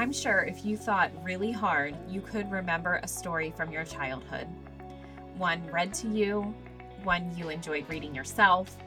I'm 0.00 0.14
sure 0.14 0.44
if 0.44 0.64
you 0.64 0.78
thought 0.78 1.10
really 1.22 1.52
hard, 1.52 1.94
you 2.08 2.22
could 2.22 2.50
remember 2.50 3.00
a 3.02 3.06
story 3.06 3.52
from 3.54 3.70
your 3.70 3.84
childhood. 3.84 4.46
One 5.36 5.62
read 5.66 5.92
to 5.92 6.08
you, 6.08 6.54
one 7.02 7.36
you 7.36 7.50
enjoyed 7.50 7.86
reading 7.86 8.14
yourself, 8.14 8.78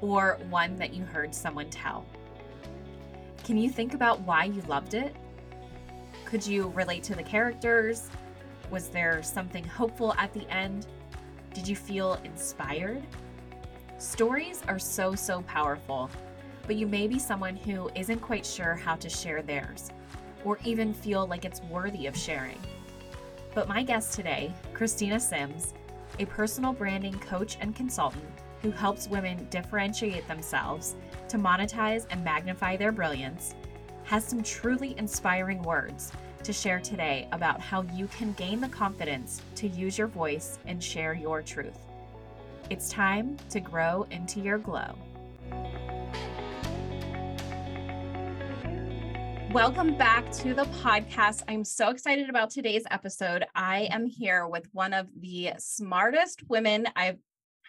or 0.00 0.38
one 0.48 0.76
that 0.76 0.94
you 0.94 1.04
heard 1.04 1.34
someone 1.34 1.68
tell. 1.68 2.06
Can 3.44 3.58
you 3.58 3.68
think 3.68 3.92
about 3.92 4.22
why 4.22 4.44
you 4.44 4.62
loved 4.62 4.94
it? 4.94 5.14
Could 6.24 6.46
you 6.46 6.68
relate 6.68 7.02
to 7.02 7.14
the 7.14 7.22
characters? 7.22 8.08
Was 8.70 8.88
there 8.88 9.22
something 9.22 9.64
hopeful 9.64 10.14
at 10.14 10.32
the 10.32 10.48
end? 10.50 10.86
Did 11.52 11.68
you 11.68 11.76
feel 11.76 12.14
inspired? 12.24 13.02
Stories 13.98 14.62
are 14.68 14.78
so, 14.78 15.14
so 15.14 15.42
powerful, 15.42 16.08
but 16.66 16.76
you 16.76 16.86
may 16.86 17.08
be 17.08 17.18
someone 17.18 17.56
who 17.56 17.90
isn't 17.94 18.20
quite 18.20 18.46
sure 18.46 18.74
how 18.74 18.96
to 18.96 19.10
share 19.10 19.42
theirs 19.42 19.90
or 20.44 20.58
even 20.64 20.92
feel 20.94 21.26
like 21.26 21.44
it's 21.44 21.62
worthy 21.62 22.06
of 22.06 22.16
sharing. 22.16 22.58
But 23.54 23.68
my 23.68 23.82
guest 23.82 24.14
today, 24.14 24.52
Christina 24.72 25.20
Sims, 25.20 25.74
a 26.18 26.24
personal 26.26 26.72
branding 26.72 27.18
coach 27.18 27.56
and 27.60 27.74
consultant 27.74 28.24
who 28.62 28.70
helps 28.70 29.08
women 29.08 29.46
differentiate 29.50 30.26
themselves 30.28 30.94
to 31.28 31.36
monetize 31.36 32.06
and 32.10 32.24
magnify 32.24 32.76
their 32.76 32.92
brilliance, 32.92 33.54
has 34.04 34.24
some 34.24 34.42
truly 34.42 34.96
inspiring 34.98 35.62
words 35.62 36.12
to 36.44 36.52
share 36.52 36.80
today 36.80 37.28
about 37.32 37.60
how 37.60 37.82
you 37.94 38.06
can 38.08 38.32
gain 38.32 38.60
the 38.60 38.68
confidence 38.68 39.42
to 39.54 39.68
use 39.68 39.96
your 39.96 40.08
voice 40.08 40.58
and 40.66 40.82
share 40.82 41.14
your 41.14 41.42
truth. 41.42 41.78
It's 42.70 42.88
time 42.88 43.36
to 43.50 43.60
grow 43.60 44.06
into 44.10 44.40
your 44.40 44.58
glow. 44.58 44.94
Welcome 49.52 49.98
back 49.98 50.32
to 50.32 50.54
the 50.54 50.64
podcast. 50.64 51.42
I'm 51.46 51.62
so 51.62 51.90
excited 51.90 52.30
about 52.30 52.48
today's 52.48 52.84
episode. 52.90 53.44
I 53.54 53.86
am 53.90 54.06
here 54.06 54.48
with 54.48 54.66
one 54.72 54.94
of 54.94 55.08
the 55.14 55.50
smartest 55.58 56.48
women 56.48 56.86
I've 56.96 57.18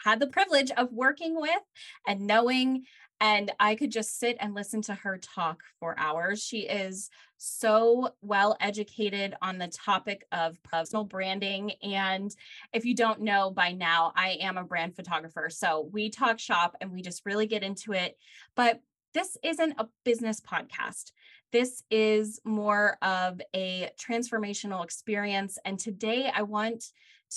had 0.01 0.21
the 0.21 0.27
privilege 0.27 0.71
of 0.71 0.93
working 0.93 1.35
with 1.35 1.59
and 2.07 2.25
knowing. 2.25 2.85
And 3.19 3.51
I 3.59 3.75
could 3.75 3.91
just 3.91 4.17
sit 4.17 4.37
and 4.39 4.53
listen 4.53 4.81
to 4.83 4.93
her 4.93 5.17
talk 5.17 5.59
for 5.81 5.93
hours. 5.99 6.41
She 6.41 6.59
is 6.59 7.09
so 7.37 8.11
well 8.21 8.55
educated 8.61 9.35
on 9.41 9.57
the 9.57 9.67
topic 9.67 10.25
of 10.31 10.63
personal 10.63 11.03
branding. 11.03 11.73
And 11.83 12.33
if 12.71 12.85
you 12.85 12.95
don't 12.95 13.19
know 13.19 13.51
by 13.51 13.73
now, 13.73 14.13
I 14.15 14.37
am 14.39 14.57
a 14.57 14.63
brand 14.63 14.95
photographer. 14.95 15.49
So 15.49 15.89
we 15.91 16.09
talk 16.09 16.39
shop 16.39 16.77
and 16.79 16.93
we 16.93 17.01
just 17.01 17.25
really 17.25 17.45
get 17.45 17.61
into 17.61 17.91
it. 17.91 18.15
But 18.55 18.79
this 19.13 19.37
isn't 19.43 19.75
a 19.77 19.87
business 20.03 20.41
podcast. 20.41 21.11
This 21.53 21.83
is 21.91 22.41
more 22.43 22.97
of 23.03 23.39
a 23.55 23.91
transformational 23.95 24.83
experience. 24.83 25.59
And 25.63 25.77
today 25.77 26.31
I 26.35 26.41
want 26.41 26.85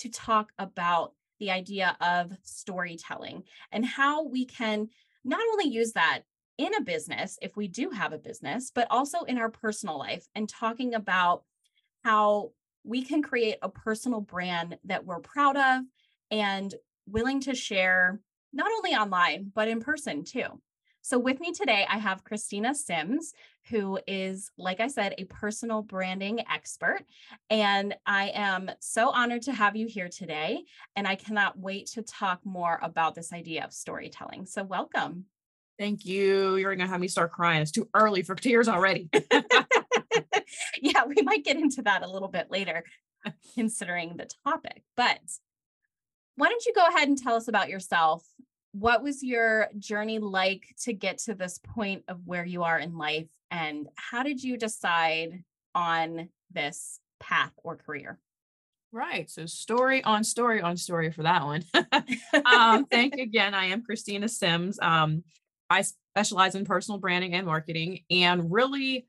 to 0.00 0.08
talk 0.08 0.52
about 0.58 1.12
the 1.38 1.50
idea 1.50 1.94
of 2.00 2.32
storytelling 2.42 3.42
and 3.72 3.84
how 3.84 4.24
we 4.24 4.46
can 4.46 4.88
not 5.22 5.42
only 5.52 5.68
use 5.68 5.92
that 5.92 6.20
in 6.56 6.74
a 6.74 6.80
business, 6.80 7.38
if 7.42 7.58
we 7.58 7.68
do 7.68 7.90
have 7.90 8.14
a 8.14 8.18
business, 8.18 8.72
but 8.74 8.86
also 8.90 9.20
in 9.24 9.36
our 9.36 9.50
personal 9.50 9.98
life 9.98 10.26
and 10.34 10.48
talking 10.48 10.94
about 10.94 11.42
how 12.02 12.52
we 12.84 13.02
can 13.02 13.20
create 13.20 13.58
a 13.60 13.68
personal 13.68 14.22
brand 14.22 14.78
that 14.84 15.04
we're 15.04 15.20
proud 15.20 15.58
of 15.58 15.82
and 16.30 16.74
willing 17.06 17.40
to 17.42 17.54
share 17.54 18.18
not 18.54 18.70
only 18.78 18.96
online, 18.96 19.52
but 19.54 19.68
in 19.68 19.80
person 19.80 20.24
too. 20.24 20.58
So, 21.06 21.20
with 21.20 21.38
me 21.38 21.52
today, 21.52 21.86
I 21.88 21.98
have 21.98 22.24
Christina 22.24 22.74
Sims, 22.74 23.32
who 23.70 24.00
is, 24.08 24.50
like 24.58 24.80
I 24.80 24.88
said, 24.88 25.14
a 25.18 25.24
personal 25.26 25.80
branding 25.80 26.40
expert. 26.52 27.04
And 27.48 27.94
I 28.04 28.32
am 28.34 28.72
so 28.80 29.10
honored 29.10 29.42
to 29.42 29.52
have 29.52 29.76
you 29.76 29.86
here 29.86 30.08
today. 30.08 30.64
And 30.96 31.06
I 31.06 31.14
cannot 31.14 31.56
wait 31.56 31.86
to 31.92 32.02
talk 32.02 32.40
more 32.44 32.80
about 32.82 33.14
this 33.14 33.32
idea 33.32 33.64
of 33.64 33.72
storytelling. 33.72 34.46
So, 34.46 34.64
welcome. 34.64 35.26
Thank 35.78 36.04
you. 36.04 36.56
You're 36.56 36.74
going 36.74 36.84
to 36.84 36.90
have 36.90 37.00
me 37.00 37.06
start 37.06 37.30
crying. 37.30 37.62
It's 37.62 37.70
too 37.70 37.88
early 37.94 38.24
for 38.24 38.34
tears 38.34 38.66
already. 38.66 39.08
yeah, 40.82 41.04
we 41.04 41.22
might 41.22 41.44
get 41.44 41.56
into 41.56 41.82
that 41.82 42.02
a 42.02 42.10
little 42.10 42.26
bit 42.26 42.50
later, 42.50 42.82
considering 43.54 44.16
the 44.16 44.28
topic. 44.44 44.82
But 44.96 45.20
why 46.34 46.48
don't 46.48 46.66
you 46.66 46.74
go 46.74 46.84
ahead 46.88 47.06
and 47.06 47.16
tell 47.16 47.36
us 47.36 47.46
about 47.46 47.68
yourself 47.68 48.24
what 48.78 49.02
was 49.02 49.22
your 49.22 49.68
journey 49.78 50.18
like 50.18 50.74
to 50.82 50.92
get 50.92 51.18
to 51.18 51.34
this 51.34 51.58
point 51.58 52.04
of 52.08 52.26
where 52.26 52.44
you 52.44 52.62
are 52.62 52.78
in 52.78 52.96
life? 52.98 53.28
And 53.50 53.88
how 53.94 54.22
did 54.22 54.42
you 54.42 54.56
decide 54.56 55.42
on 55.74 56.28
this 56.52 57.00
path 57.20 57.52
or 57.62 57.76
career? 57.76 58.18
Right 58.92 59.28
so 59.28 59.46
story 59.46 60.02
on 60.04 60.24
story 60.24 60.60
on 60.60 60.76
story 60.76 61.10
for 61.10 61.22
that 61.22 61.44
one. 61.44 61.64
Um, 62.44 62.86
thank 62.86 63.16
you 63.16 63.22
again. 63.24 63.54
I 63.54 63.66
am 63.66 63.82
christina 63.82 64.28
sims. 64.28 64.78
Um, 64.80 65.24
i 65.68 65.82
specialize 66.14 66.54
in 66.54 66.64
personal 66.64 66.98
branding 66.98 67.34
and 67.34 67.46
marketing 67.46 68.00
and 68.10 68.52
really 68.52 69.06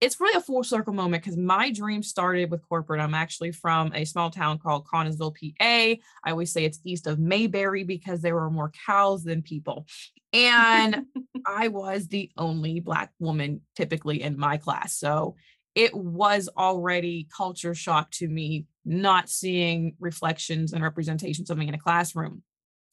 it's 0.00 0.20
really 0.20 0.36
a 0.36 0.40
full 0.40 0.62
circle 0.62 0.92
moment 0.92 1.22
because 1.22 1.36
my 1.36 1.72
dream 1.72 2.02
started 2.02 2.50
with 2.50 2.66
corporate. 2.68 3.00
I'm 3.00 3.14
actually 3.14 3.50
from 3.52 3.92
a 3.94 4.04
small 4.04 4.30
town 4.30 4.58
called 4.58 4.86
Connellsville, 4.86 5.34
PA. 5.34 5.64
I 5.64 6.30
always 6.30 6.52
say 6.52 6.64
it's 6.64 6.80
east 6.84 7.06
of 7.06 7.18
Mayberry 7.18 7.84
because 7.84 8.22
there 8.22 8.36
were 8.36 8.50
more 8.50 8.72
cows 8.86 9.24
than 9.24 9.42
people. 9.42 9.86
And 10.32 11.06
I 11.46 11.68
was 11.68 12.06
the 12.06 12.30
only 12.36 12.80
Black 12.80 13.10
woman 13.18 13.62
typically 13.76 14.22
in 14.22 14.38
my 14.38 14.56
class. 14.56 14.96
So 14.96 15.34
it 15.74 15.94
was 15.94 16.48
already 16.56 17.28
culture 17.36 17.74
shock 17.74 18.10
to 18.12 18.28
me 18.28 18.66
not 18.84 19.28
seeing 19.28 19.96
reflections 19.98 20.72
and 20.72 20.82
representations 20.82 21.50
of 21.50 21.58
me 21.58 21.68
in 21.68 21.74
a 21.74 21.78
classroom. 21.78 22.42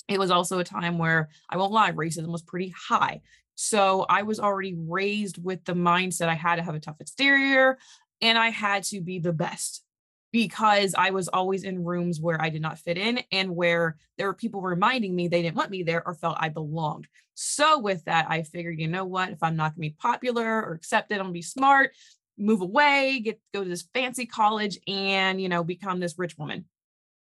It 0.08 0.20
was 0.20 0.32
also 0.32 0.60
a 0.60 0.64
time 0.64 0.98
where 0.98 1.30
I 1.50 1.58
won't 1.58 1.72
lie, 1.72 1.92
racism 1.92 2.28
was 2.28 2.44
pretty 2.44 2.74
high. 2.90 3.22
So 3.56 4.06
I 4.08 4.24
was 4.24 4.40
already 4.40 4.76
raised 4.78 5.44
with 5.44 5.64
the 5.66 5.74
mindset 5.74 6.30
I 6.30 6.36
had 6.36 6.58
to 6.58 6.64
have 6.64 6.76
a 6.76 6.80
tough 6.80 7.00
exterior 7.00 7.78
and 8.22 8.38
I 8.38 8.50
had 8.50 8.84
to 8.86 9.02
be 9.02 9.20
the 9.20 9.34
best 9.34 9.84
because 10.32 10.96
I 10.98 11.12
was 11.12 11.30
always 11.30 11.64
in 11.64 11.86
rooms 11.86 12.20
where 12.20 12.42
I 12.42 12.50
did 12.50 12.62
not 12.62 12.78
fit 12.78 12.98
in 12.98 13.22
and 13.32 13.56
where 13.56 13.96
there 14.18 14.28
were 14.28 14.34
people 14.34 14.62
reminding 14.62 15.16
me 15.16 15.28
they 15.28 15.42
didn't 15.42 15.56
want 15.56 15.72
me 15.72 15.84
there 15.84 16.06
or 16.06 16.14
felt 16.14 16.36
I 16.40 16.50
belonged. 16.50 17.08
So 17.36 17.80
with 17.80 18.04
that, 18.06 18.28
I 18.30 18.44
figured, 18.44 18.80
you 18.80 18.88
know 18.88 19.06
what, 19.06 19.30
if 19.30 19.42
I'm 19.42 19.56
not 19.56 19.76
going 19.76 19.90
to 19.90 19.94
be 19.94 19.98
popular 19.98 20.62
or 20.62 20.74
accepted, 20.74 21.16
I'm 21.16 21.26
going 21.26 21.34
to 21.34 21.38
be 21.38 21.42
smart, 21.42 21.92
move 22.38 22.62
away, 22.62 23.22
get 23.24 23.40
go 23.54 23.64
to 23.64 23.70
this 23.70 23.88
fancy 23.94 24.26
college 24.26 24.78
and, 24.88 25.40
you 25.42 25.48
know, 25.48 25.64
become 25.64 26.02
this 26.02 26.20
rich 26.20 26.38
woman. 26.38 26.66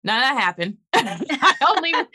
None 0.02 0.16
of 0.16 0.22
that 0.22 0.42
happened. 0.42 0.78
Only 1.68 1.92
none 1.92 2.06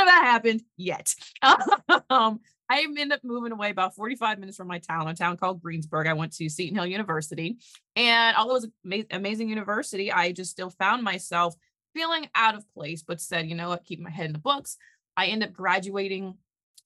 of 0.00 0.06
that 0.06 0.22
happened 0.24 0.62
yet. 0.76 1.14
um, 2.10 2.40
I 2.70 2.82
ended 2.82 3.12
up 3.12 3.24
moving 3.24 3.52
away 3.52 3.70
about 3.70 3.94
45 3.94 4.38
minutes 4.38 4.56
from 4.56 4.68
my 4.68 4.78
town, 4.78 5.08
a 5.08 5.14
town 5.14 5.36
called 5.36 5.62
Greensburg. 5.62 6.06
I 6.06 6.12
went 6.12 6.34
to 6.36 6.48
Seton 6.48 6.76
Hill 6.76 6.86
University. 6.86 7.56
And 7.96 8.36
although 8.36 8.56
it 8.56 8.62
was 8.62 8.68
an 8.84 9.06
amazing 9.10 9.48
university, 9.48 10.12
I 10.12 10.32
just 10.32 10.50
still 10.50 10.70
found 10.70 11.02
myself 11.02 11.54
feeling 11.94 12.28
out 12.34 12.54
of 12.54 12.70
place, 12.74 13.02
but 13.02 13.20
said, 13.20 13.48
you 13.48 13.54
know 13.54 13.70
what, 13.70 13.84
keep 13.84 14.00
my 14.00 14.10
head 14.10 14.26
in 14.26 14.32
the 14.32 14.38
books. 14.38 14.76
I 15.16 15.26
ended 15.26 15.48
up 15.48 15.54
graduating 15.54 16.34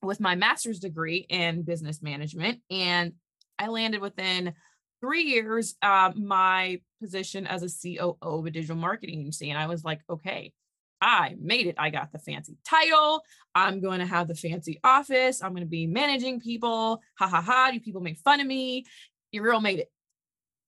with 0.02 0.20
my 0.20 0.34
master's 0.34 0.78
degree 0.78 1.26
in 1.28 1.62
business 1.62 2.00
management. 2.02 2.60
And 2.70 3.14
I 3.58 3.68
landed 3.68 4.00
within 4.00 4.54
three 5.00 5.22
years 5.22 5.74
uh, 5.82 6.12
my 6.14 6.80
position 7.00 7.46
as 7.46 7.62
a 7.62 7.96
COO 7.96 8.16
of 8.20 8.46
a 8.46 8.50
digital 8.50 8.76
marketing 8.76 9.20
agency. 9.20 9.50
And 9.50 9.58
I 9.58 9.66
was 9.66 9.84
like, 9.84 10.00
okay, 10.08 10.52
I 11.02 11.34
made 11.40 11.66
it. 11.66 11.74
I 11.78 11.90
got 11.90 12.12
the 12.12 12.18
fancy 12.20 12.56
title. 12.64 13.22
I'm 13.56 13.80
going 13.80 13.98
to 13.98 14.06
have 14.06 14.28
the 14.28 14.36
fancy 14.36 14.78
office. 14.84 15.42
I'm 15.42 15.50
going 15.50 15.64
to 15.64 15.68
be 15.68 15.86
managing 15.86 16.40
people. 16.40 17.02
Ha 17.18 17.26
ha 17.26 17.42
ha. 17.42 17.70
You 17.72 17.80
people 17.80 18.00
make 18.00 18.18
fun 18.18 18.40
of 18.40 18.46
me. 18.46 18.86
You 19.32 19.42
real 19.42 19.60
made 19.60 19.80
it. 19.80 19.90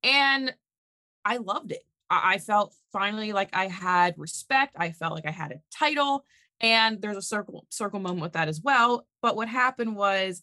And 0.03 0.53
I 1.25 1.37
loved 1.37 1.71
it. 1.71 1.83
I 2.11 2.39
felt 2.39 2.75
finally 2.93 3.33
like 3.33 3.51
I 3.53 3.69
had 3.69 4.15
respect. 4.19 4.75
I 4.77 4.91
felt 4.91 5.15
like 5.15 5.27
I 5.27 5.31
had 5.31 5.53
a 5.53 5.61
title. 5.73 6.25
And 6.61 7.01
there's 7.01 7.17
a 7.17 7.23
circle 7.23 7.67
circle 7.71 8.01
moment 8.01 8.23
with 8.23 8.33
that 8.33 8.49
as 8.49 8.61
well. 8.61 9.07
But 9.23 9.37
what 9.37 9.49
happened 9.49 9.95
was 9.95 10.43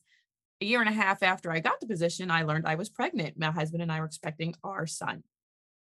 a 0.61 0.65
year 0.65 0.79
and 0.79 0.89
a 0.89 0.94
half 0.94 1.21
after 1.21 1.51
I 1.51 1.59
got 1.59 1.81
the 1.81 1.87
position, 1.87 2.31
I 2.31 2.44
learned 2.44 2.65
I 2.65 2.75
was 2.75 2.89
pregnant. 2.89 3.37
My 3.37 3.51
husband 3.51 3.83
and 3.83 3.91
I 3.91 3.99
were 3.99 4.05
expecting 4.05 4.55
our 4.63 4.87
son. 4.87 5.23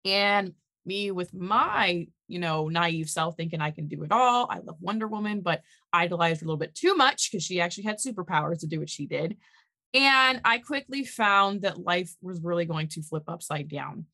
And 0.05 0.53
me 0.89 1.13
with 1.13 1.33
my, 1.33 2.09
you 2.27 2.41
know, 2.41 2.69
naive 2.69 3.09
self 3.09 3.37
thinking 3.37 3.61
I 3.61 3.71
can 3.71 3.87
do 3.87 4.03
it 4.03 4.11
all. 4.11 4.49
I 4.51 4.59
love 4.59 4.79
Wonder 4.81 5.07
Woman, 5.07 5.43
but 5.43 5.63
idolized 5.93 6.41
her 6.41 6.45
a 6.45 6.49
little 6.49 6.59
bit 6.59 6.75
too 6.75 6.97
much 6.97 7.31
because 7.31 7.45
she 7.45 7.61
actually 7.61 7.85
had 7.85 7.99
superpowers 7.99 8.61
to 8.61 8.67
do 8.67 8.81
what 8.81 8.91
she 8.91 9.07
did. 9.07 9.37
And 9.95 10.41
I 10.45 10.59
quickly 10.59 11.05
found 11.05 11.63
that 11.63 11.79
life 11.79 12.15
was 12.21 12.41
really 12.43 12.65
going 12.65 12.89
to 12.89 13.03
flip 13.03 13.25
upside 13.29 13.69
down. 13.69 14.07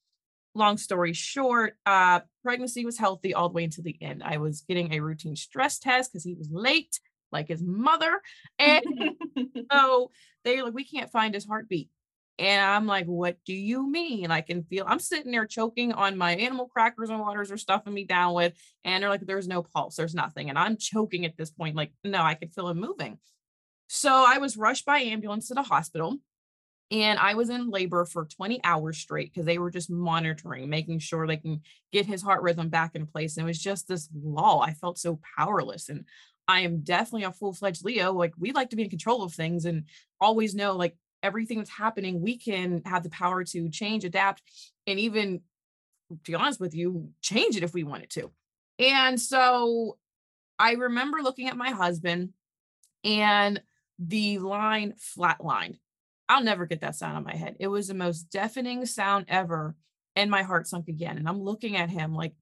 Long 0.54 0.76
story 0.76 1.12
short, 1.14 1.76
uh, 1.86 2.20
pregnancy 2.42 2.84
was 2.84 2.98
healthy 2.98 3.34
all 3.34 3.48
the 3.48 3.54
way 3.54 3.64
until 3.64 3.82
the 3.82 3.96
end. 4.00 4.22
I 4.24 4.36
was 4.36 4.60
getting 4.60 4.92
a 4.92 5.00
routine 5.00 5.34
stress 5.34 5.78
test 5.78 6.12
because 6.12 6.22
he 6.22 6.34
was 6.34 6.48
late, 6.50 7.00
like 7.32 7.48
his 7.48 7.62
mother. 7.62 8.20
And 8.58 8.84
so 9.72 10.12
they 10.44 10.56
were 10.56 10.64
like, 10.64 10.74
we 10.74 10.84
can't 10.84 11.10
find 11.10 11.34
his 11.34 11.46
heartbeat. 11.46 11.90
And 12.38 12.60
I'm 12.60 12.86
like, 12.86 13.06
what 13.06 13.36
do 13.46 13.54
you 13.54 13.88
mean? 13.88 14.30
I 14.30 14.40
can 14.40 14.64
feel 14.64 14.84
I'm 14.88 14.98
sitting 14.98 15.30
there 15.30 15.46
choking 15.46 15.92
on 15.92 16.18
my 16.18 16.34
animal 16.34 16.66
crackers 16.66 17.10
and 17.10 17.20
waters 17.20 17.52
are 17.52 17.56
stuffing 17.56 17.94
me 17.94 18.04
down 18.04 18.34
with. 18.34 18.54
And 18.84 19.02
they're 19.02 19.10
like, 19.10 19.24
there's 19.24 19.46
no 19.46 19.62
pulse, 19.62 19.96
there's 19.96 20.14
nothing. 20.14 20.50
And 20.50 20.58
I'm 20.58 20.76
choking 20.76 21.24
at 21.24 21.36
this 21.36 21.50
point, 21.50 21.76
like, 21.76 21.92
no, 22.02 22.20
I 22.22 22.34
could 22.34 22.52
feel 22.52 22.68
him 22.68 22.80
moving. 22.80 23.18
So 23.88 24.10
I 24.10 24.38
was 24.38 24.56
rushed 24.56 24.84
by 24.84 24.98
ambulance 24.98 25.48
to 25.48 25.54
the 25.54 25.62
hospital. 25.62 26.18
And 26.90 27.18
I 27.18 27.34
was 27.34 27.50
in 27.50 27.70
labor 27.70 28.04
for 28.04 28.26
20 28.26 28.60
hours 28.62 28.98
straight 28.98 29.32
because 29.32 29.46
they 29.46 29.58
were 29.58 29.70
just 29.70 29.90
monitoring, 29.90 30.68
making 30.68 30.98
sure 30.98 31.26
they 31.26 31.36
can 31.36 31.62
get 31.92 32.04
his 32.04 32.22
heart 32.22 32.42
rhythm 32.42 32.68
back 32.68 32.94
in 32.94 33.06
place. 33.06 33.36
And 33.36 33.44
it 33.44 33.48
was 33.48 33.58
just 33.58 33.88
this 33.88 34.08
lull. 34.14 34.60
I 34.60 34.74
felt 34.74 34.98
so 34.98 35.18
powerless. 35.36 35.88
And 35.88 36.04
I 36.46 36.60
am 36.60 36.80
definitely 36.80 37.24
a 37.24 37.32
full 37.32 37.52
fledged 37.52 37.84
Leo. 37.84 38.12
Like 38.12 38.34
we 38.38 38.52
like 38.52 38.70
to 38.70 38.76
be 38.76 38.82
in 38.82 38.90
control 38.90 39.22
of 39.22 39.32
things 39.32 39.64
and 39.64 39.84
always 40.20 40.54
know 40.54 40.76
like 40.76 40.96
everything 41.24 41.58
that's 41.58 41.70
happening, 41.70 42.20
we 42.20 42.36
can 42.36 42.82
have 42.84 43.02
the 43.02 43.10
power 43.10 43.42
to 43.44 43.68
change, 43.70 44.04
adapt, 44.04 44.42
and 44.86 45.00
even, 45.00 45.40
to 46.10 46.32
be 46.32 46.34
honest 46.36 46.60
with 46.60 46.74
you, 46.74 47.08
change 47.22 47.56
it 47.56 47.64
if 47.64 47.74
we 47.74 47.82
wanted 47.82 48.10
to. 48.10 48.30
And 48.78 49.20
so 49.20 49.98
I 50.58 50.72
remember 50.72 51.18
looking 51.22 51.48
at 51.48 51.56
my 51.56 51.70
husband 51.70 52.34
and 53.02 53.60
the 53.98 54.38
line 54.38 54.94
flatlined. 54.98 55.78
I'll 56.28 56.44
never 56.44 56.66
get 56.66 56.80
that 56.82 56.96
sound 56.96 57.16
on 57.16 57.24
my 57.24 57.34
head. 57.34 57.56
It 57.58 57.68
was 57.68 57.88
the 57.88 57.94
most 57.94 58.30
deafening 58.30 58.86
sound 58.86 59.26
ever. 59.28 59.74
And 60.16 60.30
my 60.30 60.42
heart 60.44 60.68
sunk 60.68 60.88
again. 60.88 61.18
And 61.18 61.28
I'm 61.28 61.42
looking 61.42 61.76
at 61.76 61.90
him 61.90 62.14
like, 62.14 62.34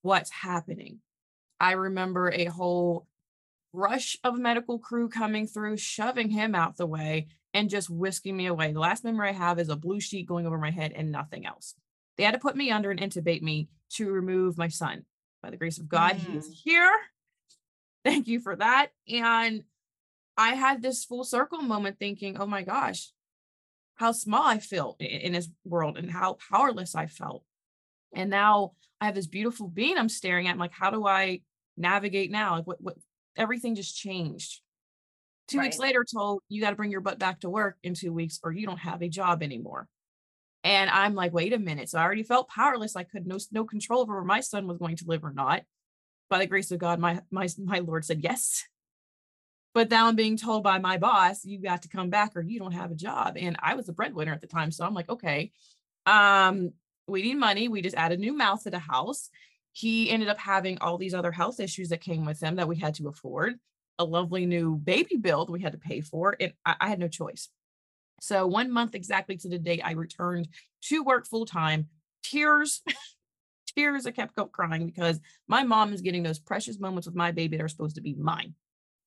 what's 0.00 0.30
happening? 0.30 1.00
I 1.60 1.72
remember 1.72 2.30
a 2.30 2.46
whole 2.46 3.06
rush 3.72 4.16
of 4.24 4.38
medical 4.38 4.78
crew 4.78 5.08
coming 5.08 5.46
through, 5.46 5.76
shoving 5.76 6.30
him 6.30 6.54
out 6.54 6.76
the 6.76 6.86
way 6.86 7.28
and 7.56 7.70
just 7.70 7.88
whisking 7.88 8.36
me 8.36 8.46
away. 8.46 8.70
The 8.70 8.80
last 8.80 9.02
memory 9.02 9.30
I 9.30 9.32
have 9.32 9.58
is 9.58 9.70
a 9.70 9.76
blue 9.76 9.98
sheet 9.98 10.28
going 10.28 10.46
over 10.46 10.58
my 10.58 10.70
head 10.70 10.92
and 10.94 11.10
nothing 11.10 11.46
else. 11.46 11.74
They 12.18 12.24
had 12.24 12.34
to 12.34 12.38
put 12.38 12.54
me 12.54 12.70
under 12.70 12.90
and 12.90 13.00
intubate 13.00 13.40
me 13.40 13.70
to 13.94 14.12
remove 14.12 14.58
my 14.58 14.68
son. 14.68 15.06
By 15.42 15.48
the 15.48 15.56
grace 15.56 15.78
of 15.78 15.88
God, 15.88 16.16
mm. 16.16 16.18
he 16.18 16.36
is 16.36 16.50
mm. 16.50 16.52
here. 16.52 16.92
Thank 18.04 18.28
you 18.28 18.40
for 18.40 18.56
that. 18.56 18.88
And 19.08 19.62
I 20.36 20.50
had 20.50 20.82
this 20.82 21.06
full 21.06 21.24
circle 21.24 21.62
moment 21.62 21.98
thinking, 21.98 22.36
oh 22.38 22.46
my 22.46 22.62
gosh, 22.62 23.10
how 23.94 24.12
small 24.12 24.46
I 24.46 24.58
feel 24.58 24.96
in 25.00 25.32
this 25.32 25.48
world 25.64 25.96
and 25.96 26.10
how 26.10 26.36
powerless 26.50 26.94
I 26.94 27.06
felt. 27.06 27.42
And 28.14 28.28
now 28.28 28.72
I 29.00 29.06
have 29.06 29.14
this 29.14 29.26
beautiful 29.26 29.66
being 29.66 29.96
I'm 29.96 30.10
staring 30.10 30.46
at. 30.46 30.52
I'm 30.52 30.58
like, 30.58 30.72
how 30.72 30.90
do 30.90 31.06
I 31.06 31.40
navigate 31.78 32.30
now? 32.30 32.56
Like 32.56 32.66
what 32.66 32.82
what 32.82 32.96
everything 33.34 33.76
just 33.76 33.96
changed. 33.96 34.60
Two 35.48 35.58
right. 35.58 35.66
weeks 35.66 35.78
later, 35.78 36.04
told 36.04 36.42
you 36.48 36.60
got 36.60 36.70
to 36.70 36.76
bring 36.76 36.90
your 36.90 37.00
butt 37.00 37.18
back 37.18 37.40
to 37.40 37.50
work 37.50 37.76
in 37.82 37.94
two 37.94 38.12
weeks 38.12 38.40
or 38.42 38.52
you 38.52 38.66
don't 38.66 38.78
have 38.78 39.02
a 39.02 39.08
job 39.08 39.42
anymore. 39.42 39.88
And 40.64 40.90
I'm 40.90 41.14
like, 41.14 41.32
wait 41.32 41.52
a 41.52 41.58
minute. 41.58 41.88
So 41.88 41.98
I 41.98 42.02
already 42.02 42.24
felt 42.24 42.48
powerless. 42.48 42.96
I 42.96 43.04
could 43.04 43.26
no 43.26 43.38
no 43.52 43.64
control 43.64 44.00
over 44.00 44.14
where 44.14 44.24
my 44.24 44.40
son 44.40 44.66
was 44.66 44.78
going 44.78 44.96
to 44.96 45.04
live 45.06 45.24
or 45.24 45.32
not. 45.32 45.62
By 46.28 46.38
the 46.38 46.46
grace 46.46 46.72
of 46.72 46.80
God, 46.80 46.98
my 46.98 47.20
my 47.30 47.48
my 47.58 47.78
Lord 47.78 48.04
said 48.04 48.22
yes. 48.22 48.64
But 49.74 49.90
now 49.90 50.08
I'm 50.08 50.16
being 50.16 50.38
told 50.38 50.62
by 50.62 50.78
my 50.78 50.96
boss, 50.96 51.44
you 51.44 51.60
got 51.60 51.82
to 51.82 51.88
come 51.88 52.08
back 52.08 52.32
or 52.34 52.40
you 52.40 52.58
don't 52.58 52.72
have 52.72 52.90
a 52.90 52.96
job. 52.96 53.36
And 53.36 53.56
I 53.62 53.74
was 53.74 53.90
a 53.90 53.92
breadwinner 53.92 54.32
at 54.32 54.40
the 54.40 54.46
time. 54.46 54.70
So 54.72 54.86
I'm 54.86 54.94
like, 54.94 55.10
okay, 55.10 55.52
um, 56.06 56.72
we 57.06 57.22
need 57.22 57.34
money. 57.34 57.68
We 57.68 57.82
just 57.82 57.94
added 57.94 58.18
a 58.18 58.22
new 58.22 58.32
mouth 58.32 58.62
to 58.64 58.70
the 58.70 58.78
house. 58.78 59.28
He 59.72 60.10
ended 60.10 60.30
up 60.30 60.38
having 60.38 60.78
all 60.78 60.96
these 60.96 61.12
other 61.12 61.30
health 61.30 61.60
issues 61.60 61.90
that 61.90 62.00
came 62.00 62.24
with 62.24 62.40
him 62.42 62.56
that 62.56 62.68
we 62.68 62.76
had 62.76 62.94
to 62.94 63.08
afford, 63.08 63.56
a 63.98 64.04
lovely 64.04 64.46
new 64.46 64.76
baby 64.76 65.16
build 65.16 65.50
we 65.50 65.62
had 65.62 65.72
to 65.72 65.78
pay 65.78 66.00
for. 66.00 66.36
And 66.38 66.52
I, 66.64 66.76
I 66.80 66.88
had 66.88 66.98
no 66.98 67.08
choice. 67.08 67.48
So 68.20 68.46
one 68.46 68.70
month 68.70 68.94
exactly 68.94 69.36
to 69.38 69.48
the 69.48 69.58
date 69.58 69.82
I 69.84 69.92
returned 69.92 70.48
to 70.84 71.02
work 71.02 71.26
full 71.26 71.46
time, 71.46 71.88
tears, 72.22 72.82
tears. 73.76 74.06
I 74.06 74.10
kept 74.10 74.34
crying 74.52 74.86
because 74.86 75.20
my 75.48 75.64
mom 75.64 75.92
is 75.92 76.00
getting 76.00 76.22
those 76.22 76.38
precious 76.38 76.80
moments 76.80 77.06
with 77.06 77.16
my 77.16 77.32
baby 77.32 77.56
that 77.56 77.64
are 77.64 77.68
supposed 77.68 77.96
to 77.96 78.02
be 78.02 78.14
mine 78.14 78.54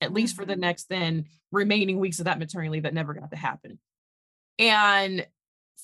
at 0.00 0.12
least 0.12 0.36
for 0.36 0.44
the 0.44 0.54
mm-hmm. 0.54 0.62
next 0.62 0.88
then 0.88 1.26
remaining 1.52 1.98
weeks 1.98 2.18
of 2.18 2.24
that 2.24 2.38
maternity 2.38 2.70
leave 2.70 2.82
that 2.84 2.94
never 2.94 3.14
got 3.14 3.30
to 3.30 3.36
happen. 3.36 3.78
And 4.58 5.26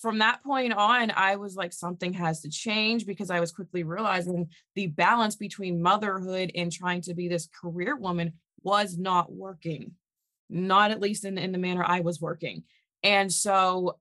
from 0.00 0.18
that 0.18 0.42
point 0.42 0.74
on, 0.74 1.10
I 1.10 1.36
was 1.36 1.56
like, 1.56 1.72
something 1.72 2.12
has 2.14 2.42
to 2.42 2.50
change 2.50 3.06
because 3.06 3.30
I 3.30 3.40
was 3.40 3.52
quickly 3.52 3.82
realizing 3.82 4.48
the 4.74 4.88
balance 4.88 5.36
between 5.36 5.82
motherhood 5.82 6.52
and 6.54 6.70
trying 6.70 7.00
to 7.02 7.14
be 7.14 7.28
this 7.28 7.48
career 7.62 7.96
woman 7.96 8.34
was 8.66 8.98
not 8.98 9.32
working, 9.32 9.92
not 10.50 10.90
at 10.90 11.00
least 11.00 11.24
in, 11.24 11.38
in 11.38 11.52
the 11.52 11.58
manner 11.58 11.84
I 11.86 12.00
was 12.00 12.20
working. 12.20 12.64
And 13.04 13.32
so 13.32 13.98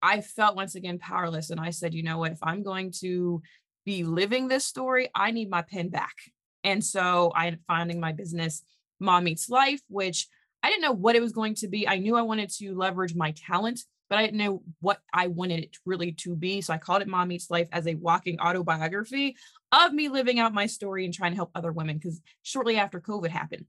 I 0.00 0.20
felt 0.20 0.54
once 0.54 0.76
again 0.76 1.00
powerless. 1.00 1.50
And 1.50 1.58
I 1.58 1.70
said, 1.70 1.94
you 1.94 2.04
know 2.04 2.18
what, 2.18 2.30
if 2.30 2.38
I'm 2.40 2.62
going 2.62 2.92
to 3.00 3.42
be 3.84 4.04
living 4.04 4.46
this 4.46 4.64
story, 4.64 5.08
I 5.16 5.32
need 5.32 5.50
my 5.50 5.62
pen 5.62 5.88
back. 5.88 6.14
And 6.62 6.84
so 6.84 7.32
I 7.34 7.46
ended 7.46 7.62
finding 7.66 7.98
my 7.98 8.12
business 8.12 8.62
Mom 9.00 9.24
Meets 9.24 9.48
Life, 9.48 9.80
which 9.88 10.28
I 10.62 10.70
didn't 10.70 10.82
know 10.82 10.92
what 10.92 11.16
it 11.16 11.22
was 11.22 11.32
going 11.32 11.56
to 11.56 11.66
be. 11.66 11.88
I 11.88 11.98
knew 11.98 12.14
I 12.14 12.22
wanted 12.22 12.50
to 12.58 12.76
leverage 12.76 13.16
my 13.16 13.32
talent, 13.32 13.80
but 14.08 14.18
I 14.18 14.22
didn't 14.24 14.38
know 14.38 14.62
what 14.80 15.00
I 15.12 15.26
wanted 15.26 15.64
it 15.64 15.76
really 15.84 16.12
to 16.12 16.36
be. 16.36 16.60
So 16.60 16.72
I 16.72 16.78
called 16.78 17.02
it 17.02 17.08
Mom 17.08 17.28
Meets 17.28 17.50
Life 17.50 17.68
as 17.72 17.88
a 17.88 17.96
walking 17.96 18.38
autobiography 18.38 19.34
of 19.72 19.92
me 19.92 20.08
living 20.08 20.38
out 20.38 20.54
my 20.54 20.66
story 20.66 21.04
and 21.04 21.12
trying 21.12 21.32
to 21.32 21.36
help 21.36 21.50
other 21.56 21.72
women. 21.72 21.98
Because 21.98 22.20
shortly 22.44 22.76
after 22.76 23.00
COVID 23.00 23.30
happened, 23.30 23.64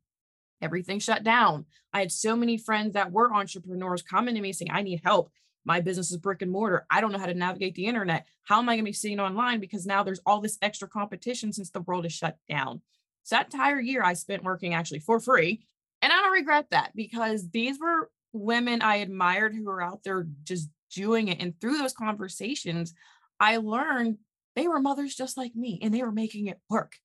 everything 0.61 0.99
shut 0.99 1.23
down. 1.23 1.65
I 1.93 1.99
had 1.99 2.11
so 2.11 2.35
many 2.35 2.57
friends 2.57 2.93
that 2.93 3.11
were 3.11 3.33
entrepreneurs 3.33 4.01
coming 4.01 4.35
to 4.35 4.41
me 4.41 4.53
saying, 4.53 4.71
I 4.71 4.81
need 4.81 5.01
help. 5.03 5.31
My 5.65 5.81
business 5.81 6.11
is 6.11 6.17
brick 6.17 6.41
and 6.41 6.51
mortar. 6.51 6.85
I 6.89 7.01
don't 7.01 7.11
know 7.11 7.19
how 7.19 7.25
to 7.25 7.33
navigate 7.33 7.75
the 7.75 7.85
internet. 7.85 8.25
How 8.43 8.59
am 8.59 8.69
I 8.69 8.75
going 8.75 8.85
to 8.85 8.89
be 8.89 8.93
seeing 8.93 9.19
online? 9.19 9.59
Because 9.59 9.85
now 9.85 10.03
there's 10.03 10.21
all 10.25 10.41
this 10.41 10.57
extra 10.61 10.87
competition 10.87 11.53
since 11.53 11.69
the 11.69 11.81
world 11.81 12.05
is 12.05 12.13
shut 12.13 12.37
down. 12.49 12.81
So 13.23 13.35
that 13.35 13.53
entire 13.53 13.79
year 13.79 14.03
I 14.03 14.13
spent 14.13 14.43
working 14.43 14.73
actually 14.73 14.99
for 14.99 15.19
free. 15.19 15.65
And 16.01 16.11
I 16.11 16.15
don't 16.15 16.31
regret 16.31 16.67
that 16.71 16.95
because 16.95 17.49
these 17.49 17.77
were 17.79 18.09
women 18.31 18.81
I 18.81 18.97
admired 18.97 19.53
who 19.53 19.65
were 19.65 19.81
out 19.81 20.03
there 20.03 20.27
just 20.43 20.69
doing 20.95 21.27
it. 21.27 21.41
And 21.41 21.59
through 21.59 21.77
those 21.77 21.93
conversations, 21.93 22.93
I 23.39 23.57
learned 23.57 24.17
they 24.55 24.67
were 24.67 24.79
mothers 24.79 25.15
just 25.15 25.37
like 25.37 25.55
me 25.55 25.79
and 25.81 25.93
they 25.93 26.01
were 26.01 26.11
making 26.11 26.47
it 26.47 26.59
work. 26.69 26.95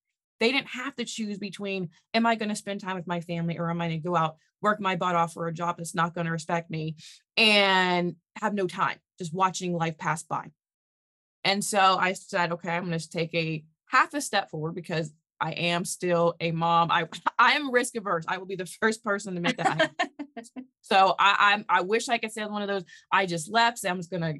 They 0.40 0.52
didn't 0.52 0.68
have 0.68 0.94
to 0.96 1.04
choose 1.04 1.38
between, 1.38 1.90
am 2.12 2.26
I 2.26 2.34
going 2.34 2.48
to 2.48 2.56
spend 2.56 2.80
time 2.80 2.96
with 2.96 3.06
my 3.06 3.20
family 3.20 3.58
or 3.58 3.70
am 3.70 3.80
I 3.80 3.88
going 3.88 4.00
to 4.02 4.08
go 4.08 4.16
out, 4.16 4.36
work 4.60 4.80
my 4.80 4.96
butt 4.96 5.14
off 5.14 5.32
for 5.32 5.46
a 5.46 5.52
job 5.52 5.76
that's 5.78 5.94
not 5.94 6.14
going 6.14 6.26
to 6.26 6.32
respect 6.32 6.70
me 6.70 6.96
and 7.36 8.16
have 8.36 8.54
no 8.54 8.66
time, 8.66 8.98
just 9.18 9.34
watching 9.34 9.74
life 9.74 9.98
pass 9.98 10.22
by. 10.22 10.50
And 11.44 11.62
so 11.62 11.78
I 11.78 12.14
said, 12.14 12.52
okay, 12.52 12.70
I'm 12.70 12.86
going 12.86 12.98
to 12.98 13.08
take 13.08 13.34
a 13.34 13.64
half 13.86 14.14
a 14.14 14.20
step 14.20 14.50
forward 14.50 14.74
because 14.74 15.12
I 15.40 15.52
am 15.52 15.84
still 15.84 16.36
a 16.40 16.52
mom. 16.52 16.90
I 16.90 17.06
I 17.38 17.52
am 17.52 17.70
risk 17.70 17.96
averse. 17.96 18.24
I 18.26 18.38
will 18.38 18.46
be 18.46 18.56
the 18.56 18.66
first 18.80 19.04
person 19.04 19.34
to 19.34 19.38
admit 19.38 19.56
that. 19.58 19.92
so 20.80 21.14
I, 21.18 21.64
I 21.68 21.78
I 21.78 21.80
wish 21.82 22.08
I 22.08 22.18
could 22.18 22.32
say 22.32 22.44
one 22.46 22.62
of 22.62 22.68
those. 22.68 22.84
I 23.12 23.26
just 23.26 23.50
left. 23.50 23.78
So 23.78 23.88
I'm 23.88 23.98
just 23.98 24.10
gonna 24.10 24.34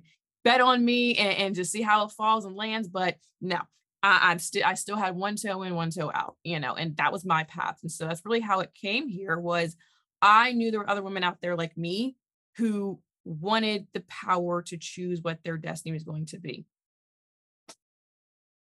bet 0.45 0.61
on 0.61 0.85
me 0.85 1.17
and, 1.17 1.39
and 1.39 1.55
just 1.55 1.73
see 1.73 1.83
how 1.83 2.05
it 2.07 2.13
falls 2.13 2.45
and 2.45 2.57
lands. 2.57 2.89
But 2.89 3.17
no, 3.41 3.59
I, 4.05 4.31
I'm 4.31 4.39
still 4.39 4.63
I 4.65 4.75
still 4.75 4.97
had 4.97 5.17
one 5.17 5.37
toe 5.37 5.63
in, 5.63 5.75
one 5.75 5.91
toe 5.91 6.13
out. 6.15 6.37
You 6.45 6.61
know, 6.61 6.75
and 6.75 6.97
that 6.99 7.13
was 7.13 7.25
my 7.25 7.45
path. 7.45 7.79
And 7.83 7.91
so 7.91 8.07
that's 8.07 8.25
really 8.25 8.41
how 8.41 8.61
it 8.61 8.75
came 8.75 9.09
here. 9.09 9.39
Was 9.39 9.77
I 10.23 10.53
knew 10.53 10.71
there 10.71 10.81
were 10.81 10.91
other 10.91 11.03
women 11.03 11.25
out 11.25 11.39
there 11.41 11.57
like 11.57 11.77
me 11.77 12.17
who 12.57 13.01
wanted 13.25 13.87
the 13.95 14.05
power 14.09 14.63
to 14.63 14.77
choose 14.77 15.21
what 15.23 15.39
their 15.43 15.57
destiny 15.57 15.93
was 15.93 16.05
going 16.05 16.27
to 16.27 16.39
be. 16.39 16.67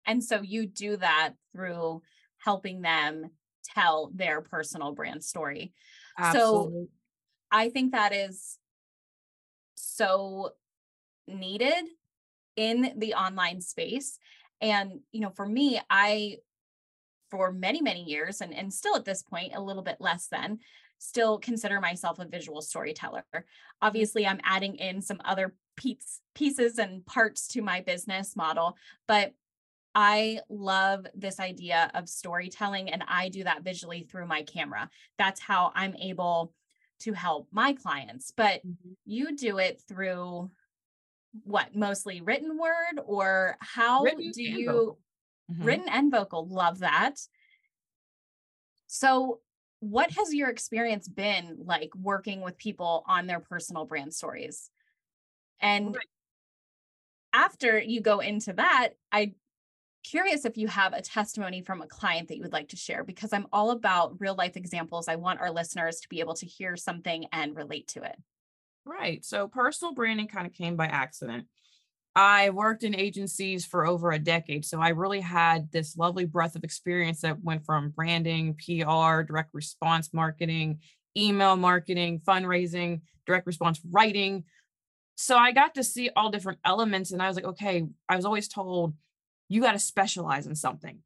And 0.07 0.25
so 0.25 0.41
you 0.41 0.67
do 0.67 0.97
that 0.97 1.35
through 1.53 2.01
helping 2.39 2.81
them 2.81 3.31
tell 3.63 4.11
their 4.15 4.41
personal 4.41 4.93
brand 4.93 5.23
story. 5.23 5.75
Absolutely. 6.19 6.85
So 6.85 6.89
I 7.51 7.69
think 7.69 7.93
that 7.93 8.15
is 8.15 8.59
so 9.75 10.53
needed 11.27 11.85
in 12.57 12.95
the 12.97 13.15
online 13.15 13.61
space. 13.61 14.19
And, 14.61 15.01
you 15.13 15.21
know, 15.21 15.31
for 15.31 15.47
me, 15.47 15.81
I, 15.89 16.39
for 17.31 17.53
many, 17.53 17.81
many 17.83 18.03
years, 18.03 18.41
and, 18.41 18.55
and 18.55 18.73
still 18.73 18.97
at 18.97 19.05
this 19.05 19.23
point, 19.23 19.55
a 19.55 19.61
little 19.61 19.83
bit 19.83 19.97
less 20.01 20.29
than, 20.29 20.59
still 20.99 21.39
consider 21.39 21.81
myself 21.81 22.19
a 22.19 22.27
visual 22.27 22.61
storyteller. 22.61 23.25
Obviously, 23.81 24.27
I'm 24.27 24.41
adding 24.43 24.77
in 24.77 25.01
some 25.01 25.21
other 25.25 25.55
piece, 25.77 26.21
pieces 26.35 26.79
and 26.79 27.07
parts 27.07 27.47
to 27.49 27.63
my 27.63 27.81
business 27.81 28.35
model, 28.35 28.77
but 29.07 29.33
I 29.95 30.41
love 30.49 31.07
this 31.15 31.41
idea 31.41 31.91
of 31.95 32.09
storytelling, 32.09 32.91
and 32.91 33.03
I 33.09 33.29
do 33.29 33.45
that 33.45 33.63
visually 33.63 34.07
through 34.09 34.27
my 34.27 34.43
camera. 34.43 34.91
That's 35.19 35.41
how 35.41 35.73
I'm 35.75 35.95
able 35.97 36.53
to 37.01 37.13
help 37.13 37.49
my 37.53 37.73
clients. 37.73 38.33
But 38.37 38.61
mm-hmm. 38.67 38.93
you 39.07 39.37
do 39.37 39.59
it 39.59 39.81
through 39.89 40.51
what 41.45 41.75
mostly 41.75 42.21
written 42.21 42.59
word, 42.59 43.03
or 43.05 43.57
how 43.61 44.03
written 44.03 44.31
do 44.31 44.43
you 44.43 44.97
mm-hmm. 45.51 45.65
written 45.65 45.89
and 45.89 46.11
vocal? 46.11 46.47
Love 46.47 46.81
that. 46.81 47.15
So, 48.87 49.41
what 49.81 50.11
has 50.13 50.35
your 50.35 50.49
experience 50.49 51.09
been 51.09 51.59
like 51.65 51.91
working 51.95 52.41
with 52.41 52.59
people 52.59 53.05
on 53.07 53.27
their 53.27 53.41
personal 53.41 53.85
brand 53.85 54.15
stories? 54.15 54.71
And 55.61 55.95
right. 55.95 56.05
after 57.33 57.79
you 57.79 58.01
go 58.01 58.21
into 58.21 58.53
that, 58.55 58.91
I 59.13 59.35
curious 60.05 60.45
if 60.45 60.57
you 60.57 60.69
have 60.69 60.93
a 60.93 61.03
testimony 61.03 61.61
from 61.61 61.83
a 61.83 61.87
client 61.87 62.29
that 62.29 62.37
you 62.37 62.43
would 62.43 62.53
like 62.53 62.69
to 62.69 62.77
share 62.77 63.05
because 63.05 63.33
I'm 63.33 63.47
all 63.53 63.71
about 63.71 64.21
real 64.21 64.35
life 64.35 64.57
examples. 64.57 65.09
I 65.09 65.17
want 65.17 65.41
our 65.41 65.51
listeners 65.51 66.01
to 66.01 66.09
be 66.09 66.21
able 66.21 66.35
to 66.35 66.47
hear 66.47 66.77
something 66.77 67.27
and 67.33 67.57
relate 67.57 67.89
to 67.89 68.03
it. 68.03 68.17
Right. 68.89 69.23
So 69.23 69.49
personal 69.49 69.93
branding 69.93 70.29
kind 70.29 70.47
of 70.47 70.55
came 70.55 70.75
by 70.75 70.87
accident. 70.87 71.45
I 72.17 72.49
worked 72.51 72.85
in 72.85 72.97
agencies 72.97 73.67
for 73.67 73.87
over 73.87 74.13
a 74.13 74.19
decade. 74.19 74.65
So 74.65 74.81
I 74.81 74.89
really 74.89 75.21
had 75.21 75.71
this 75.71 75.95
lovely 75.99 76.25
breadth 76.25 76.57
of 76.57 76.65
experience 76.65 77.21
that 77.21 77.45
went 77.45 77.67
from 77.67 77.91
branding, 77.91 78.55
PR, 78.55 79.23
direct 79.23 79.51
response 79.53 80.15
marketing, 80.15 80.79
email 81.15 81.55
marketing, 81.55 82.23
fundraising, 82.27 83.03
direct 83.27 83.47
response 83.47 83.79
writing. 83.91 84.45
So 85.17 85.37
I 85.37 85.53
got 85.53 85.75
to 85.75 85.85
see 85.85 86.09
all 86.17 86.31
different 86.31 86.59
elements. 86.65 87.13
And 87.13 87.21
I 87.23 87.27
was 87.27 87.37
like, 87.37 87.45
okay, 87.45 87.87
I 88.09 88.17
was 88.17 88.25
always 88.25 88.49
told 88.49 88.95
you 89.51 89.61
got 89.61 89.73
to 89.73 89.79
specialize 89.79 90.47
in 90.47 90.55
something. 90.55 91.01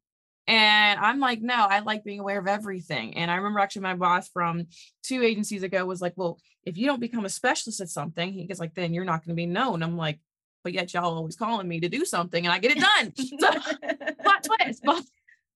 And 0.47 0.99
I'm 0.99 1.19
like, 1.19 1.41
no, 1.41 1.53
I 1.53 1.79
like 1.79 2.03
being 2.03 2.19
aware 2.19 2.39
of 2.39 2.47
everything. 2.47 3.15
And 3.15 3.31
I 3.31 3.35
remember 3.35 3.59
actually 3.59 3.83
my 3.83 3.95
boss 3.95 4.27
from 4.27 4.67
two 5.01 5.23
agencies 5.23 5.63
ago 5.63 5.85
was 5.85 6.01
like, 6.01 6.13
well, 6.17 6.37
if 6.65 6.77
you 6.77 6.85
don't 6.85 6.99
become 6.99 7.25
a 7.25 7.29
specialist 7.29 7.79
at 7.79 7.89
something, 7.89 8.33
he 8.33 8.45
gets 8.45 8.59
like, 8.59 8.73
then 8.73 8.93
you're 8.93 9.05
not 9.05 9.25
going 9.25 9.35
to 9.35 9.41
be 9.41 9.45
known. 9.45 9.81
I'm 9.81 9.95
like, 9.95 10.19
but 10.63 10.73
yet 10.73 10.93
y'all 10.93 11.15
always 11.15 11.35
calling 11.35 11.67
me 11.67 11.79
to 11.81 11.89
do 11.89 12.05
something 12.05 12.45
and 12.45 12.53
I 12.53 12.59
get 12.59 12.77
it 12.77 12.79
done. 12.79 13.13
so 13.39 14.13
plot 14.21 14.43
twist. 14.43 14.81
But 14.83 15.03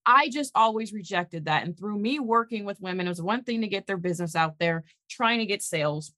I 0.06 0.30
just 0.30 0.52
always 0.56 0.94
rejected 0.94 1.46
that. 1.46 1.66
And 1.66 1.78
through 1.78 2.00
me 2.00 2.20
working 2.20 2.64
with 2.64 2.80
women, 2.80 3.08
it 3.08 3.10
was 3.10 3.22
one 3.22 3.44
thing 3.44 3.62
to 3.62 3.68
get 3.68 3.88
their 3.88 3.98
business 3.98 4.36
out 4.36 4.58
there, 4.58 4.86
trying 5.10 5.40
to 5.40 5.46
get 5.46 5.62
sales. 5.62 6.14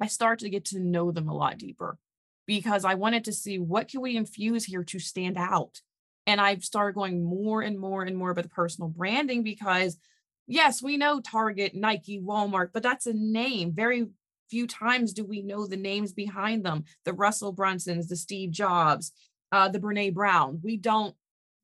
I 0.00 0.06
started 0.06 0.44
to 0.44 0.50
get 0.50 0.66
to 0.66 0.78
know 0.78 1.10
them 1.10 1.28
a 1.28 1.34
lot 1.34 1.58
deeper 1.58 1.98
because 2.46 2.84
I 2.84 2.94
wanted 2.94 3.24
to 3.24 3.32
see 3.32 3.58
what 3.58 3.88
can 3.88 4.00
we 4.00 4.16
infuse 4.16 4.64
here 4.64 4.84
to 4.84 4.98
stand 5.00 5.36
out 5.36 5.80
and 6.28 6.42
I've 6.42 6.62
started 6.62 6.94
going 6.94 7.24
more 7.24 7.62
and 7.62 7.78
more 7.78 8.02
and 8.02 8.14
more 8.14 8.28
about 8.28 8.44
the 8.44 8.50
personal 8.50 8.90
branding 8.90 9.42
because, 9.42 9.96
yes, 10.46 10.82
we 10.82 10.98
know 10.98 11.20
Target, 11.20 11.74
Nike, 11.74 12.20
Walmart, 12.20 12.68
but 12.74 12.82
that's 12.82 13.06
a 13.06 13.14
name. 13.14 13.72
Very 13.72 14.08
few 14.50 14.66
times 14.66 15.14
do 15.14 15.24
we 15.24 15.40
know 15.40 15.66
the 15.66 15.78
names 15.78 16.12
behind 16.12 16.66
them 16.66 16.84
the 17.06 17.14
Russell 17.14 17.54
Brunsons, 17.54 18.08
the 18.08 18.16
Steve 18.16 18.50
Jobs, 18.50 19.10
uh, 19.52 19.70
the 19.70 19.80
Brene 19.80 20.12
Brown. 20.12 20.60
We 20.62 20.76
don't, 20.76 21.14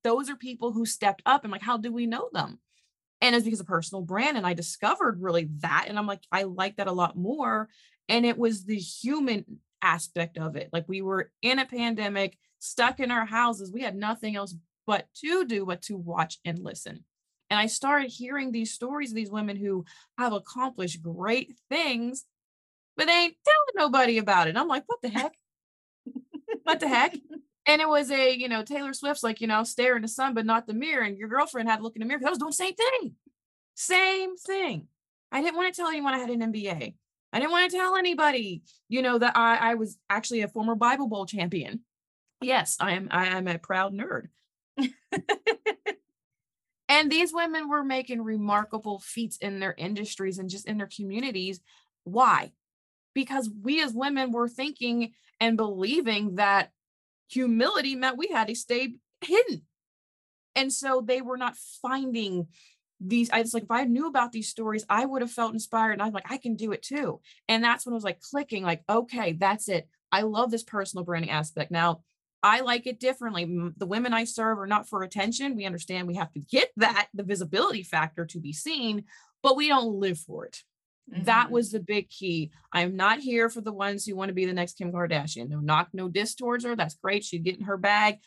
those 0.02 0.30
are 0.30 0.36
people 0.36 0.72
who 0.72 0.86
stepped 0.86 1.20
up 1.26 1.44
and 1.44 1.52
like, 1.52 1.62
how 1.62 1.76
do 1.76 1.92
we 1.92 2.06
know 2.06 2.30
them? 2.32 2.58
And 3.20 3.36
it's 3.36 3.44
because 3.44 3.60
of 3.60 3.66
personal 3.66 4.00
brand. 4.00 4.38
And 4.38 4.46
I 4.46 4.54
discovered 4.54 5.20
really 5.20 5.50
that. 5.58 5.86
And 5.88 5.98
I'm 5.98 6.06
like, 6.06 6.22
I 6.32 6.44
like 6.44 6.76
that 6.76 6.88
a 6.88 6.92
lot 6.92 7.18
more. 7.18 7.68
And 8.08 8.24
it 8.24 8.38
was 8.38 8.64
the 8.64 8.78
human 8.78 9.44
aspect 9.82 10.38
of 10.38 10.56
it. 10.56 10.70
Like 10.72 10.86
we 10.88 11.02
were 11.02 11.30
in 11.42 11.58
a 11.58 11.66
pandemic, 11.66 12.38
stuck 12.64 13.00
in 13.00 13.10
our 13.10 13.26
houses. 13.26 13.70
We 13.72 13.82
had 13.82 13.96
nothing 13.96 14.36
else 14.36 14.54
but 14.86 15.06
to 15.16 15.44
do 15.44 15.66
but 15.66 15.82
to 15.82 15.96
watch 15.96 16.38
and 16.44 16.58
listen. 16.58 17.04
And 17.50 17.60
I 17.60 17.66
started 17.66 18.10
hearing 18.10 18.50
these 18.50 18.72
stories 18.72 19.10
of 19.10 19.16
these 19.16 19.30
women 19.30 19.56
who 19.56 19.84
have 20.18 20.32
accomplished 20.32 21.02
great 21.02 21.56
things, 21.68 22.24
but 22.96 23.06
they 23.06 23.12
ain't 23.12 23.36
telling 23.44 23.86
nobody 23.86 24.18
about 24.18 24.48
it. 24.48 24.56
I'm 24.56 24.68
like, 24.68 24.84
what 24.86 25.02
the 25.02 25.08
heck? 25.08 25.34
what 26.64 26.80
the 26.80 26.88
heck? 26.88 27.16
And 27.66 27.80
it 27.80 27.88
was 27.88 28.10
a, 28.10 28.30
you 28.30 28.46
know, 28.46 28.62
Taylor 28.62 28.92
Swift's 28.92 29.22
like, 29.22 29.40
you 29.40 29.46
know, 29.46 29.64
stare 29.64 29.96
in 29.96 30.02
the 30.02 30.08
sun, 30.08 30.34
but 30.34 30.44
not 30.44 30.66
the 30.66 30.74
mirror. 30.74 31.02
And 31.02 31.16
your 31.16 31.28
girlfriend 31.28 31.66
had 31.66 31.78
to 31.78 31.82
look 31.82 31.96
in 31.96 32.00
the 32.00 32.06
mirror 32.06 32.18
because 32.18 32.26
I 32.26 32.30
was 32.32 32.38
doing 32.38 32.50
the 32.50 32.52
same 32.52 32.74
thing. 32.74 33.14
Same 33.74 34.36
thing. 34.36 34.88
I 35.32 35.40
didn't 35.40 35.56
want 35.56 35.72
to 35.72 35.80
tell 35.80 35.88
anyone 35.88 36.12
I 36.12 36.18
had 36.18 36.28
an 36.28 36.52
MBA. 36.52 36.94
I 37.32 37.38
didn't 37.38 37.52
want 37.52 37.70
to 37.70 37.74
tell 37.74 37.96
anybody, 37.96 38.64
you 38.90 39.00
know, 39.00 39.16
that 39.16 39.34
I, 39.34 39.56
I 39.56 39.74
was 39.76 39.96
actually 40.10 40.42
a 40.42 40.48
former 40.48 40.74
Bible 40.74 41.08
Bowl 41.08 41.24
champion. 41.24 41.80
Yes, 42.40 42.76
I 42.80 42.92
am. 42.92 43.08
I 43.10 43.26
am 43.26 43.48
a 43.48 43.58
proud 43.58 43.94
nerd. 43.94 44.28
and 46.88 47.10
these 47.10 47.32
women 47.32 47.68
were 47.68 47.84
making 47.84 48.22
remarkable 48.22 48.98
feats 48.98 49.36
in 49.38 49.60
their 49.60 49.74
industries 49.76 50.38
and 50.38 50.50
just 50.50 50.66
in 50.66 50.78
their 50.78 50.88
communities. 50.94 51.60
Why? 52.04 52.52
Because 53.14 53.50
we 53.62 53.82
as 53.82 53.92
women 53.94 54.32
were 54.32 54.48
thinking 54.48 55.12
and 55.40 55.56
believing 55.56 56.36
that 56.36 56.70
humility 57.28 57.94
meant 57.96 58.18
we 58.18 58.28
had 58.28 58.48
to 58.48 58.54
stay 58.54 58.94
hidden. 59.22 59.62
And 60.56 60.72
so 60.72 61.02
they 61.06 61.22
were 61.22 61.36
not 61.36 61.56
finding 61.82 62.48
these 63.00 63.30
I 63.30 63.40
was 63.40 63.52
like 63.52 63.64
if 63.64 63.70
I 63.70 63.84
knew 63.84 64.06
about 64.06 64.32
these 64.32 64.48
stories 64.48 64.86
I 64.88 65.04
would 65.04 65.22
have 65.22 65.30
felt 65.30 65.52
inspired 65.52 65.94
and 65.94 66.02
I'm 66.02 66.12
like 66.12 66.30
I 66.30 66.38
can 66.38 66.54
do 66.54 66.72
it 66.72 66.82
too 66.82 67.20
and 67.48 67.62
that's 67.62 67.84
when 67.84 67.92
it 67.92 67.96
was 67.96 68.04
like 68.04 68.20
clicking 68.20 68.62
like 68.62 68.82
okay 68.88 69.32
that's 69.32 69.68
it 69.68 69.88
I 70.12 70.22
love 70.22 70.50
this 70.50 70.62
personal 70.62 71.04
branding 71.04 71.30
aspect 71.30 71.72
now 71.72 72.02
I 72.44 72.60
like 72.60 72.86
it 72.86 73.00
differently. 73.00 73.44
The 73.76 73.86
women 73.86 74.12
I 74.12 74.24
serve 74.24 74.58
are 74.58 74.66
not 74.66 74.88
for 74.88 75.02
attention. 75.02 75.56
We 75.56 75.64
understand 75.64 76.06
we 76.06 76.16
have 76.16 76.32
to 76.32 76.40
get 76.40 76.70
that 76.76 77.08
the 77.14 77.22
visibility 77.22 77.82
factor 77.82 78.26
to 78.26 78.38
be 78.38 78.52
seen 78.52 79.04
but 79.44 79.56
we 79.56 79.68
don't 79.68 80.00
live 80.00 80.18
for 80.18 80.46
it. 80.46 80.62
Mm-hmm. 81.12 81.24
that 81.24 81.50
was 81.50 81.70
the 81.70 81.80
big 81.80 82.08
key. 82.08 82.50
I'm 82.72 82.96
not 82.96 83.18
here 83.18 83.50
for 83.50 83.60
the 83.60 83.74
ones 83.74 84.06
who 84.06 84.16
want 84.16 84.30
to 84.30 84.34
be 84.34 84.46
the 84.46 84.54
next 84.54 84.78
Kim 84.78 84.90
Kardashian. 84.90 85.50
No 85.50 85.60
knock 85.60 85.90
no 85.92 86.08
diss 86.08 86.34
towards 86.34 86.64
her. 86.64 86.74
That's 86.74 86.94
great. 86.94 87.24
She'd 87.24 87.44
get 87.44 87.58
in 87.58 87.66
her 87.66 87.76
bag. 87.76 88.20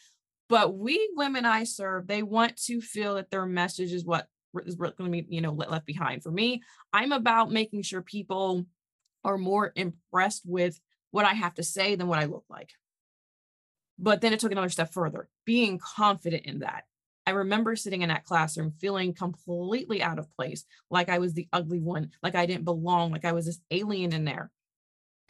But 0.48 0.76
we 0.76 1.10
women 1.16 1.44
I 1.44 1.64
serve, 1.64 2.06
they 2.06 2.22
want 2.22 2.56
to 2.66 2.80
feel 2.80 3.16
that 3.16 3.32
their 3.32 3.48
message 3.48 3.92
is 3.94 4.06
what 4.06 4.28
is 4.64 4.76
going 4.76 4.94
to 4.96 5.10
be 5.10 5.26
you 5.28 5.42
know 5.42 5.54
left 5.54 5.88
behind. 5.88 6.22
For 6.22 6.32
me 6.32 6.62
i'm 6.94 7.12
about 7.12 7.52
making 7.52 7.82
sure 7.82 8.02
people 8.02 8.66
are 9.24 9.40
more 9.40 9.72
impressed 9.76 10.44
with 10.46 10.80
what 11.12 11.26
i 11.26 11.34
have 11.34 11.56
to 11.56 11.64
say 11.64 11.96
than 11.96 12.08
what 12.08 12.20
i 12.20 12.26
look 12.26 12.46
like 12.50 12.72
but 14.00 14.22
then 14.22 14.34
it 14.34 14.40
took 14.40 14.52
another 14.52 14.70
step 14.70 14.94
further 14.94 15.30
being 15.46 15.80
confident 15.80 16.46
in 16.46 16.60
that 16.60 16.84
i 17.26 17.32
remember 17.32 17.76
sitting 17.76 18.02
in 18.02 18.10
that 18.10 18.26
classroom 18.26 18.72
feeling 18.80 19.14
completely 19.14 20.02
out 20.02 20.20
of 20.20 20.34
place 20.36 20.66
like 20.90 21.10
i 21.10 21.20
was 21.20 21.34
the 21.34 21.48
ugly 21.54 21.80
one 21.80 22.10
like 22.22 22.36
i 22.36 22.46
didn't 22.46 22.66
belong 22.66 23.12
like 23.12 23.26
i 23.26 23.32
was 23.32 23.46
this 23.46 23.60
alien 23.72 24.14
in 24.14 24.26
there 24.26 24.52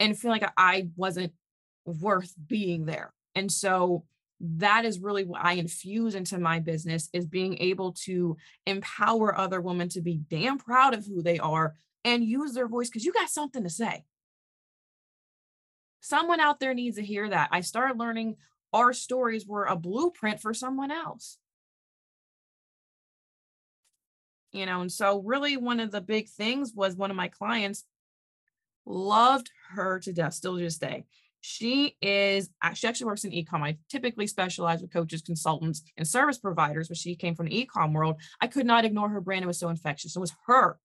and 0.00 0.18
feeling 0.18 0.40
like 0.40 0.52
i 0.56 0.88
wasn't 0.96 1.32
worth 1.84 2.34
being 2.46 2.84
there 2.84 3.12
and 3.34 3.50
so 3.50 4.04
that 4.40 4.84
is 4.84 5.00
really 5.00 5.24
what 5.24 5.44
I 5.44 5.54
infuse 5.54 6.14
into 6.14 6.38
my 6.38 6.60
business 6.60 7.08
is 7.12 7.26
being 7.26 7.58
able 7.58 7.92
to 8.04 8.36
empower 8.66 9.36
other 9.36 9.60
women 9.60 9.88
to 9.90 10.00
be 10.00 10.20
damn 10.30 10.58
proud 10.58 10.94
of 10.94 11.04
who 11.04 11.22
they 11.22 11.38
are 11.38 11.74
and 12.04 12.24
use 12.24 12.52
their 12.52 12.68
voice 12.68 12.88
because 12.88 13.04
you 13.04 13.12
got 13.12 13.30
something 13.30 13.64
to 13.64 13.70
say. 13.70 14.04
Someone 16.00 16.40
out 16.40 16.60
there 16.60 16.74
needs 16.74 16.96
to 16.96 17.04
hear 17.04 17.28
that. 17.28 17.48
I 17.50 17.60
started 17.60 17.98
learning 17.98 18.36
our 18.72 18.92
stories 18.92 19.46
were 19.46 19.64
a 19.64 19.76
blueprint 19.76 20.40
for 20.40 20.54
someone 20.54 20.90
else. 20.90 21.38
You 24.52 24.66
know, 24.66 24.80
and 24.80 24.90
so 24.90 25.20
really 25.20 25.56
one 25.56 25.80
of 25.80 25.90
the 25.90 26.00
big 26.00 26.28
things 26.28 26.72
was 26.74 26.96
one 26.96 27.10
of 27.10 27.16
my 27.16 27.28
clients 27.28 27.84
loved 28.86 29.50
her 29.70 30.00
to 30.00 30.12
death, 30.12 30.34
still 30.34 30.56
to 30.56 30.62
this 30.62 30.78
day. 30.78 31.04
She 31.40 31.96
is 32.02 32.50
uh, 32.62 32.72
she 32.72 32.88
actually 32.88 33.06
works 33.06 33.24
in 33.24 33.30
ecom. 33.30 33.62
I 33.62 33.76
typically 33.88 34.26
specialize 34.26 34.80
with 34.80 34.92
coaches, 34.92 35.22
consultants, 35.22 35.82
and 35.96 36.06
service 36.06 36.38
providers, 36.38 36.88
but 36.88 36.96
she 36.96 37.14
came 37.14 37.34
from 37.34 37.46
the 37.46 37.66
ecom 37.66 37.92
world. 37.92 38.16
I 38.40 38.48
could 38.48 38.66
not 38.66 38.84
ignore 38.84 39.08
her 39.08 39.20
brand. 39.20 39.44
It 39.44 39.46
was 39.46 39.58
so 39.58 39.68
infectious. 39.68 40.16
It 40.16 40.20
was 40.20 40.34
her. 40.46 40.78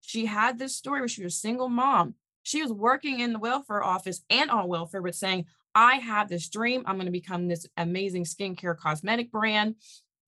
She 0.00 0.24
had 0.24 0.58
this 0.58 0.76
story 0.76 1.00
where 1.00 1.08
she 1.08 1.22
was 1.22 1.34
a 1.34 1.38
single 1.38 1.68
mom. 1.68 2.14
She 2.42 2.62
was 2.62 2.72
working 2.72 3.20
in 3.20 3.34
the 3.34 3.38
welfare 3.38 3.84
office 3.84 4.22
and 4.30 4.50
on 4.50 4.68
welfare, 4.68 5.02
but 5.02 5.14
saying, 5.14 5.44
I 5.78 5.98
have 5.98 6.28
this 6.28 6.48
dream. 6.48 6.82
I'm 6.86 6.96
going 6.96 7.06
to 7.06 7.12
become 7.12 7.46
this 7.46 7.64
amazing 7.76 8.24
skincare 8.24 8.76
cosmetic 8.76 9.30
brand 9.30 9.76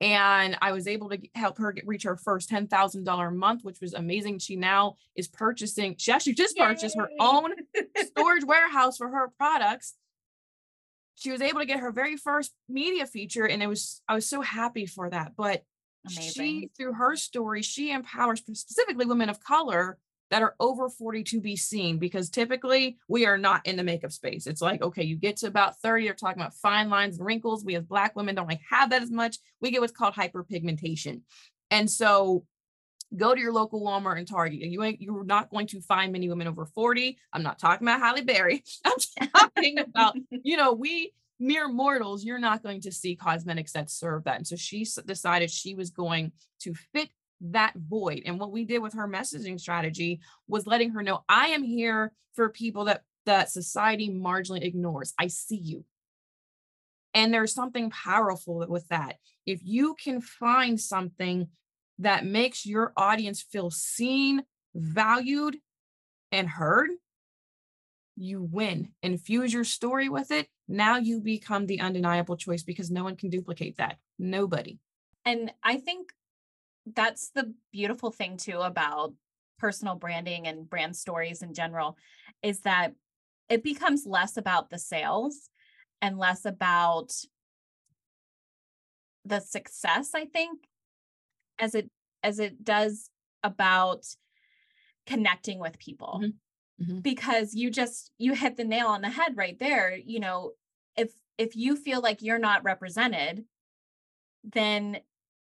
and 0.01 0.57
I 0.63 0.71
was 0.71 0.87
able 0.87 1.11
to 1.11 1.19
help 1.35 1.59
her 1.59 1.73
get, 1.73 1.89
reach 1.89 2.05
her 2.05 2.17
first 2.17 2.49
$10,000 2.49 3.29
a 3.29 3.31
month, 3.33 3.65
which 3.65 3.81
was 3.81 3.93
amazing. 3.93 4.39
She 4.39 4.55
now 4.55 4.95
is 5.17 5.27
purchasing, 5.27 5.97
she 5.99 6.13
actually 6.13 6.35
just 6.35 6.57
purchased 6.57 6.95
Yay. 6.95 7.03
her 7.03 7.11
own 7.19 7.51
storage 7.97 8.45
warehouse 8.45 8.97
for 8.97 9.09
her 9.09 9.33
products. 9.37 9.95
She 11.17 11.33
was 11.33 11.43
able 11.43 11.59
to 11.59 11.67
get 11.67 11.81
her 11.81 11.91
very 11.91 12.17
first 12.17 12.53
media 12.69 13.05
feature, 13.05 13.45
and 13.45 13.61
it 13.61 13.67
was, 13.67 14.03
I 14.09 14.15
was 14.15 14.29
so 14.29 14.43
happy 14.43 14.87
for 14.87 15.11
that. 15.11 15.33
But 15.37 15.65
amazing. 16.07 16.33
she, 16.33 16.71
through 16.79 16.93
her 16.93 17.17
story, 17.17 17.63
she 17.63 17.91
empowers 17.91 18.39
specifically 18.39 19.05
women 19.05 19.29
of 19.29 19.43
color 19.43 19.99
that 20.31 20.43
are 20.43 20.55
over 20.61 20.89
40 20.89 21.25
to 21.25 21.41
be 21.41 21.57
seen 21.57 21.99
because 21.99 22.31
typically 22.31 22.99
we 23.09 23.27
are 23.27 23.39
not 23.39 23.67
in 23.67 23.77
the 23.77 23.83
makeup 23.83 24.13
space. 24.13 24.47
It's 24.47 24.63
like, 24.63 24.81
okay, 24.81 25.03
you 25.03 25.17
get 25.17 25.37
to 25.39 25.49
about 25.49 25.81
30, 25.81 26.05
you're 26.05 26.15
talking 26.15 26.41
about 26.41 26.55
fine 26.55 26.89
lines 26.89 27.19
and 27.19 27.27
wrinkles. 27.27 27.65
We 27.65 27.75
as 27.75 27.85
Black 27.85 28.15
women 28.17 28.35
don't 28.35 28.49
like 28.49 28.61
have 28.71 28.91
that 28.91 29.03
as 29.03 29.11
much. 29.11 29.39
We 29.61 29.71
get 29.71 29.81
what's 29.81 29.93
called 29.93 30.15
hyperpigmentation. 30.15 31.23
And 31.71 31.91
so 31.91 32.45
go 33.17 33.35
to 33.35 33.41
your 33.41 33.53
local 33.53 33.83
Walmart 33.83 34.19
and 34.19 34.29
Target. 34.29 34.61
You 34.61 34.83
ain't 34.85 35.01
you're 35.01 35.25
not 35.25 35.51
going 35.51 35.67
to 35.69 35.81
find 35.81 36.13
many 36.13 36.29
women 36.29 36.47
over 36.47 36.65
40. 36.65 37.19
I'm 37.33 37.43
not 37.43 37.59
talking 37.59 37.87
about 37.87 38.01
Halle 38.01 38.23
Berry. 38.23 38.63
I'm 38.85 39.29
talking 39.35 39.79
about, 39.79 40.17
you 40.31 40.57
know, 40.57 40.73
we 40.73 41.13
mere 41.41 41.69
mortals, 41.69 42.23
you're 42.25 42.39
not 42.39 42.63
going 42.63 42.83
to 42.83 42.93
see 42.93 43.17
cosmetics 43.17 43.73
that 43.73 43.91
serve 43.91 44.25
that. 44.25 44.37
And 44.37 44.47
so 44.47 44.57
she 44.57 44.87
decided 45.07 45.51
she 45.51 45.75
was 45.75 45.91
going 45.91 46.33
to 46.61 46.75
fit 46.93 47.09
that 47.41 47.75
void. 47.77 48.23
And 48.27 48.39
what 48.39 48.53
we 48.53 48.65
did 48.65 48.81
with 48.81 48.95
her 48.95 49.09
messaging 49.09 49.59
strategy 49.59 50.21
was 50.47 50.67
letting 50.67 50.91
her 50.91 51.03
know 51.03 51.25
I 51.29 51.49
am 51.49 51.63
here 51.63 52.13
for 52.35 52.49
people 52.49 52.85
that 52.87 53.03
that 53.27 53.51
society 53.51 54.09
marginally 54.11 54.63
ignores. 54.63 55.13
I 55.19 55.27
see 55.29 55.57
you. 55.57 55.85
And 57.13 57.35
there's 57.35 57.53
something 57.53 57.91
powerful 57.91 58.65
with 58.69 58.89
that. 58.89 59.17
If 59.47 59.61
you 59.65 59.95
can 60.03 60.21
find 60.21 60.81
something 60.81 61.49
that 61.99 62.25
makes 62.25 62.65
your 62.65 62.93
audience 62.97 63.43
feel 63.43 63.71
seen, 63.71 64.43
valued, 64.75 65.59
and 66.33 66.49
heard, 66.49 66.91
you 68.17 68.43
win. 68.43 68.91
Infuse 69.03 69.53
your 69.53 69.65
story 69.65 70.09
with 70.09 70.31
it. 70.31 70.47
Now 70.69 70.99
you 70.99 71.21
become 71.21 71.67
the 71.67 71.81
undeniable 71.81 72.37
choice 72.37 72.63
because 72.63 72.91
no 72.91 73.03
one 73.03 73.17
can 73.17 73.31
duplicate 73.31 73.79
that. 73.79 73.97
Nobody. 74.19 74.79
And 75.25 75.53
I 75.63 75.79
think 75.79 76.11
that's 76.87 77.31
the 77.35 77.53
beautiful 77.73 78.11
thing 78.11 78.37
too 78.37 78.59
about 78.59 79.13
personal 79.59 79.95
branding 79.95 80.47
and 80.47 80.69
brand 80.69 80.97
stories 80.97 81.43
in 81.43 81.53
general 81.53 81.97
is 82.43 82.61
that 82.61 82.95
it 83.49 83.63
becomes 83.63 84.07
less 84.07 84.37
about 84.37 84.71
the 84.71 84.79
sales 84.79 85.51
and 86.01 86.19
less 86.19 86.45
about 86.45 87.13
the 89.25 89.41
success 89.41 90.11
i 90.15 90.25
think 90.25 90.61
as 91.59 91.75
it 91.75 91.91
as 92.23 92.39
it 92.39 92.65
does 92.65 93.11
about 93.43 94.07
connecting 95.07 95.59
with 95.59 95.79
people 95.79 96.21
mm-hmm. 96.23 96.83
Mm-hmm. 96.83 97.01
because 97.01 97.55
you 97.55 97.71
just 97.71 98.13
you 98.19 98.35
hit 98.35 98.57
the 98.57 98.65
nail 98.65 98.87
on 98.87 99.03
the 99.03 99.11
head 99.11 99.37
right 99.37 99.59
there 99.59 99.95
you 99.95 100.21
know 100.21 100.53
if 100.97 101.13
if 101.37 101.55
you 101.55 101.77
feel 101.77 102.01
like 102.01 102.23
you're 102.23 102.39
not 102.39 102.65
represented 102.65 103.45
then 104.45 104.99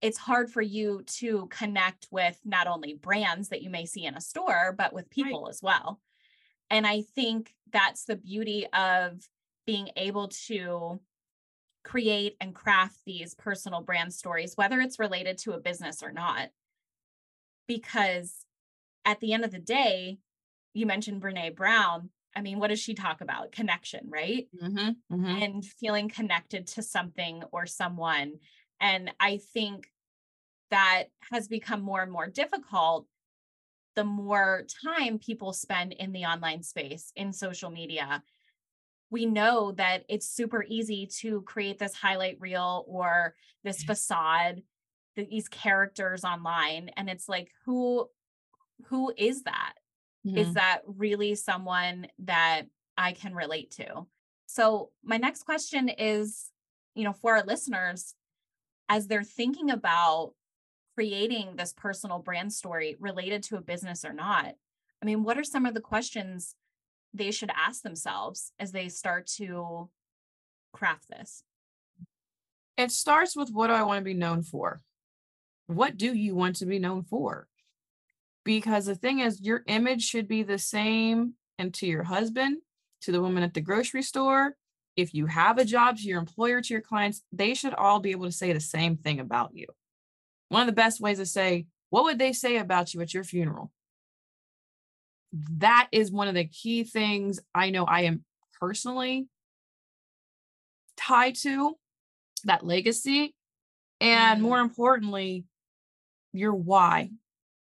it's 0.01 0.17
hard 0.17 0.49
for 0.49 0.61
you 0.61 1.03
to 1.05 1.47
connect 1.47 2.07
with 2.09 2.39
not 2.45 2.67
only 2.67 2.93
brands 2.93 3.49
that 3.49 3.61
you 3.61 3.69
may 3.69 3.85
see 3.85 4.05
in 4.05 4.15
a 4.15 4.21
store 4.21 4.73
but 4.77 4.93
with 4.93 5.09
people 5.09 5.43
right. 5.43 5.49
as 5.49 5.61
well 5.61 5.99
and 6.69 6.85
i 6.87 7.01
think 7.15 7.53
that's 7.71 8.05
the 8.05 8.15
beauty 8.15 8.65
of 8.73 9.27
being 9.65 9.89
able 9.95 10.27
to 10.29 10.99
create 11.83 12.35
and 12.39 12.53
craft 12.53 12.97
these 13.05 13.33
personal 13.33 13.81
brand 13.81 14.13
stories, 14.13 14.55
whether 14.55 14.79
it's 14.79 14.99
related 14.99 15.37
to 15.39 15.53
a 15.53 15.59
business 15.59 16.03
or 16.03 16.11
not. 16.11 16.49
Because 17.67 18.45
at 19.05 19.19
the 19.19 19.33
end 19.33 19.45
of 19.45 19.51
the 19.51 19.59
day, 19.59 20.19
you 20.73 20.85
mentioned 20.85 21.21
Brene 21.21 21.55
Brown. 21.55 22.09
I 22.35 22.41
mean, 22.41 22.59
what 22.59 22.67
does 22.67 22.79
she 22.79 22.93
talk 22.93 23.21
about? 23.21 23.51
Connection, 23.51 24.07
right? 24.09 24.47
Mm-hmm, 24.61 25.15
mm-hmm. 25.15 25.25
And 25.25 25.65
feeling 25.65 26.09
connected 26.09 26.67
to 26.67 26.81
something 26.81 27.43
or 27.51 27.65
someone. 27.65 28.33
And 28.79 29.12
I 29.19 29.38
think 29.53 29.88
that 30.71 31.05
has 31.31 31.48
become 31.48 31.81
more 31.81 32.01
and 32.01 32.12
more 32.12 32.27
difficult 32.27 33.05
the 33.95 34.03
more 34.03 34.65
time 34.86 35.19
people 35.19 35.51
spend 35.51 35.93
in 35.93 36.13
the 36.13 36.24
online 36.24 36.63
space, 36.63 37.12
in 37.15 37.33
social 37.33 37.69
media, 37.69 38.24
we 39.09 39.25
know 39.25 39.71
that 39.74 40.05
it's 40.07 40.29
super 40.29 40.63
easy 40.67 41.07
to 41.19 41.41
create 41.41 41.79
this 41.79 41.93
highlight 41.93 42.38
reel 42.39 42.86
or 42.88 43.36
this 43.63 43.83
facade 43.83 44.62
these 45.15 45.50
characters 45.50 46.24
online 46.24 46.89
and 46.95 47.09
it's 47.09 47.27
like 47.27 47.51
who 47.65 48.07
who 48.86 49.12
is 49.17 49.43
that? 49.43 49.74
Mm-hmm. 50.25 50.38
Is 50.38 50.53
that 50.53 50.81
really 50.86 51.36
someone 51.36 52.07
that 52.19 52.63
i 52.98 53.12
can 53.13 53.33
relate 53.33 53.71
to 53.71 54.05
so 54.45 54.91
my 55.03 55.17
next 55.17 55.43
question 55.43 55.89
is 55.89 56.51
you 56.95 57.03
know 57.03 57.13
for 57.13 57.36
our 57.36 57.43
listeners 57.43 58.15
as 58.89 59.08
they're 59.08 59.24
thinking 59.24 59.69
about 59.69 60.34
creating 60.96 61.55
this 61.55 61.74
personal 61.74 62.19
brand 62.19 62.51
story 62.51 62.98
related 63.00 63.43
to 63.43 63.55
a 63.55 63.62
business 63.62 64.03
or 64.03 64.12
not 64.12 64.55
i 65.01 65.05
mean 65.05 65.24
what 65.24 65.38
are 65.38 65.43
some 65.43 65.65
of 65.65 65.74
the 65.74 65.79
questions 65.79 66.55
they 67.13 67.31
should 67.31 67.51
ask 67.55 67.81
themselves 67.81 68.51
as 68.60 68.72
they 68.72 68.89
start 68.89 69.27
to 69.27 69.89
craft 70.74 71.08
this? 71.10 71.43
It 72.77 72.91
starts 72.91 73.36
with 73.36 73.50
what 73.51 73.67
do 73.67 73.73
I 73.73 73.84
want 73.84 73.99
to 73.99 74.06
be 74.06 74.13
known 74.13 74.43
for? 74.43 74.82
What 75.67 75.97
do 75.97 76.13
you 76.13 76.36
want 76.36 76.58
to 76.58 76.65
be 76.65 76.80
known 76.80 77.04
for? 77.04 77.47
Because 78.45 78.86
the 78.86 78.95
thing 78.95 79.19
is, 79.19 79.41
your 79.41 79.63
image 79.67 80.04
should 80.04 80.28
be 80.28 80.43
the 80.43 80.58
same 80.58 81.34
and 81.58 81.73
to 81.75 81.86
your 81.86 82.04
husband, 82.04 82.58
to 83.02 83.12
the 83.12 83.21
woman 83.21 83.43
at 83.43 83.54
the 83.54 83.62
grocery 83.62 84.02
store. 84.02 84.56
If 85.01 85.13
you 85.13 85.25
have 85.25 85.57
a 85.57 85.65
job, 85.65 85.97
to 85.97 86.03
your 86.03 86.19
employer, 86.19 86.62
to 86.62 86.73
your 86.73 86.81
clients, 86.81 87.21
they 87.31 87.53
should 87.53 87.73
all 87.73 87.99
be 87.99 88.12
able 88.12 88.25
to 88.25 88.31
say 88.31 88.53
the 88.53 88.59
same 88.59 88.97
thing 88.97 89.19
about 89.19 89.51
you. 89.53 89.67
One 90.49 90.62
of 90.62 90.67
the 90.67 90.73
best 90.73 90.99
ways 90.99 91.17
to 91.17 91.25
say, 91.25 91.67
what 91.89 92.03
would 92.03 92.19
they 92.19 92.33
say 92.33 92.57
about 92.57 92.93
you 92.93 93.01
at 93.01 93.13
your 93.13 93.23
funeral? 93.23 93.71
that 95.31 95.88
is 95.91 96.12
one 96.12 96.27
of 96.27 96.35
the 96.35 96.45
key 96.45 96.83
things 96.83 97.39
I 97.53 97.69
know 97.69 97.85
I 97.85 98.01
am 98.01 98.23
personally 98.59 99.27
tied 100.97 101.35
to 101.35 101.77
that 102.45 102.65
legacy. 102.65 103.35
And 104.01 104.39
mm. 104.39 104.43
more 104.43 104.59
importantly, 104.59 105.45
your 106.33 106.53
why. 106.53 107.12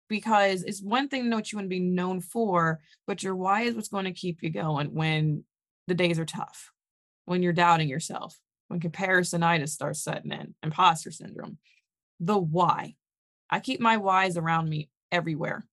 Because 0.09 0.63
it's 0.63 0.83
one 0.83 1.09
thing 1.09 1.23
to 1.23 1.29
know 1.29 1.37
what 1.37 1.51
you 1.51 1.57
want 1.57 1.67
to 1.67 1.71
be 1.71 1.81
known 1.81 2.21
for, 2.21 2.81
but 3.07 3.23
your 3.23 3.35
why 3.35 3.63
is 3.63 3.75
what's 3.75 3.89
going 3.89 4.05
to 4.05 4.13
keep 4.13 4.43
you 4.43 4.51
going 4.51 4.93
when 4.93 5.45
the 5.89 5.95
days 5.95 6.19
are 6.19 6.27
tough, 6.27 6.72
when 7.27 7.43
you're 7.43 7.53
doubting 7.53 7.89
yourself, 7.89 8.39
when 8.69 8.81
comparisonitis 8.81 9.71
starts 9.71 10.03
setting 10.03 10.33
in, 10.33 10.55
imposter 10.63 11.11
syndrome. 11.11 11.59
The 12.21 12.39
why. 12.39 12.95
I 13.51 13.61
keep 13.61 13.81
my 13.81 13.97
whys 13.97 14.37
around 14.37 14.69
me 14.69 14.89
everywhere 15.11 15.67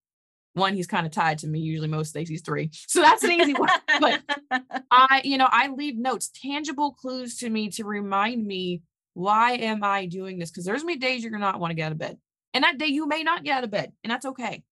one 0.54 0.74
he's 0.74 0.88
kind 0.88 1.06
of 1.06 1.12
tied 1.12 1.40
to 1.40 1.48
me 1.48 1.60
usually 1.60 1.88
most 1.88 2.14
days 2.14 2.30
he's 2.30 2.42
three 2.42 2.70
so 2.88 3.02
that's 3.02 3.24
an 3.24 3.32
easy 3.32 3.54
one 3.54 3.70
but 4.00 4.22
i 4.92 5.22
you 5.24 5.38
know 5.38 5.48
i 5.50 5.68
leave 5.70 5.98
notes 5.98 6.30
tangible 6.42 6.92
clues 6.94 7.38
to 7.38 7.50
me 7.50 7.70
to 7.70 7.84
remind 7.84 8.46
me 8.46 8.82
why 9.14 9.54
am 9.54 9.84
i 9.84 10.06
doing 10.06 10.40
this 10.40 10.50
because 10.50 10.66
there's 10.66 10.84
many 10.84 10.98
days 10.98 11.24
you're 11.24 11.38
not 11.38 11.60
want 11.60 11.72
to 11.72 11.76
get 11.76 11.88
out 11.88 11.92
of 11.92 11.98
bed 11.98 12.18
and 12.54 12.64
that 12.64 12.78
day 12.78 12.88
you 12.88 13.08
may 13.08 13.24
not 13.24 13.44
get 13.44 13.58
out 13.58 13.64
of 13.64 13.72
bed 13.72 13.92
and 14.04 14.12
that's 14.12 14.26
okay 14.26 14.64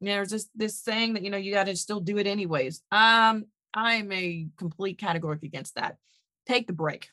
you 0.00 0.06
know, 0.06 0.14
there's 0.14 0.30
just 0.30 0.48
this 0.54 0.78
saying 0.80 1.14
that 1.14 1.24
you 1.24 1.30
know 1.30 1.36
you 1.36 1.52
got 1.52 1.64
to 1.64 1.76
still 1.76 2.00
do 2.00 2.18
it 2.18 2.26
anyways 2.26 2.82
um 2.92 3.46
i'm 3.78 4.10
a 4.12 4.48
complete 4.56 4.98
categoric 5.00 5.42
against 5.42 5.74
that 5.76 5.96
take 6.46 6.66
the 6.66 6.72
break 6.72 7.10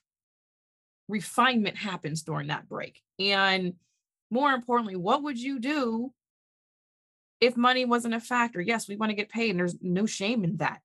refinement 1.08 1.78
happens 1.78 2.24
during 2.24 2.48
that 2.48 2.68
break 2.68 3.02
and 3.20 3.74
more 4.32 4.52
importantly 4.52 4.96
what 4.96 5.24
would 5.24 5.40
you 5.40 5.60
do 5.60 6.12
if 7.42 7.58
money 7.58 7.86
wasn't 7.86 8.14
a 8.14 8.20
factor. 8.20 8.62
Yes, 8.62 8.88
we 8.88 8.96
want 8.96 9.10
to 9.10 9.16
get 9.16 9.30
paid, 9.30 9.52
and 9.52 9.60
there's 9.60 9.76
no 9.82 10.06
shame 10.06 10.44
in 10.44 10.58
that. 10.58 10.82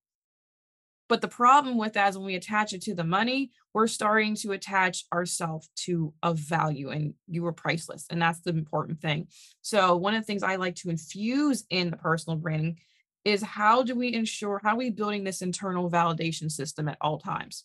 But 1.09 1.23
the 1.23 1.29
problem 1.29 1.77
with 1.77 1.95
that 1.95 2.11
is 2.11 2.17
when 2.17 2.27
we 2.27 2.37
attach 2.37 2.73
it 2.73 2.83
to 2.83 2.95
the 2.95 3.03
money, 3.03 3.51
we're 3.75 3.89
starting 3.89 4.37
to 4.37 4.53
attach 4.53 5.05
ourselves 5.13 5.69
to 5.85 6.13
a 6.23 6.35
value, 6.35 6.91
and 6.91 7.15
you 7.29 7.45
are 7.47 7.53
priceless. 7.53 8.07
And 8.11 8.23
that's 8.23 8.41
the 8.41 8.51
important 8.51 9.01
thing. 9.01 9.27
So, 9.61 9.97
one 9.97 10.15
of 10.15 10.23
the 10.23 10.27
things 10.27 10.43
I 10.43 10.57
like 10.57 10.77
to 10.77 10.91
infuse 10.91 11.65
in 11.71 11.91
the 11.91 11.97
personal 11.97 12.39
branding 12.39 12.79
is 13.25 13.43
how 13.43 13.83
do 13.83 13.95
we 13.95 14.15
ensure, 14.15 14.61
how 14.63 14.75
are 14.75 14.77
we 14.77 14.91
building 14.91 15.25
this 15.25 15.43
internal 15.43 15.91
validation 15.91 16.51
system 16.51 16.89
at 16.89 16.99
all 17.01 17.19
times? 17.19 17.65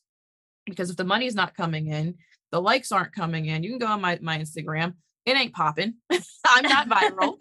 Because 0.65 0.89
if 0.89 0.98
the 0.98 1.04
money 1.04 1.28
is 1.28 1.36
not 1.36 1.56
coming 1.56 1.88
in, 1.88 2.15
the 2.52 2.62
likes 2.62 2.91
aren't 2.91 3.13
coming 3.13 3.46
in, 3.46 3.63
you 3.63 3.72
can 3.72 3.80
go 3.80 3.88
on 3.88 4.02
my, 4.02 4.20
my 4.22 4.38
Instagram 4.38 4.94
it 5.26 5.36
ain't 5.36 5.54
popping. 5.54 5.96
I'm 6.46 6.63
not 6.63 6.88
viral. 6.88 7.36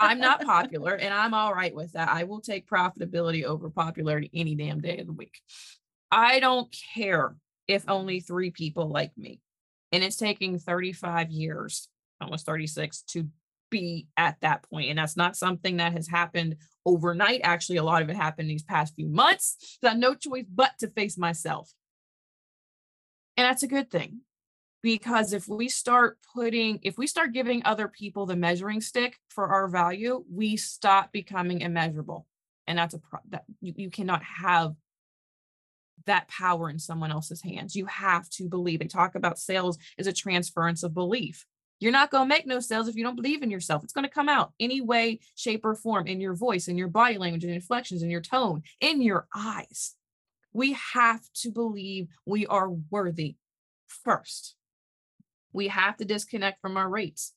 I'm 0.00 0.18
not 0.18 0.42
popular, 0.42 0.94
and 0.94 1.14
I'm 1.14 1.32
all 1.32 1.54
right 1.54 1.74
with 1.74 1.92
that. 1.92 2.08
I 2.08 2.24
will 2.24 2.40
take 2.40 2.68
profitability 2.68 3.44
over 3.44 3.70
popularity 3.70 4.30
any 4.34 4.56
damn 4.56 4.80
day 4.80 4.98
of 4.98 5.06
the 5.06 5.12
week. 5.12 5.40
I 6.10 6.40
don't 6.40 6.74
care 6.94 7.36
if 7.68 7.88
only 7.88 8.20
three 8.20 8.50
people 8.50 8.88
like 8.88 9.16
me. 9.16 9.40
And 9.92 10.02
it's 10.02 10.16
taking 10.16 10.58
35 10.58 11.30
years, 11.30 11.88
almost 12.20 12.46
36, 12.46 13.02
to 13.10 13.28
be 13.70 14.08
at 14.16 14.36
that 14.42 14.62
point. 14.68 14.90
And 14.90 14.98
that's 14.98 15.16
not 15.16 15.36
something 15.36 15.78
that 15.78 15.92
has 15.92 16.08
happened 16.08 16.56
overnight. 16.84 17.40
Actually, 17.42 17.78
a 17.78 17.84
lot 17.84 18.02
of 18.02 18.08
it 18.08 18.16
happened 18.16 18.50
these 18.50 18.62
past 18.62 18.94
few 18.94 19.08
months. 19.08 19.78
So 19.80 19.88
I 19.88 19.90
had 19.90 20.00
no 20.00 20.14
choice 20.14 20.46
but 20.52 20.72
to 20.80 20.88
face 20.88 21.16
myself. 21.16 21.72
And 23.36 23.46
that's 23.46 23.62
a 23.62 23.68
good 23.68 23.90
thing 23.90 24.20
because 24.82 25.32
if 25.32 25.48
we 25.48 25.68
start 25.68 26.18
putting 26.34 26.78
if 26.82 26.96
we 26.98 27.06
start 27.06 27.32
giving 27.32 27.62
other 27.64 27.88
people 27.88 28.26
the 28.26 28.36
measuring 28.36 28.80
stick 28.80 29.18
for 29.28 29.48
our 29.48 29.68
value 29.68 30.24
we 30.32 30.56
stop 30.56 31.12
becoming 31.12 31.60
immeasurable 31.60 32.26
and 32.66 32.78
that's 32.78 32.94
a 32.94 32.98
pro- 32.98 33.20
that 33.28 33.44
you, 33.60 33.74
you 33.76 33.90
cannot 33.90 34.22
have 34.22 34.74
that 36.06 36.28
power 36.28 36.70
in 36.70 36.78
someone 36.78 37.10
else's 37.10 37.42
hands 37.42 37.76
you 37.76 37.86
have 37.86 38.28
to 38.30 38.48
believe 38.48 38.78
they 38.78 38.86
talk 38.86 39.14
about 39.14 39.38
sales 39.38 39.78
as 39.98 40.06
a 40.06 40.12
transference 40.12 40.82
of 40.82 40.94
belief 40.94 41.44
you're 41.80 41.92
not 41.92 42.10
going 42.10 42.24
to 42.24 42.34
make 42.34 42.46
no 42.46 42.60
sales 42.60 42.88
if 42.88 42.94
you 42.94 43.02
don't 43.02 43.16
believe 43.16 43.42
in 43.42 43.50
yourself 43.50 43.82
it's 43.82 43.92
going 43.92 44.06
to 44.06 44.10
come 44.10 44.28
out 44.28 44.52
any 44.60 44.80
way 44.80 45.18
shape 45.34 45.64
or 45.64 45.74
form 45.74 46.06
in 46.06 46.20
your 46.20 46.34
voice 46.34 46.68
in 46.68 46.78
your 46.78 46.88
body 46.88 47.18
language 47.18 47.44
and 47.44 47.52
inflections 47.52 48.02
in 48.02 48.10
your 48.10 48.20
tone 48.20 48.62
in 48.80 49.02
your 49.02 49.26
eyes 49.34 49.94
we 50.52 50.76
have 50.94 51.20
to 51.34 51.50
believe 51.50 52.08
we 52.26 52.46
are 52.46 52.70
worthy 52.90 53.36
first 53.88 54.56
we 55.52 55.68
have 55.68 55.96
to 55.98 56.04
disconnect 56.04 56.60
from 56.60 56.76
our 56.76 56.88
rates. 56.88 57.32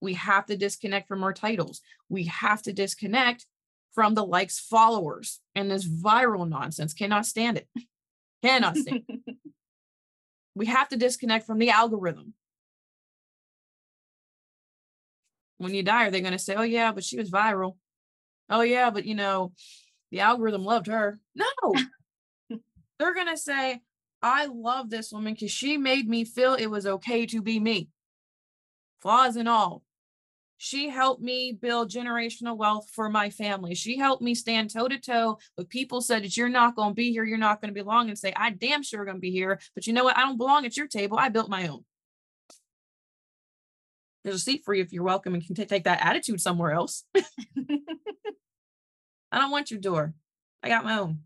We 0.00 0.14
have 0.14 0.46
to 0.46 0.56
disconnect 0.56 1.08
from 1.08 1.22
our 1.22 1.32
titles. 1.32 1.80
We 2.08 2.24
have 2.24 2.62
to 2.62 2.72
disconnect 2.72 3.46
from 3.92 4.14
the 4.14 4.24
likes 4.24 4.58
followers 4.58 5.40
and 5.54 5.70
this 5.70 5.86
viral 5.86 6.48
nonsense. 6.48 6.94
Cannot 6.94 7.26
stand 7.26 7.58
it. 7.58 7.68
Cannot 8.42 8.76
stand 8.76 9.02
it. 9.08 9.36
We 10.54 10.66
have 10.66 10.90
to 10.90 10.98
disconnect 10.98 11.46
from 11.46 11.58
the 11.58 11.70
algorithm. 11.70 12.34
When 15.62 15.74
you 15.74 15.82
die, 15.82 16.06
are 16.06 16.10
they 16.10 16.20
going 16.20 16.32
to 16.32 16.38
say, 16.38 16.54
oh, 16.56 16.62
yeah, 16.62 16.92
but 16.92 17.04
she 17.04 17.16
was 17.16 17.30
viral? 17.30 17.76
Oh, 18.50 18.62
yeah, 18.62 18.90
but 18.90 19.04
you 19.04 19.14
know, 19.14 19.52
the 20.10 20.20
algorithm 20.20 20.64
loved 20.64 20.88
her. 20.88 21.20
No, 21.36 21.74
they're 22.98 23.14
going 23.14 23.28
to 23.28 23.36
say, 23.36 23.80
I 24.20 24.46
love 24.46 24.90
this 24.90 25.12
woman 25.12 25.34
because 25.34 25.52
she 25.52 25.76
made 25.76 26.08
me 26.08 26.24
feel 26.24 26.54
it 26.54 26.66
was 26.66 26.86
okay 26.86 27.26
to 27.26 27.40
be 27.40 27.60
me, 27.60 27.88
flaws 29.00 29.36
and 29.36 29.48
all. 29.48 29.82
She 30.58 30.88
helped 30.88 31.20
me 31.20 31.52
build 31.60 31.90
generational 31.90 32.56
wealth 32.56 32.88
for 32.92 33.08
my 33.08 33.30
family. 33.30 33.74
She 33.74 33.98
helped 33.98 34.22
me 34.22 34.34
stand 34.34 34.70
toe 34.70 34.86
to 34.86 34.98
toe 34.98 35.38
with 35.56 35.68
people 35.68 36.00
said 36.00 36.22
that 36.22 36.36
you're 36.36 36.48
not 36.48 36.76
going 36.76 36.90
to 36.90 36.94
be 36.94 37.10
here, 37.10 37.24
you're 37.24 37.38
not 37.38 37.60
going 37.60 37.74
to 37.74 37.80
belong, 37.80 38.08
and 38.08 38.18
say, 38.18 38.32
I 38.36 38.50
damn 38.50 38.84
sure 38.84 39.04
going 39.04 39.16
to 39.16 39.20
be 39.20 39.32
here. 39.32 39.58
But 39.74 39.86
you 39.86 39.92
know 39.92 40.04
what? 40.04 40.16
I 40.16 40.20
don't 40.20 40.38
belong 40.38 40.64
at 40.64 40.76
your 40.76 40.86
table. 40.86 41.18
I 41.18 41.30
built 41.30 41.48
my 41.48 41.66
own. 41.66 41.84
There's 44.24 44.36
a 44.36 44.40
seat 44.40 44.62
for 44.64 44.72
you 44.74 44.82
if 44.82 44.92
you're 44.92 45.02
welcome 45.02 45.34
and 45.34 45.44
can 45.44 45.54
t- 45.54 45.64
take 45.64 45.84
that 45.84 46.04
attitude 46.04 46.40
somewhere 46.40 46.72
else. 46.72 47.04
I 47.16 47.20
don't 49.32 49.50
want 49.50 49.70
your 49.70 49.80
door. 49.80 50.14
I 50.62 50.68
got 50.68 50.84
my 50.84 50.98
own. 50.98 51.20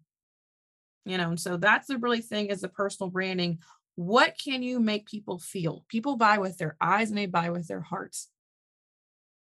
You 1.05 1.19
know, 1.19 1.31
and 1.31 1.41
so 1.41 1.57
that's 1.57 1.87
the 1.87 1.99
really 1.99 2.21
thing 2.21 2.47
is 2.47 2.61
the 2.61 2.69
personal 2.69 3.11
branding. 3.11 3.59
What 3.97 4.35
can 4.43 4.63
you 4.63 4.81
make 4.81 5.07
people 5.07 5.39
feel? 5.39 5.85
People 5.89 6.17
buy 6.17 6.39
with 6.39 6.59
their 6.59 6.77
eyes 6.81 7.11
and 7.11 7.19
they 7.19 7.27
buy 7.27 7.51
with 7.51 7.69
their 7.69 7.81
hearts. 7.81 8.29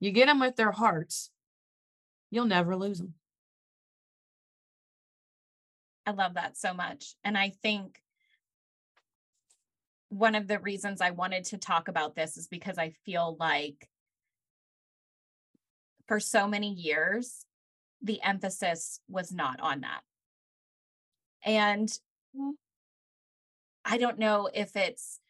You 0.01 0.13
get 0.13 0.27
them 0.27 0.41
with 0.41 0.57
their 0.57 0.71
hearts, 0.71 1.31
you'll 2.31 2.45
never 2.45 2.77
lose 2.77 2.99
them. 2.99 3.15
I 6.07 6.13
love 6.13 6.35
that 6.35 6.57
so 6.57 6.73
much. 6.73 7.15
And 7.25 7.37
I 7.37 7.53
think 7.63 8.01
one 10.11 10.35
of 10.35 10.49
the 10.49 10.59
reasons 10.59 11.01
I 11.01 11.11
wanted 11.11 11.45
to 11.47 11.59
talk 11.59 11.89
about 11.89 12.15
this 12.15 12.37
is 12.37 12.49
because 12.49 12.79
I 12.79 12.91
feel 13.05 13.37
like 13.39 13.89
for 16.07 16.19
so 16.19 16.49
many 16.49 16.73
years, 16.73 17.45
the 18.03 18.23
emphasis 18.23 19.01
was 19.09 19.33
not 19.33 19.61
on 19.61 19.83
that. 19.83 20.01
And 21.45 21.89
mm. 22.37 22.53
I 23.85 23.99
don't 23.99 24.19
know 24.19 24.49
if 24.53 24.77
it's 24.77 25.21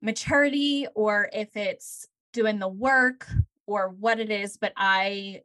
maturity 0.00 0.86
or 0.94 1.28
if 1.32 1.56
it's 1.56 2.06
doing 2.32 2.58
the 2.58 2.68
work 2.68 3.26
or 3.66 3.88
what 3.88 4.20
it 4.20 4.30
is, 4.30 4.56
but 4.56 4.72
I 4.76 5.42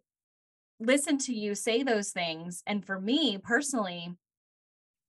listen 0.80 1.18
to 1.20 1.34
you 1.34 1.56
say 1.56 1.84
those 1.84 2.12
things. 2.12 2.64
And 2.68 2.86
for 2.86 3.00
me 3.00 3.38
personally, 3.38 4.16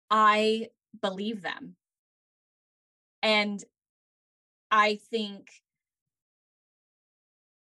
I 0.10 0.70
believe 1.02 1.42
them. 1.42 1.76
And 3.26 3.64
I 4.70 5.00
think 5.10 5.50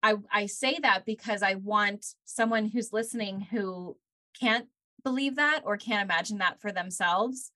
I, 0.02 0.16
I 0.30 0.46
say 0.46 0.80
that 0.82 1.06
because 1.06 1.44
I 1.44 1.54
want 1.54 2.04
someone 2.24 2.66
who's 2.66 2.92
listening 2.92 3.40
who 3.40 3.96
can't 4.38 4.66
believe 5.04 5.36
that 5.36 5.60
or 5.64 5.76
can't 5.76 6.02
imagine 6.02 6.38
that 6.38 6.60
for 6.60 6.72
themselves 6.72 7.52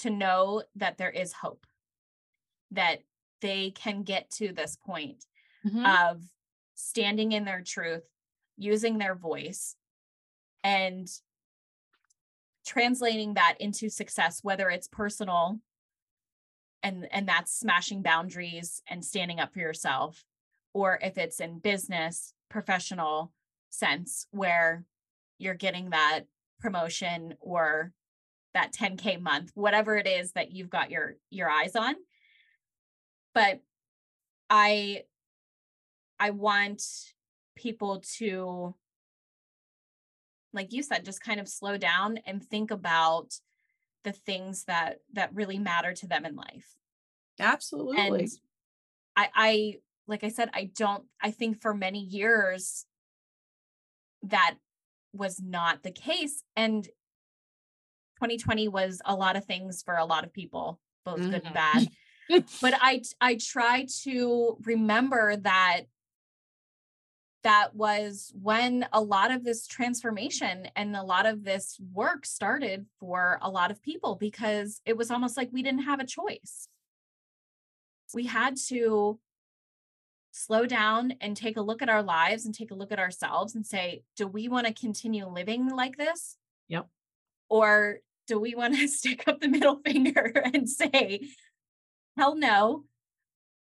to 0.00 0.10
know 0.10 0.62
that 0.76 0.98
there 0.98 1.10
is 1.10 1.32
hope, 1.32 1.66
that 2.70 2.98
they 3.40 3.70
can 3.70 4.02
get 4.02 4.30
to 4.32 4.52
this 4.52 4.76
point 4.76 5.24
mm-hmm. 5.66 5.86
of 5.86 6.22
standing 6.74 7.32
in 7.32 7.46
their 7.46 7.62
truth, 7.62 8.04
using 8.58 8.98
their 8.98 9.14
voice, 9.14 9.74
and 10.62 11.08
translating 12.66 13.34
that 13.34 13.56
into 13.58 13.88
success, 13.88 14.40
whether 14.42 14.68
it's 14.68 14.86
personal 14.86 15.60
and 16.82 17.08
and 17.10 17.28
that's 17.28 17.58
smashing 17.58 18.02
boundaries 18.02 18.82
and 18.88 19.04
standing 19.04 19.40
up 19.40 19.52
for 19.52 19.58
yourself, 19.60 20.24
or 20.72 20.98
if 21.02 21.18
it's 21.18 21.40
in 21.40 21.58
business, 21.58 22.34
professional 22.48 23.32
sense 23.70 24.26
where 24.30 24.84
you're 25.38 25.54
getting 25.54 25.90
that 25.90 26.22
promotion 26.60 27.34
or 27.40 27.92
that 28.54 28.72
10k 28.72 29.20
month 29.20 29.52
whatever 29.54 29.96
it 29.96 30.06
is 30.06 30.32
that 30.32 30.50
you've 30.50 30.70
got 30.70 30.90
your 30.90 31.16
your 31.30 31.48
eyes 31.48 31.76
on. 31.76 31.94
But 33.34 33.60
i 34.50 35.02
I 36.20 36.30
want 36.30 36.82
people 37.56 38.02
to, 38.16 38.74
like 40.52 40.72
you 40.72 40.82
said, 40.82 41.04
just 41.04 41.22
kind 41.22 41.38
of 41.38 41.48
slow 41.48 41.76
down 41.76 42.18
and 42.26 42.42
think 42.42 42.70
about 42.70 43.34
the 44.04 44.12
things 44.12 44.64
that 44.64 45.00
that 45.12 45.34
really 45.34 45.58
matter 45.58 45.92
to 45.92 46.06
them 46.06 46.24
in 46.24 46.36
life. 46.36 46.76
Absolutely. 47.40 47.98
And 47.98 48.28
I 49.16 49.28
I 49.34 49.74
like 50.06 50.24
I 50.24 50.28
said, 50.28 50.50
I 50.54 50.70
don't 50.76 51.04
I 51.20 51.30
think 51.30 51.60
for 51.60 51.74
many 51.74 52.00
years 52.00 52.86
that 54.22 54.56
was 55.12 55.40
not 55.40 55.82
the 55.82 55.90
case. 55.90 56.42
And 56.56 56.84
2020 56.84 58.68
was 58.68 59.00
a 59.04 59.14
lot 59.14 59.36
of 59.36 59.44
things 59.44 59.82
for 59.82 59.96
a 59.96 60.04
lot 60.04 60.24
of 60.24 60.32
people, 60.32 60.80
both 61.04 61.18
mm-hmm. 61.18 61.30
good 61.30 61.44
and 61.44 61.54
mm-hmm. 61.54 61.84
bad. 62.30 62.44
but 62.60 62.74
I 62.80 63.02
I 63.20 63.36
try 63.36 63.86
to 64.02 64.58
remember 64.64 65.36
that 65.36 65.82
that 67.44 67.74
was 67.74 68.32
when 68.40 68.86
a 68.92 69.00
lot 69.00 69.30
of 69.30 69.44
this 69.44 69.66
transformation 69.66 70.68
and 70.74 70.96
a 70.96 71.02
lot 71.02 71.26
of 71.26 71.44
this 71.44 71.78
work 71.92 72.26
started 72.26 72.86
for 72.98 73.38
a 73.42 73.50
lot 73.50 73.70
of 73.70 73.82
people 73.82 74.16
because 74.16 74.80
it 74.84 74.96
was 74.96 75.10
almost 75.10 75.36
like 75.36 75.50
we 75.52 75.62
didn't 75.62 75.84
have 75.84 76.00
a 76.00 76.06
choice. 76.06 76.68
We 78.12 78.26
had 78.26 78.56
to 78.68 79.20
slow 80.32 80.66
down 80.66 81.14
and 81.20 81.36
take 81.36 81.56
a 81.56 81.62
look 81.62 81.82
at 81.82 81.88
our 81.88 82.02
lives 82.02 82.44
and 82.44 82.54
take 82.54 82.70
a 82.70 82.74
look 82.74 82.92
at 82.92 82.98
ourselves 82.98 83.54
and 83.54 83.64
say, 83.64 84.02
do 84.16 84.26
we 84.26 84.48
want 84.48 84.66
to 84.66 84.72
continue 84.72 85.26
living 85.26 85.68
like 85.68 85.96
this? 85.96 86.36
Yep. 86.68 86.86
Or 87.48 87.98
do 88.26 88.38
we 88.38 88.54
want 88.54 88.76
to 88.76 88.88
stick 88.88 89.26
up 89.26 89.40
the 89.40 89.48
middle 89.48 89.80
finger 89.84 90.32
and 90.52 90.68
say, 90.68 91.28
hell 92.16 92.34
no, 92.34 92.84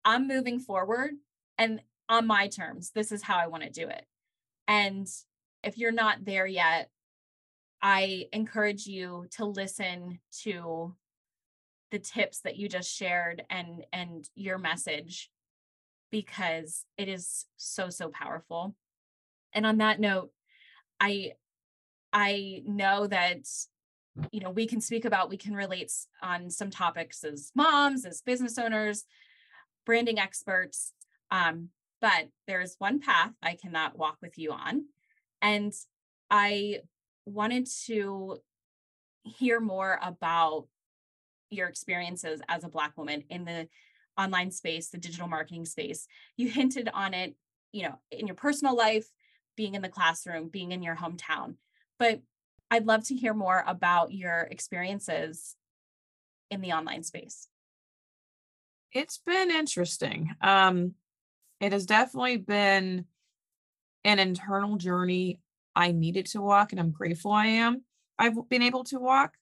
I'm 0.05 0.27
moving 0.27 0.59
forward 0.59 1.11
and 1.57 1.81
on 2.09 2.27
my 2.27 2.47
terms. 2.47 2.91
This 2.93 3.11
is 3.11 3.23
how 3.23 3.37
I 3.37 3.47
want 3.47 3.63
to 3.63 3.69
do 3.69 3.87
it. 3.87 4.03
And 4.67 5.07
if 5.63 5.77
you're 5.77 5.91
not 5.91 6.25
there 6.25 6.47
yet, 6.47 6.89
I 7.81 8.25
encourage 8.33 8.87
you 8.87 9.27
to 9.37 9.45
listen 9.45 10.19
to 10.43 10.95
the 11.91 11.99
tips 11.99 12.41
that 12.41 12.57
you 12.57 12.67
just 12.67 12.93
shared 12.93 13.43
and 13.49 13.83
and 13.93 14.27
your 14.35 14.57
message 14.57 15.29
because 16.11 16.85
it 16.97 17.07
is 17.07 17.45
so 17.57 17.89
so 17.89 18.09
powerful. 18.09 18.75
And 19.53 19.65
on 19.65 19.77
that 19.77 19.99
note, 19.99 20.31
I 20.99 21.33
I 22.11 22.63
know 22.65 23.07
that 23.07 23.39
you 24.31 24.39
know 24.41 24.49
we 24.49 24.67
can 24.67 24.81
speak 24.81 25.05
about 25.05 25.29
we 25.29 25.37
can 25.37 25.55
relate 25.55 25.91
on 26.21 26.49
some 26.49 26.69
topics 26.69 27.23
as 27.23 27.51
moms 27.55 28.05
as 28.05 28.21
business 28.21 28.57
owners 28.57 29.05
branding 29.85 30.19
experts 30.19 30.93
um, 31.31 31.69
but 32.01 32.27
there's 32.47 32.75
one 32.79 32.99
path 32.99 33.31
I 33.41 33.55
cannot 33.55 33.97
walk 33.97 34.17
with 34.21 34.37
you 34.37 34.51
on. 34.51 34.85
And 35.41 35.73
I 36.29 36.79
wanted 37.25 37.67
to 37.85 38.37
hear 39.23 39.59
more 39.59 39.99
about 40.01 40.67
your 41.49 41.67
experiences 41.67 42.41
as 42.47 42.63
a 42.63 42.69
Black 42.69 42.97
woman 42.97 43.23
in 43.29 43.45
the 43.45 43.67
online 44.17 44.51
space, 44.51 44.89
the 44.89 44.97
digital 44.97 45.27
marketing 45.27 45.65
space. 45.65 46.07
You 46.37 46.49
hinted 46.49 46.89
on 46.93 47.13
it, 47.13 47.35
you 47.71 47.83
know, 47.83 47.99
in 48.11 48.27
your 48.27 48.35
personal 48.35 48.75
life, 48.75 49.07
being 49.55 49.75
in 49.75 49.81
the 49.81 49.89
classroom, 49.89 50.49
being 50.49 50.71
in 50.71 50.83
your 50.83 50.95
hometown. 50.95 51.55
But 51.97 52.21
I'd 52.71 52.85
love 52.85 53.05
to 53.07 53.15
hear 53.15 53.33
more 53.33 53.63
about 53.65 54.13
your 54.13 54.41
experiences 54.51 55.55
in 56.51 56.61
the 56.61 56.73
online 56.73 57.03
space. 57.03 57.47
It's 58.91 59.19
been 59.25 59.51
interesting. 59.51 60.31
Um, 60.41 60.95
it 61.59 61.73
has 61.73 61.85
definitely 61.85 62.37
been 62.37 63.05
an 64.03 64.19
internal 64.19 64.77
journey 64.77 65.39
I 65.75 65.91
needed 65.91 66.25
to 66.27 66.41
walk, 66.41 66.71
and 66.71 66.79
I'm 66.79 66.91
grateful 66.91 67.31
I 67.31 67.47
am. 67.47 67.83
I've 68.17 68.49
been 68.49 68.61
able 68.61 68.83
to 68.85 68.99
walk. 68.99 69.35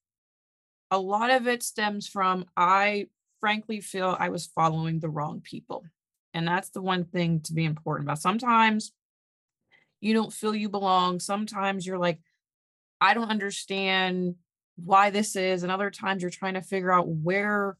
A 0.91 0.99
lot 0.99 1.31
of 1.31 1.47
it 1.47 1.63
stems 1.63 2.07
from 2.07 2.45
I 2.55 3.07
frankly 3.39 3.81
feel 3.81 4.15
I 4.19 4.29
was 4.29 4.47
following 4.47 4.99
the 4.99 5.09
wrong 5.09 5.41
people. 5.41 5.83
And 6.33 6.47
that's 6.47 6.69
the 6.69 6.81
one 6.81 7.05
thing 7.05 7.41
to 7.41 7.53
be 7.53 7.65
important 7.65 8.07
about. 8.07 8.19
Sometimes 8.19 8.91
you 10.01 10.13
don't 10.13 10.33
feel 10.33 10.55
you 10.55 10.69
belong. 10.69 11.19
Sometimes 11.19 11.85
you're 11.85 11.97
like, 11.97 12.19
I 13.01 13.13
don't 13.13 13.29
understand 13.29 14.35
why 14.75 15.09
this 15.09 15.35
is. 15.35 15.63
And 15.63 15.71
other 15.71 15.89
times 15.89 16.21
you're 16.21 16.31
trying 16.31 16.53
to 16.53 16.61
figure 16.61 16.91
out 16.91 17.07
where, 17.07 17.77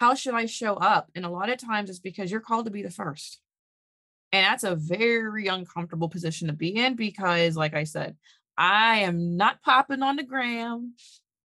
how 0.00 0.14
should 0.14 0.34
I 0.34 0.46
show 0.46 0.74
up? 0.74 1.10
And 1.14 1.24
a 1.24 1.30
lot 1.30 1.50
of 1.50 1.58
times 1.58 1.90
it's 1.90 2.00
because 2.00 2.30
you're 2.30 2.40
called 2.40 2.64
to 2.66 2.72
be 2.72 2.82
the 2.82 2.90
first 2.90 3.40
And 4.32 4.44
that's 4.44 4.64
a 4.64 4.76
very 4.76 5.46
uncomfortable 5.46 6.08
position 6.08 6.48
to 6.48 6.54
be 6.54 6.76
in 6.76 6.96
because, 6.96 7.56
like 7.56 7.74
I 7.74 7.84
said, 7.84 8.16
I 8.56 8.98
am 8.98 9.36
not 9.36 9.62
popping 9.62 10.02
on 10.02 10.16
the 10.16 10.22
gram. 10.22 10.94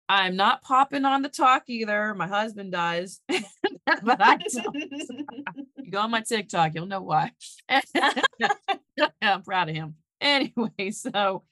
I'm 0.07 0.35
not 0.35 0.63
popping 0.63 1.05
on 1.05 1.21
the 1.21 1.29
talk 1.29 1.63
either. 1.67 2.15
My 2.15 2.27
husband 2.27 2.71
does, 2.71 3.21
but 3.27 4.17
I 4.19 4.39
you 5.77 5.91
go 5.91 5.99
on 5.99 6.11
my 6.11 6.21
TikTok, 6.21 6.73
you'll 6.73 6.87
know 6.87 7.01
why. 7.01 7.31
I'm 9.21 9.43
proud 9.43 9.69
of 9.69 9.75
him. 9.75 9.95
Anyway, 10.21 10.91
so 10.91 11.43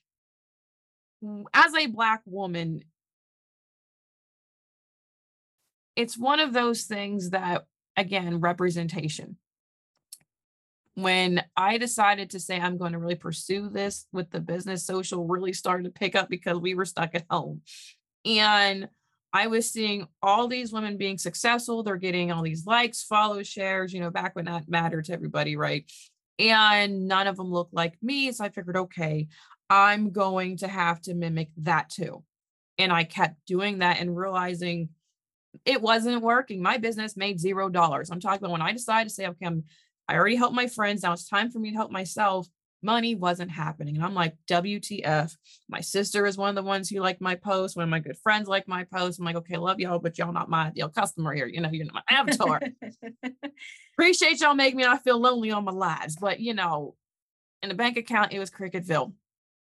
as 1.54 1.74
a 1.76 1.88
Black 1.88 2.22
woman, 2.26 2.84
it's 5.96 6.18
one 6.18 6.40
of 6.40 6.54
those 6.54 6.84
things 6.84 7.32
that, 7.32 7.66
again, 7.96 8.40
representation. 8.40 9.38
When 10.98 11.44
I 11.56 11.78
decided 11.78 12.32
to 12.32 12.40
say 12.40 12.60
I'm 12.60 12.80
going 12.80 12.94
to 12.94 12.98
really 12.98 13.14
pursue 13.14 13.70
this 13.70 14.08
with 14.12 14.32
the 14.32 14.40
business, 14.40 14.84
social 14.84 15.28
really 15.28 15.54
started 15.54 15.84
to 15.84 15.92
pick 15.92 16.16
up 16.16 16.28
because 16.28 16.58
we 16.58 16.74
were 16.74 16.86
stuck 16.86 17.14
at 17.14 17.26
home. 17.30 17.62
And 18.26 18.90
I 19.32 19.46
was 19.46 19.70
seeing 19.70 20.08
all 20.24 20.48
these 20.48 20.74
women 20.74 20.98
being 20.98 21.20
successful. 21.20 21.84
They're 21.84 21.98
getting 21.98 22.32
all 22.32 22.42
these 22.42 22.66
likes, 22.66 23.04
follows, 23.04 23.48
shares, 23.48 23.94
you 23.94 24.00
know, 24.00 24.10
back 24.10 24.36
when 24.36 24.46
that 24.46 24.68
mattered 24.68 25.06
to 25.06 25.14
everybody, 25.14 25.56
right? 25.56 25.86
And 26.40 27.08
none 27.08 27.28
of 27.28 27.38
them 27.38 27.52
looked 27.52 27.76
like 27.76 27.94
me. 28.02 28.32
So 28.32 28.46
I 28.46 28.50
figured, 28.50 28.78
okay, 28.78 29.28
I'm 29.70 30.10
going 30.10 30.58
to 30.58 30.68
have 30.68 31.00
to 31.02 31.14
mimic 31.14 31.50
that 31.58 31.92
too. 31.92 32.24
And 32.80 32.92
I 32.92 33.04
kept 33.04 33.46
doing 33.46 33.80
that 33.80 34.00
and 34.00 34.18
realizing 34.18 34.90
it 35.64 35.80
wasn't 35.80 36.24
working. 36.24 36.60
My 36.60 36.78
business 36.78 37.16
made 37.16 37.40
zero 37.40 37.70
dollars. 37.70 38.10
I'm 38.10 38.20
talking 38.20 38.40
about 38.40 38.52
when 38.52 38.64
I 38.64 38.72
decided 38.72 39.10
to 39.10 39.14
say, 39.14 39.28
okay, 39.28 39.46
I'm, 39.46 39.66
I 40.08 40.16
already 40.16 40.36
helped 40.36 40.56
my 40.56 40.68
friends. 40.68 41.04
Now 41.04 41.14
it's 41.14 41.28
time 41.28 41.52
for 41.52 41.60
me 41.60 41.72
to 41.72 41.78
help 41.78 41.92
myself 41.92 42.48
money 42.82 43.16
wasn't 43.16 43.52
happening. 43.52 43.96
And 43.96 44.06
I'm 44.06 44.14
like, 44.14 44.36
WTF. 44.50 45.36
My 45.70 45.82
sister 45.82 46.26
is 46.26 46.38
one 46.38 46.50
of 46.50 46.56
the 46.56 46.68
ones 46.68 46.90
who 46.90 47.00
like 47.00 47.20
my 47.20 47.36
post. 47.36 47.76
One 47.76 47.84
of 47.84 47.90
my 47.90 48.00
good 48.00 48.18
friends 48.18 48.48
like 48.48 48.68
my 48.68 48.84
post. 48.84 49.20
I'm 49.20 49.26
like, 49.26 49.36
okay, 49.38 49.58
love 49.58 49.80
y'all, 49.80 50.00
but 50.00 50.18
y'all 50.18 50.32
not 50.32 50.50
my 50.50 50.68
ideal 50.68 50.90
customer 50.90 51.34
here. 51.34 51.48
You 51.48 51.62
know, 51.62 51.70
you're 51.72 51.86
not 51.86 52.04
my 52.10 52.18
avatar. 52.18 52.62
Appreciate 53.94 54.42
y'all 54.42 54.54
make 54.54 54.76
me 54.76 54.84
not 54.84 55.04
feel 55.04 55.20
lonely 55.20 55.52
on 55.52 55.66
my 55.66 55.72
lives. 55.72 56.16
But 56.16 56.40
you 56.40 56.54
know, 56.54 56.96
in 57.62 57.70
the 57.70 57.76
bank 57.76 57.98
account, 57.98 58.34
it 58.34 58.40
was 58.40 58.52
Cricketville. 58.52 59.14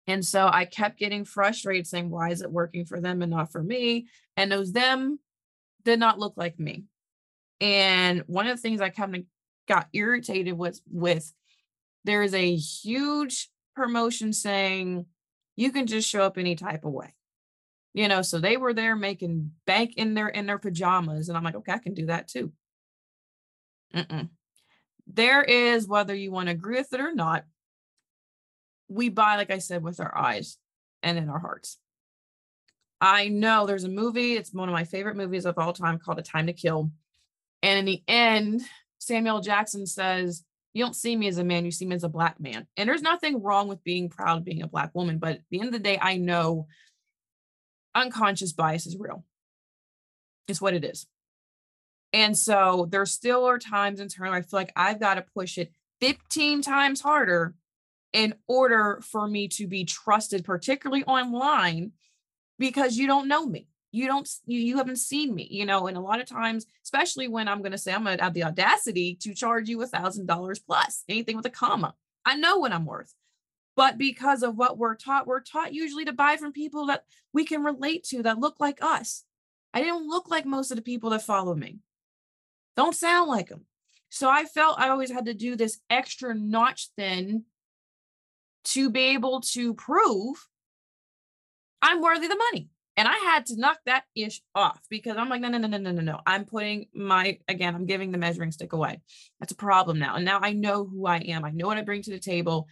And 0.08 0.26
so 0.26 0.48
I 0.48 0.66
kept 0.66 0.98
getting 0.98 1.26
frustrated 1.26 1.88
saying, 1.88 2.10
why 2.10 2.30
is 2.30 2.42
it 2.42 2.52
working 2.52 2.86
for 2.86 3.00
them 3.00 3.22
and 3.22 3.32
not 3.32 3.52
for 3.52 3.62
me? 3.62 4.08
And 4.36 4.52
those 4.52 4.72
them 4.72 5.20
did 5.84 6.00
not 6.00 6.20
look 6.20 6.34
like 6.38 6.60
me. 6.60 6.86
And 7.60 8.24
one 8.26 8.48
of 8.48 8.56
the 8.56 8.62
things 8.62 8.82
I 8.82 8.90
kind 8.90 9.16
of 9.16 9.24
got 9.68 9.88
irritated 9.94 10.58
with 10.58 10.82
with 10.90 11.34
there 12.04 12.24
is 12.24 12.34
a 12.34 12.56
huge 12.56 13.50
promotion 13.76 14.34
saying 14.34 15.06
you 15.56 15.72
can 15.72 15.86
just 15.88 16.10
show 16.10 16.24
up 16.24 16.38
any 16.38 16.56
type 16.56 16.86
of 16.86 16.92
way. 16.92 17.14
You 17.94 18.08
know 18.08 18.22
so 18.22 18.40
they 18.40 18.58
were 18.58 18.74
there 18.74 18.96
making 18.96 19.52
bank 19.66 19.96
in 19.98 20.14
their 20.14 20.30
in 20.30 20.46
their 20.46 20.60
pajamas 20.60 21.28
and 21.28 21.38
i'm 21.38 21.44
like 21.44 21.56
okay 21.56 21.74
i 21.74 21.78
can 21.78 21.94
do 21.94 22.06
that 22.06 22.28
too. 22.28 22.54
Mm-mm. 23.94 24.30
there 25.08 25.44
is 25.44 25.86
whether 25.86 26.16
you 26.16 26.32
want 26.32 26.48
to 26.48 26.54
agree 26.54 26.78
with 26.78 26.94
it 26.94 27.02
or 27.02 27.14
not 27.14 27.44
we 28.88 29.10
buy 29.10 29.36
like 29.36 29.52
i 29.52 29.58
said 29.58 29.84
with 29.84 30.00
our 30.00 30.18
eyes 30.18 30.58
and 31.04 31.18
in 31.18 31.30
our 31.30 31.40
hearts. 31.40 31.78
I 33.02 33.28
know 33.28 33.66
there's 33.66 33.84
a 33.84 33.90
movie 33.90 34.34
it's 34.34 34.54
one 34.54 34.70
of 34.70 34.74
my 34.74 34.86
favorite 34.86 35.18
movies 35.18 35.46
of 35.46 35.58
all 35.58 35.74
time 35.74 36.00
called 36.00 36.20
a 36.20 36.22
time 36.22 36.48
to 36.48 36.54
kill 36.54 36.92
and 37.62 37.80
in 37.80 37.86
the 37.86 38.04
end 38.08 38.62
samuel 39.02 39.42
jackson 39.42 39.86
says 39.86 40.44
you 40.74 40.84
don't 40.84 40.96
see 40.96 41.16
me 41.16 41.28
as 41.28 41.38
a 41.38 41.44
man, 41.44 41.66
you 41.66 41.72
see 41.72 41.86
me 41.86 41.96
as 41.96 42.04
a 42.04 42.10
black 42.10 42.40
man. 42.40 42.66
And 42.78 42.88
there's 42.88 43.02
nothing 43.02 43.42
wrong 43.42 43.68
with 43.68 43.84
being 43.84 44.10
proud 44.10 44.38
of 44.40 44.46
being 44.46 44.62
a 44.62 44.68
black 44.68 44.92
woman. 44.96 45.18
But 45.18 45.34
at 45.34 45.42
the 45.50 45.60
end 45.60 45.68
of 45.68 45.74
the 45.74 45.80
day, 45.80 46.00
I 46.02 46.18
know 46.18 46.68
unconscious 47.94 48.54
bias 48.54 48.86
is 48.88 48.98
real. 48.98 49.26
It's 50.48 50.62
what 50.62 50.74
it 50.74 50.86
is. 50.86 51.08
And 52.14 52.38
so 52.38 52.88
there 52.90 53.06
still 53.06 53.46
are 53.46 53.58
times 53.58 54.00
in 54.00 54.08
turn 54.08 54.30
I 54.30 54.42
feel 54.42 54.60
like 54.60 54.74
I've 54.76 55.00
got 55.00 55.16
to 55.16 55.26
push 55.34 55.58
it 55.58 55.72
15 56.02 56.62
times 56.62 57.02
harder 57.02 57.54
in 58.14 58.34
order 58.48 59.02
for 59.04 59.28
me 59.28 59.48
to 59.48 59.68
be 59.68 59.86
trusted, 59.86 60.44
particularly 60.44 61.04
online, 61.06 61.92
because 62.60 62.98
you 62.98 63.08
don't 63.08 63.30
know 63.30 63.46
me 63.46 63.68
you 63.92 64.08
don't 64.08 64.30
you, 64.46 64.60
you 64.60 64.78
haven't 64.78 64.98
seen 64.98 65.34
me 65.34 65.48
you 65.50 65.66
know 65.66 65.88
and 65.88 65.98
a 65.98 66.02
lot 66.02 66.22
of 66.22 66.28
times 66.28 66.66
especially 66.84 67.28
when 67.28 67.48
i'm 67.48 67.60
going 67.60 67.72
to 67.72 67.78
say 67.78 67.94
i'm 67.94 68.04
going 68.04 68.18
to 68.18 68.24
have 68.24 68.34
the 68.34 68.44
audacity 68.44 69.16
to 69.16 69.34
charge 69.34 69.70
you 69.70 69.82
a 69.82 69.88
thousand 69.88 70.26
dollars 70.26 70.60
plus 70.60 71.04
anything 71.10 71.36
with 71.36 71.46
a 71.46 71.50
comma. 71.50 71.94
I 72.26 72.36
know 72.36 72.58
what 72.58 72.72
i'm 72.72 72.86
worth. 72.86 73.14
But 73.76 73.98
because 73.98 74.44
of 74.44 74.58
what 74.58 74.78
we're 74.78 74.96
taught 74.96 75.28
we're 75.28 75.42
taught 75.42 75.74
usually 75.74 76.06
to 76.06 76.14
buy 76.14 76.38
from 76.38 76.52
people 76.52 76.88
that 76.88 77.04
we 77.34 77.46
can 77.46 77.64
relate 77.64 78.04
to 78.06 78.24
that 78.24 78.40
look 78.40 78.56
like 78.60 78.80
us. 78.82 79.24
I 79.74 79.82
didn't 79.82 80.08
look 80.08 80.30
like 80.30 80.46
most 80.46 80.72
of 80.72 80.78
the 80.78 80.84
people 80.84 81.12
that 81.12 81.24
follow 81.24 81.56
me. 81.56 81.80
Don't 82.76 82.96
sound 82.96 83.30
like 83.30 83.50
them 83.50 83.66
so 84.12 84.30
i 84.30 84.44
felt 84.44 84.80
i 84.80 84.90
always 84.90 85.10
had 85.10 85.26
to 85.26 85.34
do 85.34 85.56
this 85.56 85.80
extra 85.90 86.36
notch 86.36 86.90
thin 86.98 87.44
to 88.64 88.92
be 88.92 89.00
able 89.16 89.42
to 89.42 89.74
prove 89.74 90.48
i'm 91.82 92.02
worthy 92.02 92.26
of 92.26 92.32
the 92.32 92.44
money 92.52 92.70
and 92.98 93.08
I 93.08 93.16
had 93.18 93.46
to 93.48 93.60
knock 93.60 93.78
that 93.86 94.04
ish 94.16 94.42
off 94.54 94.82
because 94.90 95.16
I'm 95.18 95.30
like, 95.30 95.42
no, 95.42 95.48
no, 95.48 95.58
no, 95.58 95.68
no, 95.68 95.78
no, 95.78 95.92
no, 95.92 96.02
no. 96.02 96.20
I'm 96.26 96.46
putting 96.46 96.88
my, 96.94 97.40
again, 97.48 97.74
I'm 97.74 97.86
giving 97.86 98.12
the 98.12 98.18
measuring 98.18 98.52
stick 98.52 98.74
away. 98.74 99.02
That's 99.40 99.54
a 99.54 99.56
problem 99.56 99.98
now. 99.98 100.16
And 100.16 100.26
now 100.26 100.40
I 100.42 100.54
know 100.54 100.86
who 100.86 101.06
I 101.06 101.18
am. 101.18 101.46
I 101.46 101.52
know 101.52 101.68
what 101.68 101.78
I 101.78 101.84
bring 101.84 102.02
to 102.04 102.12
the 102.12 102.20
table. 102.20 102.68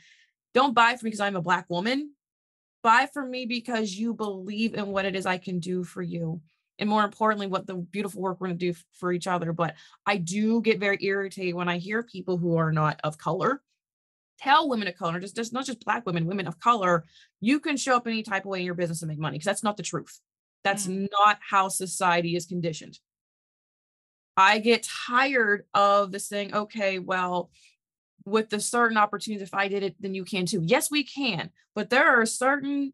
Don't 0.54 0.76
buy 0.76 0.96
for 0.96 1.06
me 1.06 1.10
because 1.10 1.22
I'm 1.22 1.38
a 1.38 1.42
Black 1.42 1.70
woman. 1.70 2.14
Buy 2.84 3.08
for 3.14 3.26
me 3.26 3.46
because 3.46 3.94
you 3.94 4.14
believe 4.14 4.74
in 4.74 4.88
what 4.88 5.06
it 5.06 5.16
is 5.16 5.26
I 5.26 5.38
can 5.38 5.60
do 5.60 5.84
for 5.84 6.02
you. 6.02 6.42
And 6.80 6.90
more 6.90 7.04
importantly, 7.04 7.48
what 7.48 7.68
the 7.68 7.76
beautiful 7.76 8.22
work 8.22 8.40
we're 8.40 8.48
going 8.48 8.60
to 8.60 8.74
do 8.74 8.80
for 8.94 9.12
each 9.12 9.28
other. 9.28 9.54
But 9.54 9.76
I 10.06 10.18
do 10.18 10.62
get 10.62 10.80
very 10.80 10.98
irritated 11.02 11.56
when 11.56 11.70
I 11.70 11.78
hear 11.78 12.04
people 12.04 12.38
who 12.38 12.58
are 12.58 12.72
not 12.72 13.00
of 13.04 13.18
color 13.18 13.62
tell 14.42 14.70
women 14.70 14.88
of 14.88 14.96
color, 14.96 15.20
just, 15.20 15.36
just 15.36 15.54
not 15.54 15.66
just 15.66 15.84
black 15.84 16.06
women, 16.06 16.26
women 16.26 16.48
of 16.48 16.60
color, 16.60 17.06
you 17.40 17.60
can 17.60 17.78
show 17.78 17.96
up 17.96 18.08
any 18.08 18.24
type 18.24 18.44
of 18.44 18.50
way 18.50 18.60
in 18.60 18.66
your 18.66 18.76
business 18.76 19.02
and 19.02 19.10
make 19.10 19.20
money 19.20 19.38
because 19.38 19.46
that's 19.46 19.64
not 19.64 19.78
the 19.78 19.84
truth. 19.84 20.20
That's 20.64 20.88
mm. 20.88 21.08
not 21.26 21.40
how 21.48 21.70
society 21.70 22.36
is 22.36 22.46
conditioned. 22.46 23.00
I 24.36 24.60
get 24.60 24.88
tired 25.08 25.66
of 25.74 26.12
this 26.12 26.28
saying, 26.28 26.54
okay, 26.54 27.00
well, 27.00 27.50
with 28.26 28.50
the 28.50 28.60
certain 28.60 28.98
opportunities, 28.98 29.48
if 29.48 29.54
I 29.54 29.68
did 29.68 29.84
it, 29.84 29.96
then 30.00 30.14
you 30.14 30.24
can 30.24 30.46
too. 30.46 30.62
Yes, 30.64 30.90
we 30.90 31.04
can, 31.04 31.50
but 31.76 31.90
there 31.90 32.22
are 32.22 32.26
certain 32.26 32.94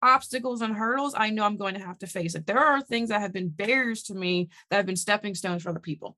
obstacles 0.00 0.60
and 0.60 0.74
hurdles 0.74 1.14
I 1.16 1.30
know 1.30 1.44
I'm 1.44 1.56
going 1.56 1.74
to 1.74 1.84
have 1.84 1.98
to 1.98 2.06
face 2.06 2.34
it. 2.34 2.46
There 2.46 2.58
are 2.58 2.80
things 2.80 3.08
that 3.08 3.20
have 3.20 3.32
been 3.32 3.48
barriers 3.48 4.04
to 4.04 4.14
me 4.14 4.48
that 4.70 4.76
have 4.76 4.86
been 4.86 4.96
stepping 4.96 5.34
stones 5.34 5.62
for 5.62 5.70
other 5.70 5.80
people. 5.80 6.16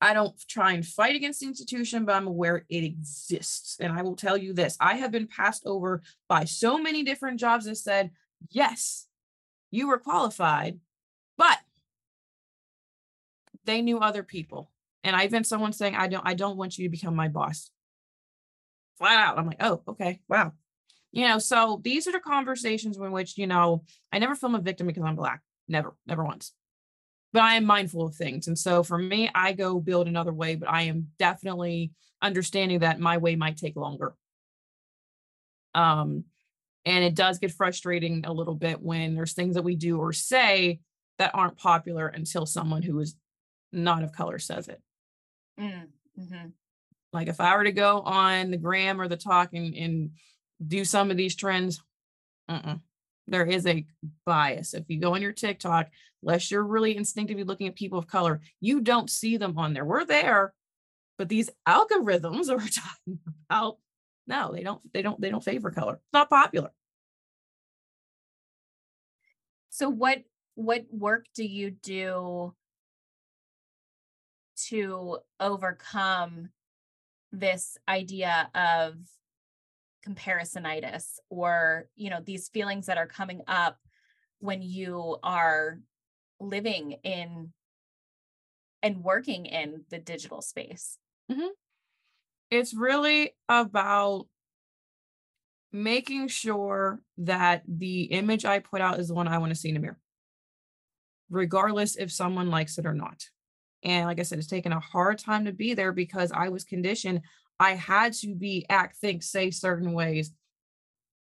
I 0.00 0.14
don't 0.14 0.34
try 0.48 0.72
and 0.72 0.86
fight 0.86 1.14
against 1.14 1.40
the 1.40 1.46
institution, 1.46 2.04
but 2.04 2.14
I'm 2.14 2.26
aware 2.26 2.64
it 2.68 2.84
exists. 2.84 3.76
And 3.80 3.92
I 3.92 4.02
will 4.02 4.16
tell 4.16 4.36
you 4.36 4.52
this 4.52 4.76
I 4.80 4.94
have 4.96 5.12
been 5.12 5.26
passed 5.26 5.64
over 5.66 6.02
by 6.28 6.44
so 6.44 6.78
many 6.78 7.02
different 7.02 7.38
jobs 7.38 7.66
that 7.66 7.76
said, 7.76 8.10
yes, 8.50 9.06
you 9.70 9.88
were 9.88 9.98
qualified, 9.98 10.78
but 11.36 11.58
they 13.66 13.82
knew 13.82 13.98
other 13.98 14.22
people. 14.22 14.70
And 15.04 15.14
I've 15.14 15.30
been 15.30 15.44
someone 15.44 15.72
saying, 15.72 15.94
I 15.94 16.08
don't, 16.08 16.26
I 16.26 16.34
don't 16.34 16.56
want 16.56 16.78
you 16.78 16.86
to 16.86 16.90
become 16.90 17.14
my 17.14 17.28
boss. 17.28 17.70
Flat 18.98 19.18
out. 19.18 19.38
I'm 19.38 19.46
like, 19.46 19.62
oh, 19.62 19.82
okay, 19.88 20.20
wow. 20.28 20.52
You 21.12 21.28
know, 21.28 21.38
so 21.38 21.80
these 21.82 22.06
are 22.06 22.12
the 22.12 22.20
conversations 22.20 22.96
in 22.96 23.10
which, 23.12 23.36
you 23.36 23.46
know, 23.46 23.84
I 24.12 24.18
never 24.18 24.34
film 24.34 24.54
a 24.54 24.60
victim 24.60 24.86
because 24.86 25.02
I'm 25.02 25.16
black. 25.16 25.40
Never, 25.68 25.94
never 26.06 26.24
once 26.24 26.52
but 27.32 27.42
I 27.42 27.54
am 27.54 27.64
mindful 27.64 28.06
of 28.06 28.14
things. 28.14 28.48
And 28.48 28.58
so 28.58 28.82
for 28.82 28.98
me, 28.98 29.30
I 29.34 29.52
go 29.52 29.80
build 29.80 30.08
another 30.08 30.32
way, 30.32 30.56
but 30.56 30.68
I 30.68 30.82
am 30.82 31.08
definitely 31.18 31.92
understanding 32.22 32.80
that 32.80 33.00
my 33.00 33.18
way 33.18 33.36
might 33.36 33.56
take 33.56 33.76
longer. 33.76 34.14
Um, 35.74 36.24
and 36.84 37.04
it 37.04 37.14
does 37.14 37.38
get 37.38 37.52
frustrating 37.52 38.24
a 38.26 38.32
little 38.32 38.54
bit 38.54 38.82
when 38.82 39.14
there's 39.14 39.34
things 39.34 39.54
that 39.54 39.62
we 39.62 39.76
do 39.76 39.98
or 39.98 40.12
say 40.12 40.80
that 41.18 41.34
aren't 41.34 41.58
popular 41.58 42.08
until 42.08 42.46
someone 42.46 42.82
who 42.82 42.98
is 42.98 43.14
not 43.72 44.02
of 44.02 44.12
color 44.12 44.38
says 44.38 44.68
it. 44.68 44.80
Mm, 45.60 45.86
mm-hmm. 46.18 46.48
Like 47.12 47.28
if 47.28 47.40
I 47.40 47.56
were 47.56 47.64
to 47.64 47.72
go 47.72 48.00
on 48.00 48.50
the 48.50 48.56
gram 48.56 49.00
or 49.00 49.06
the 49.06 49.16
talk 49.16 49.50
and, 49.52 49.74
and 49.74 50.10
do 50.66 50.84
some 50.84 51.10
of 51.10 51.16
these 51.16 51.36
trends, 51.36 51.80
uh-uh 52.48 52.76
there 53.30 53.46
is 53.46 53.66
a 53.66 53.86
bias. 54.26 54.74
If 54.74 54.84
you 54.88 55.00
go 55.00 55.14
on 55.14 55.22
your 55.22 55.32
TikTok, 55.32 55.88
unless 56.22 56.50
you're 56.50 56.64
really 56.64 56.96
instinctively 56.96 57.44
looking 57.44 57.68
at 57.68 57.76
people 57.76 57.98
of 57.98 58.06
color, 58.06 58.40
you 58.60 58.80
don't 58.80 59.08
see 59.08 59.36
them 59.36 59.56
on 59.56 59.72
there. 59.72 59.84
We're 59.84 60.04
there, 60.04 60.52
but 61.16 61.28
these 61.28 61.48
algorithms 61.66 62.46
that 62.46 62.56
we're 62.56 62.68
talking 62.68 63.20
about, 63.48 63.78
no, 64.26 64.52
they 64.52 64.62
don't, 64.62 64.80
they 64.92 65.02
don't, 65.02 65.20
they 65.20 65.30
don't 65.30 65.44
favor 65.44 65.70
color. 65.70 65.94
It's 65.94 66.12
not 66.12 66.28
popular. 66.28 66.70
So 69.70 69.88
what 69.88 70.22
what 70.56 70.84
work 70.90 71.24
do 71.34 71.44
you 71.44 71.70
do 71.70 72.54
to 74.68 75.18
overcome 75.38 76.50
this 77.32 77.78
idea 77.88 78.50
of 78.54 78.96
comparisonitis 80.06 81.18
or 81.28 81.86
you 81.94 82.10
know 82.10 82.20
these 82.24 82.48
feelings 82.48 82.86
that 82.86 82.98
are 82.98 83.06
coming 83.06 83.42
up 83.46 83.78
when 84.38 84.62
you 84.62 85.16
are 85.22 85.78
living 86.40 86.92
in 87.04 87.52
and 88.82 89.04
working 89.04 89.44
in 89.44 89.84
the 89.90 89.98
digital 89.98 90.40
space 90.40 90.96
mm-hmm. 91.30 91.48
it's 92.50 92.74
really 92.74 93.34
about 93.48 94.26
making 95.72 96.28
sure 96.28 97.00
that 97.18 97.62
the 97.68 98.04
image 98.04 98.44
i 98.44 98.58
put 98.58 98.80
out 98.80 98.98
is 98.98 99.08
the 99.08 99.14
one 99.14 99.28
i 99.28 99.38
want 99.38 99.50
to 99.50 99.58
see 99.58 99.68
in 99.68 99.74
the 99.74 99.80
mirror 99.80 99.98
regardless 101.28 101.96
if 101.96 102.10
someone 102.10 102.48
likes 102.48 102.78
it 102.78 102.86
or 102.86 102.94
not 102.94 103.22
and 103.84 104.06
like 104.06 104.18
i 104.18 104.22
said 104.22 104.38
it's 104.38 104.48
taken 104.48 104.72
a 104.72 104.80
hard 104.80 105.18
time 105.18 105.44
to 105.44 105.52
be 105.52 105.74
there 105.74 105.92
because 105.92 106.32
i 106.32 106.48
was 106.48 106.64
conditioned 106.64 107.20
I 107.60 107.74
had 107.74 108.14
to 108.14 108.34
be, 108.34 108.64
act, 108.70 108.96
think, 108.96 109.22
say 109.22 109.50
certain 109.50 109.92
ways 109.92 110.32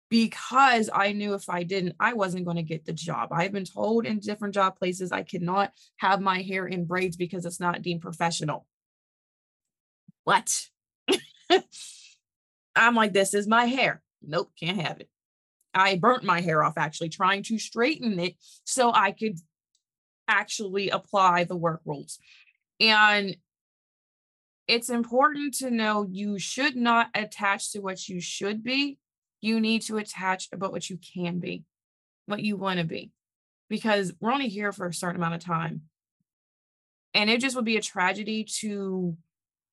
because 0.08 0.88
I 0.92 1.12
knew 1.12 1.34
if 1.34 1.50
I 1.50 1.64
didn't, 1.64 1.96
I 2.00 2.14
wasn't 2.14 2.46
going 2.46 2.56
to 2.56 2.62
get 2.62 2.86
the 2.86 2.92
job. 2.94 3.28
I've 3.30 3.52
been 3.52 3.64
told 3.66 4.06
in 4.06 4.20
different 4.20 4.54
job 4.54 4.78
places 4.78 5.12
I 5.12 5.22
cannot 5.22 5.72
have 5.98 6.20
my 6.20 6.40
hair 6.40 6.66
in 6.66 6.86
braids 6.86 7.16
because 7.16 7.44
it's 7.44 7.60
not 7.60 7.82
deemed 7.82 8.00
professional. 8.00 8.66
What? 10.24 10.66
I'm 12.76 12.94
like, 12.94 13.12
this 13.12 13.34
is 13.34 13.46
my 13.46 13.66
hair. 13.66 14.02
Nope, 14.22 14.50
can't 14.58 14.80
have 14.80 15.00
it. 15.00 15.10
I 15.74 15.96
burnt 15.96 16.24
my 16.24 16.40
hair 16.40 16.64
off 16.64 16.78
actually 16.78 17.10
trying 17.10 17.42
to 17.44 17.58
straighten 17.58 18.18
it 18.18 18.36
so 18.64 18.92
I 18.94 19.10
could 19.10 19.38
actually 20.26 20.88
apply 20.88 21.44
the 21.44 21.56
work 21.56 21.82
rules. 21.84 22.18
And 22.80 23.36
it's 24.66 24.88
important 24.88 25.54
to 25.54 25.70
know 25.70 26.06
you 26.10 26.38
should 26.38 26.76
not 26.76 27.08
attach 27.14 27.72
to 27.72 27.80
what 27.80 28.08
you 28.08 28.20
should 28.20 28.62
be. 28.62 28.98
You 29.40 29.60
need 29.60 29.82
to 29.82 29.98
attach 29.98 30.48
about 30.52 30.72
what 30.72 30.88
you 30.88 30.98
can 30.98 31.38
be, 31.38 31.64
what 32.26 32.42
you 32.42 32.56
want 32.56 32.78
to 32.78 32.84
be, 32.84 33.10
because 33.68 34.12
we're 34.20 34.32
only 34.32 34.48
here 34.48 34.72
for 34.72 34.86
a 34.86 34.94
certain 34.94 35.16
amount 35.16 35.34
of 35.34 35.44
time. 35.44 35.82
And 37.12 37.28
it 37.28 37.40
just 37.40 37.54
would 37.54 37.64
be 37.64 37.76
a 37.76 37.82
tragedy 37.82 38.44
to 38.60 39.16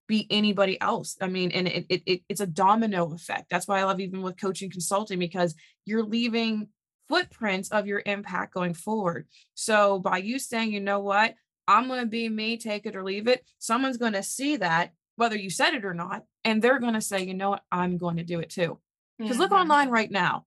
be 0.08 0.27
anybody 0.30 0.80
else. 0.82 1.15
I 1.21 1.27
mean, 1.27 1.51
and 1.51 1.67
it, 1.69 1.86
it, 1.88 2.04
it 2.06 2.21
it's 2.27 2.41
a 2.41 2.45
domino 2.45 3.13
effect. 3.13 3.49
That's 3.49 3.67
why 3.67 3.80
I 3.80 3.86
love 3.86 4.01
even 4.01 4.21
with 4.21 4.39
coaching 4.39 4.69
consulting 4.69 5.19
because 5.19 5.56
you're 5.86 6.04
leaving 6.04 6.67
footprints 7.08 7.69
of 7.69 7.88
your 7.88 8.01
impact 8.06 8.54
going 8.54 8.73
forward. 8.73 9.27
So 9.54 9.99
by 9.99 10.17
you 10.17 10.38
saying, 10.38 10.73
you 10.73 10.82
know 10.82 10.99
what, 10.99 11.36
I'm 11.67 11.88
going 11.88 12.02
to 12.02 12.08
be 12.08 12.28
me, 12.30 12.58
take 12.58 12.86
it 12.86 12.95
or 12.95 13.04
leave 13.04 13.28
it. 13.28 13.45
Someone's 13.60 13.97
going 13.97 14.13
to 14.13 14.24
see 14.24 14.58
that, 14.58 14.93
whether 15.15 15.38
you 15.38 15.50
said 15.50 15.74
it 15.74 15.86
or 15.86 15.93
not, 15.93 16.24
and 16.43 16.62
they're 16.62 16.80
going 16.80 16.93
to 16.95 17.02
say, 17.02 17.24
you 17.24 17.34
know 17.34 17.52
what, 17.52 17.63
I'm 17.71 17.97
going 17.97 18.17
to 18.17 18.24
do 18.24 18.39
it 18.39 18.50
too. 18.50 18.80
Because 19.17 19.34
mm-hmm. 19.34 19.41
look 19.41 19.52
online 19.52 19.89
right 19.89 20.10
now. 20.10 20.45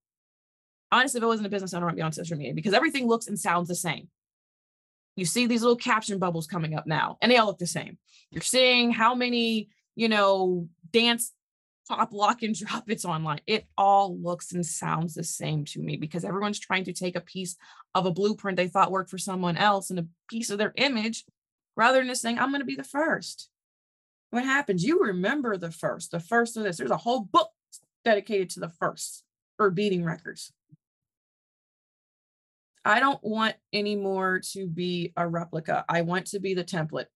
Honestly, 0.91 1.19
if 1.19 1.25
it 1.25 1.27
wasn't 1.27 1.47
a 1.47 1.51
business, 1.51 1.75
owner, 1.75 1.87
I 1.87 1.91
don't 1.91 1.97
want 1.97 1.97
to 1.97 2.01
be 2.01 2.07
on 2.07 2.13
social 2.13 2.37
media 2.37 2.55
because 2.55 2.73
everything 2.73 3.07
looks 3.07 3.27
and 3.27 3.39
sounds 3.39 3.69
the 3.69 3.75
same. 3.75 4.09
You 5.17 5.25
see 5.25 5.47
these 5.47 5.63
little 5.63 5.77
caption 5.77 6.19
bubbles 6.19 6.47
coming 6.47 6.75
up 6.75 6.87
now, 6.87 7.19
and 7.23 7.31
they 7.31 7.37
all 7.37 7.47
look 7.47 7.59
the 7.59 7.67
same. 7.67 7.99
You're 8.31 8.43
seeing 8.43 8.91
how 8.91 9.15
many, 9.15 9.69
you 9.95 10.09
know, 10.09 10.69
dance 10.93 11.33
pop 11.89 12.13
lock 12.13 12.43
and 12.43 12.55
drop 12.55 12.89
it's 12.89 13.05
online. 13.05 13.41
It 13.47 13.67
all 13.77 14.19
looks 14.19 14.53
and 14.53 14.65
sounds 14.65 15.15
the 15.15 15.25
same 15.25 15.65
to 15.67 15.81
me 15.81 15.97
because 15.97 16.25
everyone's 16.25 16.59
trying 16.59 16.85
to 16.85 16.93
take 16.93 17.17
a 17.17 17.21
piece 17.21 17.57
of 17.95 18.07
a 18.07 18.11
blueprint 18.11 18.57
they 18.57 18.69
thought 18.69 18.91
worked 18.91 19.11
for 19.11 19.19
someone 19.19 19.57
else 19.57 19.91
and 19.91 19.99
a 19.99 20.07
piece 20.29 20.51
of 20.51 20.59
their 20.59 20.73
image 20.77 21.25
rather 21.77 21.99
than 21.99 22.09
just 22.09 22.23
saying 22.23 22.39
i'm 22.39 22.51
going 22.51 22.61
to 22.61 22.67
be 22.67 22.77
the 22.77 22.85
first. 22.85 23.51
What 24.31 24.45
happens? 24.45 24.83
You 24.83 25.01
remember 25.01 25.57
the 25.57 25.71
first. 25.71 26.11
The 26.11 26.19
first 26.19 26.57
of 26.57 26.65
this. 26.65 26.79
There's 26.79 26.91
a 26.91 26.97
whole 26.97 27.21
book 27.21 27.51
dedicated 28.05 28.51
to 28.51 28.61
the 28.61 28.69
first 28.69 29.23
or 29.61 29.71
beating 29.71 30.05
records. 30.05 30.53
I 32.85 33.01
don't 33.01 33.23
want 33.23 33.55
anymore 33.73 34.41
to 34.53 34.67
be 34.67 35.13
a 35.17 35.27
replica. 35.27 35.85
I 35.89 36.03
want 36.03 36.27
to 36.29 36.41
be 36.41 36.55
the 36.55 36.65
template. 36.65 37.07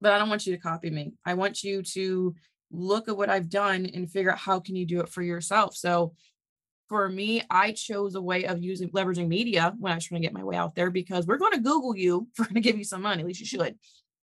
But 0.00 0.12
I 0.12 0.18
don't 0.18 0.30
want 0.30 0.46
you 0.46 0.54
to 0.54 0.62
copy 0.62 0.88
me. 0.88 1.12
I 1.26 1.34
want 1.34 1.62
you 1.62 1.82
to 1.82 2.34
look 2.70 3.08
at 3.08 3.16
what 3.16 3.30
I've 3.30 3.48
done 3.48 3.86
and 3.86 4.10
figure 4.10 4.32
out 4.32 4.38
how 4.38 4.60
can 4.60 4.76
you 4.76 4.86
do 4.86 5.00
it 5.00 5.08
for 5.08 5.22
yourself. 5.22 5.74
So 5.74 6.14
for 6.88 7.08
me, 7.08 7.42
I 7.48 7.72
chose 7.72 8.14
a 8.14 8.22
way 8.22 8.44
of 8.44 8.62
using 8.62 8.90
leveraging 8.90 9.28
media 9.28 9.74
when 9.78 9.92
I 9.92 9.94
was 9.94 10.04
trying 10.04 10.22
to 10.22 10.26
get 10.26 10.34
my 10.34 10.44
way 10.44 10.56
out 10.56 10.74
there 10.74 10.90
because 10.90 11.26
we're 11.26 11.38
going 11.38 11.52
to 11.52 11.60
Google 11.60 11.96
you. 11.96 12.28
We're 12.38 12.46
going 12.46 12.54
to 12.56 12.60
give 12.60 12.78
you 12.78 12.84
some 12.84 13.02
money. 13.02 13.22
At 13.22 13.26
least 13.26 13.40
you 13.40 13.46
mm-hmm. 13.46 13.66
should. 13.66 13.78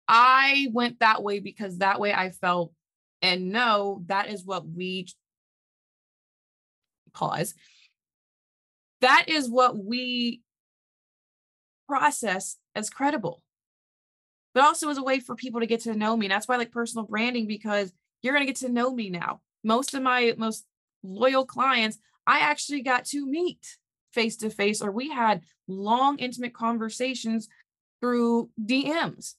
I 0.08 0.68
went 0.72 1.00
that 1.00 1.24
way 1.24 1.40
because 1.40 1.78
that 1.78 2.00
way 2.00 2.14
I 2.14 2.30
felt 2.30 2.74
and 3.22 3.52
know 3.52 4.04
that 4.08 4.30
is 4.30 4.46
what 4.46 4.68
we 4.68 5.08
pause. 7.14 7.54
That 9.02 9.26
is 9.28 9.50
what 9.50 9.78
we 9.78 10.42
process 11.88 12.58
as 12.76 12.90
credible. 12.90 13.42
But 14.54 14.64
also 14.64 14.90
as 14.90 14.98
a 14.98 15.04
way 15.04 15.20
for 15.20 15.36
people 15.36 15.62
to 15.62 15.66
get 15.66 15.82
to 15.82 15.96
know 15.96 16.16
me. 16.16 16.28
And 16.28 16.32
that's 16.32 16.48
why 16.48 16.56
I 16.56 16.58
like 16.60 16.72
personal 16.72 17.08
branding 17.08 17.48
because 17.48 17.92
you're 18.24 18.34
going 18.34 18.46
to 18.46 18.52
get 18.52 18.66
to 18.66 18.72
know 18.72 18.92
me 18.92 19.10
now. 19.10 19.42
Most 19.64 19.94
of 19.94 20.02
my 20.02 20.34
most 20.38 20.66
loyal 21.04 21.46
clients, 21.46 22.00
I 22.26 22.40
actually 22.40 22.82
got 22.82 23.06
to 23.06 23.28
meet 23.28 23.78
face 24.12 24.38
to 24.38 24.50
face, 24.50 24.82
or 24.82 24.92
we 24.92 25.10
had 25.10 25.42
long, 25.68 26.18
intimate 26.18 26.54
conversations 26.54 27.48
through 28.02 28.50
DMs. 28.60 29.36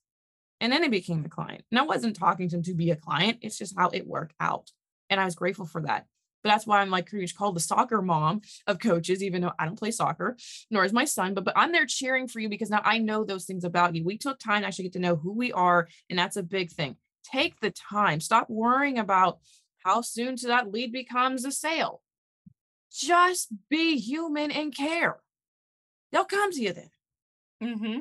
And 0.60 0.72
then 0.72 0.84
it 0.84 0.90
became 0.90 1.24
a 1.24 1.28
client. 1.28 1.64
And 1.70 1.78
I 1.78 1.82
wasn't 1.82 2.16
talking 2.16 2.48
to 2.48 2.56
them 2.56 2.62
to 2.64 2.74
be 2.74 2.90
a 2.90 2.96
client. 2.96 3.38
It's 3.42 3.58
just 3.58 3.74
how 3.76 3.88
it 3.88 4.06
worked 4.06 4.34
out. 4.40 4.70
And 5.10 5.20
I 5.20 5.24
was 5.24 5.34
grateful 5.34 5.66
for 5.66 5.82
that. 5.82 6.06
But 6.42 6.50
that's 6.50 6.66
why 6.66 6.80
I'm 6.80 6.90
like 6.90 7.06
pretty 7.06 7.24
much 7.24 7.36
called 7.36 7.56
the 7.56 7.60
soccer 7.60 8.02
mom 8.02 8.42
of 8.66 8.78
coaches, 8.78 9.22
even 9.22 9.42
though 9.42 9.52
I 9.58 9.64
don't 9.64 9.78
play 9.78 9.90
soccer, 9.90 10.36
nor 10.70 10.84
is 10.84 10.92
my 10.92 11.06
son. 11.06 11.32
But 11.32 11.44
but 11.44 11.54
I'm 11.56 11.72
there 11.72 11.86
cheering 11.86 12.28
for 12.28 12.38
you 12.38 12.50
because 12.50 12.68
now 12.68 12.82
I 12.84 12.98
know 12.98 13.24
those 13.24 13.46
things 13.46 13.64
about 13.64 13.94
you. 13.94 14.04
We 14.04 14.18
took 14.18 14.38
time 14.38 14.60
to 14.60 14.66
actually 14.66 14.84
get 14.84 14.92
to 14.94 14.98
know 14.98 15.16
who 15.16 15.32
we 15.32 15.52
are, 15.52 15.88
and 16.10 16.18
that's 16.18 16.36
a 16.36 16.42
big 16.42 16.70
thing 16.70 16.96
take 17.24 17.60
the 17.60 17.70
time. 17.70 18.20
Stop 18.20 18.48
worrying 18.48 18.98
about 18.98 19.38
how 19.84 20.00
soon 20.00 20.36
to 20.36 20.46
that 20.48 20.70
lead 20.70 20.92
becomes 20.92 21.44
a 21.44 21.52
sale. 21.52 22.02
Just 22.92 23.48
be 23.68 23.98
human 23.98 24.50
and 24.50 24.74
care. 24.74 25.18
They'll 26.12 26.24
come 26.24 26.52
to 26.52 26.62
you 26.62 26.72
then. 26.72 26.90
Mm-hmm. 27.62 28.00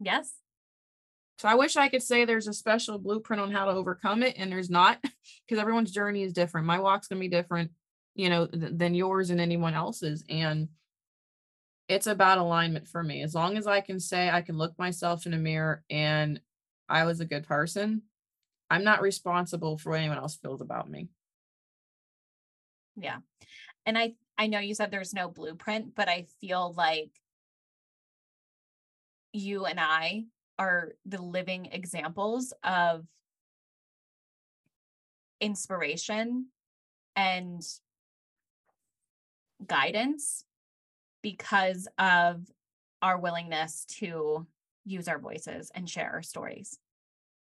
Yes. 0.00 0.32
So 1.38 1.48
I 1.48 1.54
wish 1.54 1.76
I 1.76 1.88
could 1.88 2.02
say 2.02 2.24
there's 2.24 2.48
a 2.48 2.52
special 2.52 2.98
blueprint 2.98 3.40
on 3.40 3.52
how 3.52 3.66
to 3.66 3.72
overcome 3.72 4.22
it, 4.22 4.34
and 4.38 4.50
there's 4.50 4.70
not, 4.70 4.98
because 5.46 5.60
everyone's 5.60 5.92
journey 5.92 6.22
is 6.22 6.32
different. 6.32 6.66
My 6.66 6.80
walk's 6.80 7.08
gonna 7.08 7.20
be 7.20 7.28
different, 7.28 7.70
you 8.14 8.28
know, 8.28 8.46
th- 8.46 8.72
than 8.74 8.94
yours 8.94 9.30
and 9.30 9.40
anyone 9.40 9.74
else's, 9.74 10.24
and 10.28 10.68
it's 11.88 12.06
about 12.06 12.38
alignment 12.38 12.86
for 12.86 13.02
me. 13.02 13.22
As 13.22 13.34
long 13.34 13.56
as 13.56 13.66
I 13.66 13.80
can 13.80 13.98
say 13.98 14.28
I 14.28 14.42
can 14.42 14.58
look 14.58 14.78
myself 14.78 15.26
in 15.26 15.32
a 15.32 15.38
mirror 15.38 15.82
and 15.88 16.40
I 16.88 17.04
was 17.04 17.20
a 17.20 17.24
good 17.24 17.46
person, 17.46 18.02
I'm 18.70 18.84
not 18.84 19.02
responsible 19.02 19.78
for 19.78 19.90
what 19.90 20.00
anyone 20.00 20.18
else 20.18 20.36
feels 20.36 20.60
about 20.60 20.90
me. 20.90 21.08
Yeah. 22.96 23.18
And 23.86 23.96
I 23.96 24.14
I 24.36 24.46
know 24.46 24.58
you 24.58 24.74
said 24.74 24.90
there's 24.90 25.14
no 25.14 25.28
blueprint, 25.28 25.94
but 25.94 26.08
I 26.08 26.26
feel 26.40 26.74
like 26.76 27.10
you 29.32 29.66
and 29.66 29.80
I 29.80 30.24
are 30.58 30.92
the 31.06 31.22
living 31.22 31.66
examples 31.66 32.52
of 32.62 33.04
inspiration 35.40 36.46
and 37.16 37.62
guidance 39.64 40.44
because 41.22 41.88
of 41.98 42.42
our 43.02 43.18
willingness 43.18 43.84
to 43.86 44.46
use 44.84 45.08
our 45.08 45.18
voices 45.18 45.70
and 45.74 45.88
share 45.88 46.10
our 46.12 46.22
stories. 46.22 46.78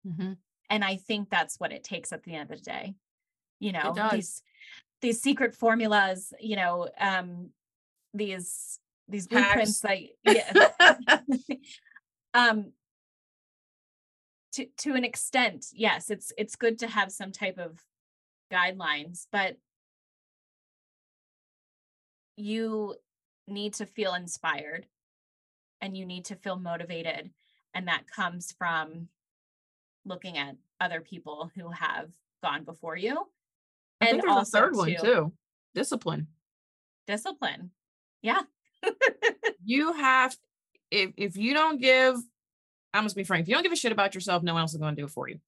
Mm-hmm 0.06 0.33
and 0.70 0.85
i 0.85 0.96
think 0.96 1.28
that's 1.28 1.59
what 1.59 1.72
it 1.72 1.85
takes 1.85 2.12
at 2.12 2.22
the 2.22 2.35
end 2.35 2.50
of 2.50 2.59
the 2.59 2.64
day 2.64 2.94
you 3.58 3.73
know 3.73 3.94
these 4.12 4.42
these 5.02 5.21
secret 5.21 5.54
formulas 5.54 6.33
you 6.40 6.56
know 6.56 6.88
um 6.98 7.50
these 8.14 8.79
these 9.08 9.27
blueprints 9.27 9.81
that 9.81 9.98
yeah. 10.25 11.18
Um 12.33 12.73
to 14.52 14.66
to 14.79 14.94
an 14.94 15.04
extent 15.04 15.66
yes 15.73 16.10
it's 16.10 16.33
it's 16.38 16.56
good 16.56 16.79
to 16.79 16.87
have 16.87 17.10
some 17.10 17.33
type 17.33 17.58
of 17.58 17.81
guidelines 18.52 19.27
but 19.33 19.56
you 22.37 22.94
need 23.46 23.75
to 23.75 23.87
feel 23.87 24.14
inspired 24.14 24.87
and 25.81 25.96
you 25.96 26.06
need 26.06 26.25
to 26.27 26.37
feel 26.37 26.56
motivated 26.56 27.31
and 27.75 27.88
that 27.88 28.06
comes 28.08 28.52
from 28.52 29.08
looking 30.05 30.38
at 30.38 30.57
other 30.81 31.01
people 31.01 31.51
who 31.55 31.71
have 31.71 32.11
gone 32.42 32.65
before 32.65 32.96
you. 32.96 33.27
I 34.01 34.07
and 34.07 34.21
think 34.21 34.25
there's 34.25 34.48
a 34.48 34.51
third 34.51 34.77
one 34.77 34.94
too. 35.01 35.33
Discipline. 35.75 36.29
Discipline. 37.07 37.71
Yeah. 38.23 38.40
you 39.65 39.92
have 39.92 40.37
if 40.90 41.13
if 41.17 41.37
you 41.37 41.55
don't 41.55 41.81
give 41.81 42.17
I'm 42.92 43.05
just 43.05 43.17
be 43.17 43.25
frank. 43.25 43.42
If 43.42 43.48
you 43.48 43.55
don't 43.55 43.63
give 43.63 43.73
a 43.73 43.77
shit 43.77 43.92
about 43.92 44.15
yourself, 44.15 44.42
no 44.42 44.55
one 44.55 44.63
else 44.63 44.73
is 44.73 44.79
going 44.79 44.96
to 44.96 45.01
do 45.01 45.07
it 45.07 45.13
for 45.13 45.29
you. 45.29 45.38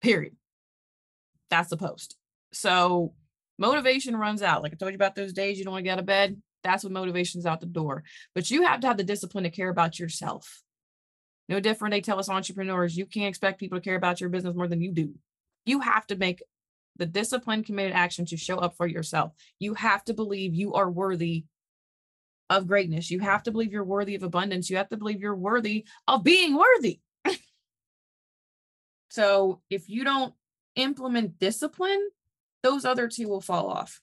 Period. 0.00 0.36
That's 1.50 1.70
the 1.70 1.76
post. 1.76 2.16
So 2.52 3.14
motivation 3.58 4.16
runs 4.16 4.42
out. 4.42 4.62
Like 4.62 4.72
I 4.72 4.76
told 4.76 4.92
you 4.92 4.96
about 4.96 5.14
those 5.14 5.32
days 5.32 5.58
you 5.58 5.64
don't 5.64 5.72
want 5.72 5.84
to 5.84 5.88
get 5.88 5.94
out 5.94 5.98
of 5.98 6.06
bed. 6.06 6.40
That's 6.62 6.84
what 6.84 6.92
motivation's 6.92 7.46
out 7.46 7.60
the 7.60 7.66
door. 7.66 8.04
But 8.34 8.50
you 8.50 8.62
have 8.62 8.80
to 8.80 8.86
have 8.86 8.96
the 8.96 9.04
discipline 9.04 9.44
to 9.44 9.50
care 9.50 9.68
about 9.68 9.98
yourself. 9.98 10.62
No 11.52 11.60
different. 11.60 11.92
They 11.92 12.00
tell 12.00 12.18
us 12.18 12.30
entrepreneurs, 12.30 12.96
you 12.96 13.04
can't 13.04 13.28
expect 13.28 13.60
people 13.60 13.76
to 13.76 13.84
care 13.84 13.94
about 13.94 14.22
your 14.22 14.30
business 14.30 14.56
more 14.56 14.68
than 14.68 14.80
you 14.80 14.90
do. 14.90 15.12
You 15.66 15.80
have 15.80 16.06
to 16.06 16.16
make 16.16 16.42
the 16.96 17.04
disciplined, 17.04 17.66
committed 17.66 17.92
action 17.92 18.24
to 18.26 18.38
show 18.38 18.56
up 18.56 18.74
for 18.74 18.86
yourself. 18.86 19.32
You 19.58 19.74
have 19.74 20.02
to 20.04 20.14
believe 20.14 20.54
you 20.54 20.72
are 20.72 20.90
worthy 20.90 21.44
of 22.48 22.66
greatness. 22.66 23.10
You 23.10 23.20
have 23.20 23.42
to 23.42 23.50
believe 23.50 23.70
you're 23.70 23.84
worthy 23.84 24.14
of 24.14 24.22
abundance. 24.22 24.70
You 24.70 24.78
have 24.78 24.88
to 24.88 24.96
believe 24.96 25.20
you're 25.20 25.36
worthy 25.36 25.84
of 26.08 26.24
being 26.24 26.56
worthy. 26.56 27.00
so 29.10 29.60
if 29.68 29.90
you 29.90 30.04
don't 30.04 30.32
implement 30.76 31.38
discipline, 31.38 32.08
those 32.62 32.86
other 32.86 33.08
two 33.08 33.28
will 33.28 33.42
fall 33.42 33.66
off. 33.68 34.00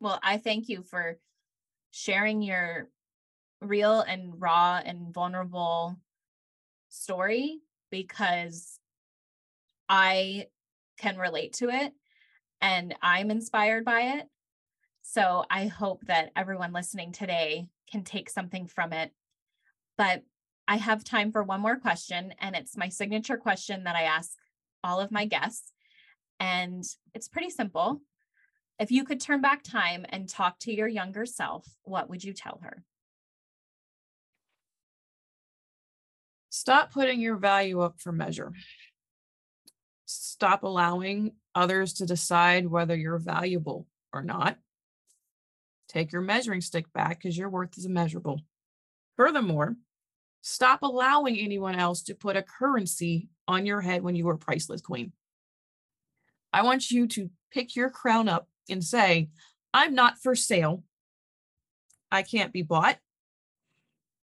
Well, 0.00 0.18
I 0.22 0.38
thank 0.38 0.70
you 0.70 0.82
for 0.82 1.18
sharing 1.90 2.40
your 2.40 2.88
real 3.60 4.00
and 4.00 4.40
raw 4.40 4.80
and 4.84 5.12
vulnerable 5.12 5.96
story 6.88 7.60
because 7.90 8.78
I 9.88 10.46
can 10.98 11.18
relate 11.18 11.54
to 11.54 11.70
it 11.70 11.92
and 12.60 12.94
I'm 13.02 13.30
inspired 13.30 13.84
by 13.84 14.18
it. 14.18 14.28
So 15.02 15.44
I 15.50 15.66
hope 15.66 16.06
that 16.06 16.30
everyone 16.36 16.72
listening 16.72 17.12
today 17.12 17.66
can 17.90 18.04
take 18.04 18.30
something 18.30 18.66
from 18.66 18.92
it. 18.92 19.12
But 19.96 20.22
I 20.68 20.76
have 20.76 21.02
time 21.02 21.32
for 21.32 21.42
one 21.42 21.60
more 21.60 21.76
question, 21.76 22.32
and 22.38 22.54
it's 22.54 22.76
my 22.76 22.88
signature 22.88 23.36
question 23.36 23.84
that 23.84 23.96
I 23.96 24.02
ask 24.02 24.38
all 24.84 25.00
of 25.00 25.10
my 25.10 25.24
guests. 25.24 25.72
And 26.38 26.84
it's 27.12 27.28
pretty 27.28 27.50
simple. 27.50 28.00
If 28.78 28.92
you 28.92 29.04
could 29.04 29.20
turn 29.20 29.40
back 29.40 29.62
time 29.62 30.06
and 30.08 30.28
talk 30.28 30.58
to 30.60 30.72
your 30.72 30.88
younger 30.88 31.26
self, 31.26 31.66
what 31.82 32.08
would 32.08 32.22
you 32.22 32.32
tell 32.32 32.60
her? 32.62 32.84
Stop 36.50 36.92
putting 36.92 37.20
your 37.20 37.36
value 37.36 37.80
up 37.80 38.00
for 38.00 38.10
measure. 38.10 38.52
Stop 40.04 40.64
allowing 40.64 41.32
others 41.54 41.94
to 41.94 42.06
decide 42.06 42.66
whether 42.66 42.96
you're 42.96 43.18
valuable 43.18 43.86
or 44.12 44.22
not. 44.22 44.58
Take 45.88 46.12
your 46.12 46.22
measuring 46.22 46.60
stick 46.60 46.92
back 46.92 47.22
because 47.22 47.38
your 47.38 47.48
worth 47.48 47.78
is 47.78 47.86
immeasurable. 47.86 48.40
Furthermore, 49.16 49.76
stop 50.40 50.82
allowing 50.82 51.38
anyone 51.38 51.76
else 51.76 52.02
to 52.02 52.14
put 52.14 52.36
a 52.36 52.42
currency 52.42 53.28
on 53.46 53.64
your 53.64 53.80
head 53.80 54.02
when 54.02 54.16
you 54.16 54.28
are 54.28 54.36
priceless 54.36 54.80
queen. 54.80 55.12
I 56.52 56.62
want 56.62 56.90
you 56.90 57.06
to 57.08 57.30
pick 57.52 57.76
your 57.76 57.90
crown 57.90 58.28
up 58.28 58.48
and 58.68 58.82
say, 58.82 59.30
I'm 59.72 59.94
not 59.94 60.18
for 60.18 60.34
sale. 60.34 60.82
I 62.10 62.22
can't 62.22 62.52
be 62.52 62.62
bought 62.62 62.98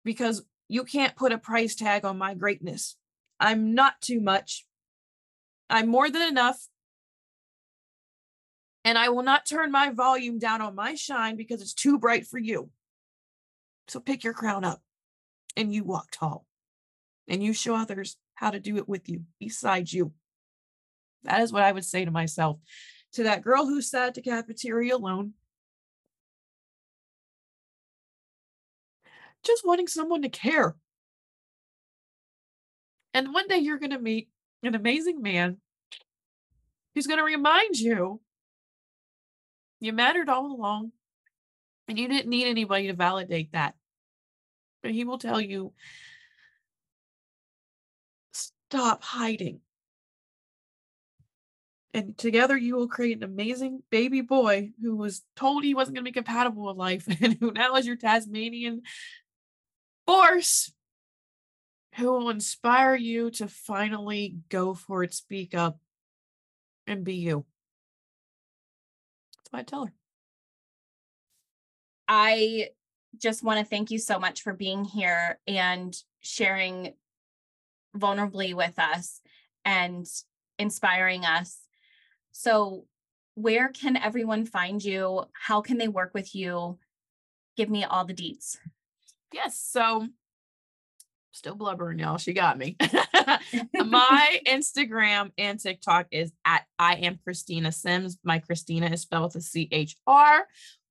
because 0.03 0.43
you 0.68 0.84
can't 0.84 1.16
put 1.16 1.32
a 1.32 1.38
price 1.38 1.76
tag 1.76 2.05
on 2.05 2.18
my 2.18 2.34
greatness. 2.34 2.95
I'm 3.39 3.76
not 3.76 3.99
too 4.01 4.20
much. 4.20 4.66
I'm 5.70 5.88
more 5.88 6.09
than 6.09 6.22
enough. 6.22 6.68
And 8.86 8.97
I 8.97 9.09
will 9.09 9.24
not 9.24 9.45
turn 9.45 9.72
my 9.72 9.91
volume 9.91 10.39
down 10.39 10.61
on 10.61 10.76
my 10.76 10.95
shine 10.95 11.38
because 11.38 11.61
it's 11.61 11.74
too 11.74 11.97
bright 11.99 12.28
for 12.28 12.38
you. 12.38 12.70
So 13.88 13.99
pick 13.99 14.24
your 14.24 14.34
crown 14.34 14.64
up 14.64 14.82
and 15.55 15.74
you 15.74 15.84
walk 15.84 16.09
tall 16.11 16.45
and 17.28 17.41
you 17.43 17.53
show 17.53 17.76
others 17.76 18.18
how 18.36 18.51
to 18.51 18.59
do 18.59 18.78
it 18.78 18.89
with 18.89 19.07
you, 19.09 19.24
beside 19.39 19.91
you. 19.91 20.14
That 21.24 21.41
is 21.41 21.53
what 21.53 21.64
I 21.64 21.72
would 21.72 21.86
say 21.86 22.03
to 22.03 22.11
myself. 22.11 22.59
To 23.14 23.24
that 23.24 23.43
girl 23.43 23.66
who 23.66 23.82
sat 23.82 24.07
at 24.07 24.14
the 24.16 24.22
cafeteria 24.22 24.95
alone, 24.95 25.34
just 29.43 29.65
wanting 29.65 29.87
someone 29.87 30.21
to 30.21 30.29
care. 30.29 30.75
And 33.13 33.33
one 33.33 33.47
day 33.47 33.57
you're 33.57 33.79
going 33.79 33.91
to 33.91 33.99
meet 33.99 34.29
an 34.63 34.75
amazing 34.75 35.21
man 35.21 35.57
who's 36.95 37.07
going 37.07 37.19
to 37.19 37.25
remind 37.25 37.77
you 37.77 38.21
you 39.79 39.93
mattered 39.93 40.29
all 40.29 40.45
along 40.45 40.91
and 41.87 41.99
you 41.99 42.07
didn't 42.07 42.29
need 42.29 42.47
anybody 42.47 42.87
to 42.87 42.93
validate 42.93 43.51
that. 43.51 43.75
But 44.81 44.91
he 44.91 45.03
will 45.03 45.17
tell 45.17 45.41
you 45.41 45.73
stop 48.31 49.03
hiding. 49.03 49.59
And 51.93 52.17
together 52.17 52.57
you 52.57 52.75
will 52.75 52.87
create 52.87 53.17
an 53.17 53.23
amazing 53.23 53.83
baby 53.91 54.21
boy 54.21 54.71
who 54.81 54.95
was 54.95 55.21
told 55.35 55.63
he 55.63 55.75
wasn't 55.75 55.95
going 55.95 56.05
to 56.05 56.09
be 56.09 56.13
compatible 56.13 56.65
with 56.65 56.77
life 56.77 57.07
and 57.21 57.37
who 57.39 57.51
now 57.51 57.75
is 57.75 57.85
your 57.85 57.97
Tasmanian 57.97 58.81
force 60.05 60.71
who 61.95 62.11
will 62.11 62.29
inspire 62.29 62.95
you 62.95 63.29
to 63.31 63.47
finally 63.47 64.37
go 64.49 64.73
for 64.73 65.03
it, 65.03 65.13
speak 65.13 65.55
up, 65.55 65.79
and 66.87 67.03
be 67.03 67.15
you. 67.15 67.45
I 69.53 69.63
tell 69.63 69.85
her. 69.85 69.93
I 72.07 72.69
just 73.17 73.43
want 73.43 73.59
to 73.59 73.65
thank 73.65 73.91
you 73.91 73.99
so 73.99 74.19
much 74.19 74.41
for 74.41 74.53
being 74.53 74.83
here 74.83 75.39
and 75.47 75.95
sharing 76.21 76.93
vulnerably 77.95 78.53
with 78.53 78.77
us 78.79 79.21
and 79.63 80.05
inspiring 80.57 81.23
us. 81.25 81.59
So, 82.31 82.85
where 83.35 83.69
can 83.69 83.95
everyone 83.95 84.45
find 84.45 84.83
you? 84.83 85.25
How 85.33 85.61
can 85.61 85.77
they 85.77 85.87
work 85.87 86.13
with 86.13 86.35
you? 86.35 86.77
Give 87.55 87.69
me 87.69 87.83
all 87.83 88.05
the 88.05 88.13
deets. 88.13 88.57
Yes. 89.34 89.59
So, 89.59 90.07
still 91.31 91.55
blubbering, 91.55 91.99
y'all. 91.99 92.17
She 92.17 92.34
got 92.34 92.57
me. 92.57 92.77
my 93.86 94.39
Instagram 94.45 95.31
and 95.38 95.59
TikTok 95.59 96.07
is 96.11 96.31
at 96.45 96.63
I 96.79 96.95
am 96.95 97.19
Christina 97.23 97.71
Sims. 97.71 98.17
My 98.23 98.39
Christina 98.39 98.88
is 98.88 99.01
spelled 99.01 99.34
with 99.34 99.36
a 99.36 99.41
C 99.41 99.67
H 99.71 99.95
R, 100.07 100.47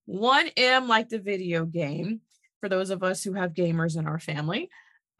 one 0.06 0.48
M 0.56 0.88
like 0.88 1.08
the 1.08 1.18
video 1.18 1.64
game. 1.64 2.20
For 2.60 2.68
those 2.68 2.90
of 2.90 3.02
us 3.02 3.24
who 3.24 3.32
have 3.32 3.54
gamers 3.54 3.96
in 3.98 4.06
our 4.06 4.20
family, 4.20 4.70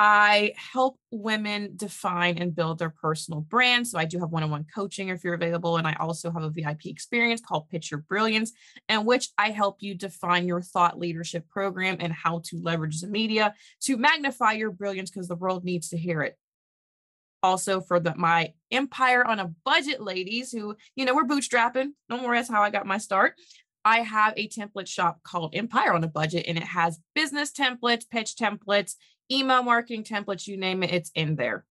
I 0.05 0.55
help 0.57 0.99
women 1.13 1.75
define 1.77 2.37
and 2.39 2.57
build 2.57 2.81
their 2.81 2.91
personal 2.91 3.41
brand. 3.41 3.87
So 3.87 4.01
I 4.01 4.05
do 4.05 4.19
have 4.19 4.31
one 4.31 4.43
on 4.43 4.51
one 4.51 4.67
coaching 4.75 5.11
if 5.11 5.23
you're 5.23 5.35
available. 5.35 5.77
And 5.77 5.87
I 5.87 5.95
also 6.01 6.33
have 6.33 6.43
a 6.43 6.51
VIP 6.51 6.87
experience 6.87 7.41
called 7.41 7.69
Pitch 7.69 7.93
Your 7.93 8.01
Brilliance, 8.01 8.51
in 8.89 9.05
which 9.05 9.29
I 9.39 9.51
help 9.51 9.77
you 9.79 9.95
define 9.95 10.49
your 10.49 10.61
thought 10.61 10.99
leadership 10.99 11.49
program 11.49 11.99
and 12.01 12.13
how 12.13 12.41
to 12.47 12.61
leverage 12.61 13.01
the 13.01 13.07
media 13.07 13.55
to 13.83 13.97
magnify 13.97 14.55
your 14.55 14.73
brilliance 14.73 15.09
because 15.09 15.29
the 15.29 15.37
world 15.37 15.63
needs 15.63 15.91
to 15.91 15.97
hear 15.97 16.23
it. 16.23 16.37
Also, 17.45 17.81
for 17.81 18.01
the, 18.01 18.13
my 18.17 18.55
Empire 18.73 19.25
on 19.25 19.39
a 19.39 19.55
Budget 19.65 20.03
ladies 20.03 20.51
who, 20.51 20.75
you 20.97 21.05
know, 21.05 21.15
we're 21.15 21.29
bootstrapping. 21.29 21.91
No 22.09 22.19
more. 22.19 22.35
That's 22.35 22.51
how 22.51 22.63
I 22.63 22.71
got 22.71 22.87
my 22.87 22.99
start. 22.99 23.35
I 23.85 23.99
have 24.01 24.35
a 24.37 24.49
template 24.49 24.89
shop 24.89 25.21
called 25.25 25.55
Empire 25.55 25.93
on 25.93 26.05
a 26.05 26.09
Budget, 26.09 26.47
and 26.49 26.57
it 26.57 26.65
has 26.65 26.99
business 27.15 27.53
templates, 27.53 28.09
pitch 28.09 28.35
templates, 28.37 28.95
email 29.33 29.63
marketing 29.63 30.05
templates, 30.05 30.47
you 30.47 30.57
name 30.57 30.83
it, 30.83 30.93
it's 30.93 31.11
in 31.15 31.37
there. 31.37 31.65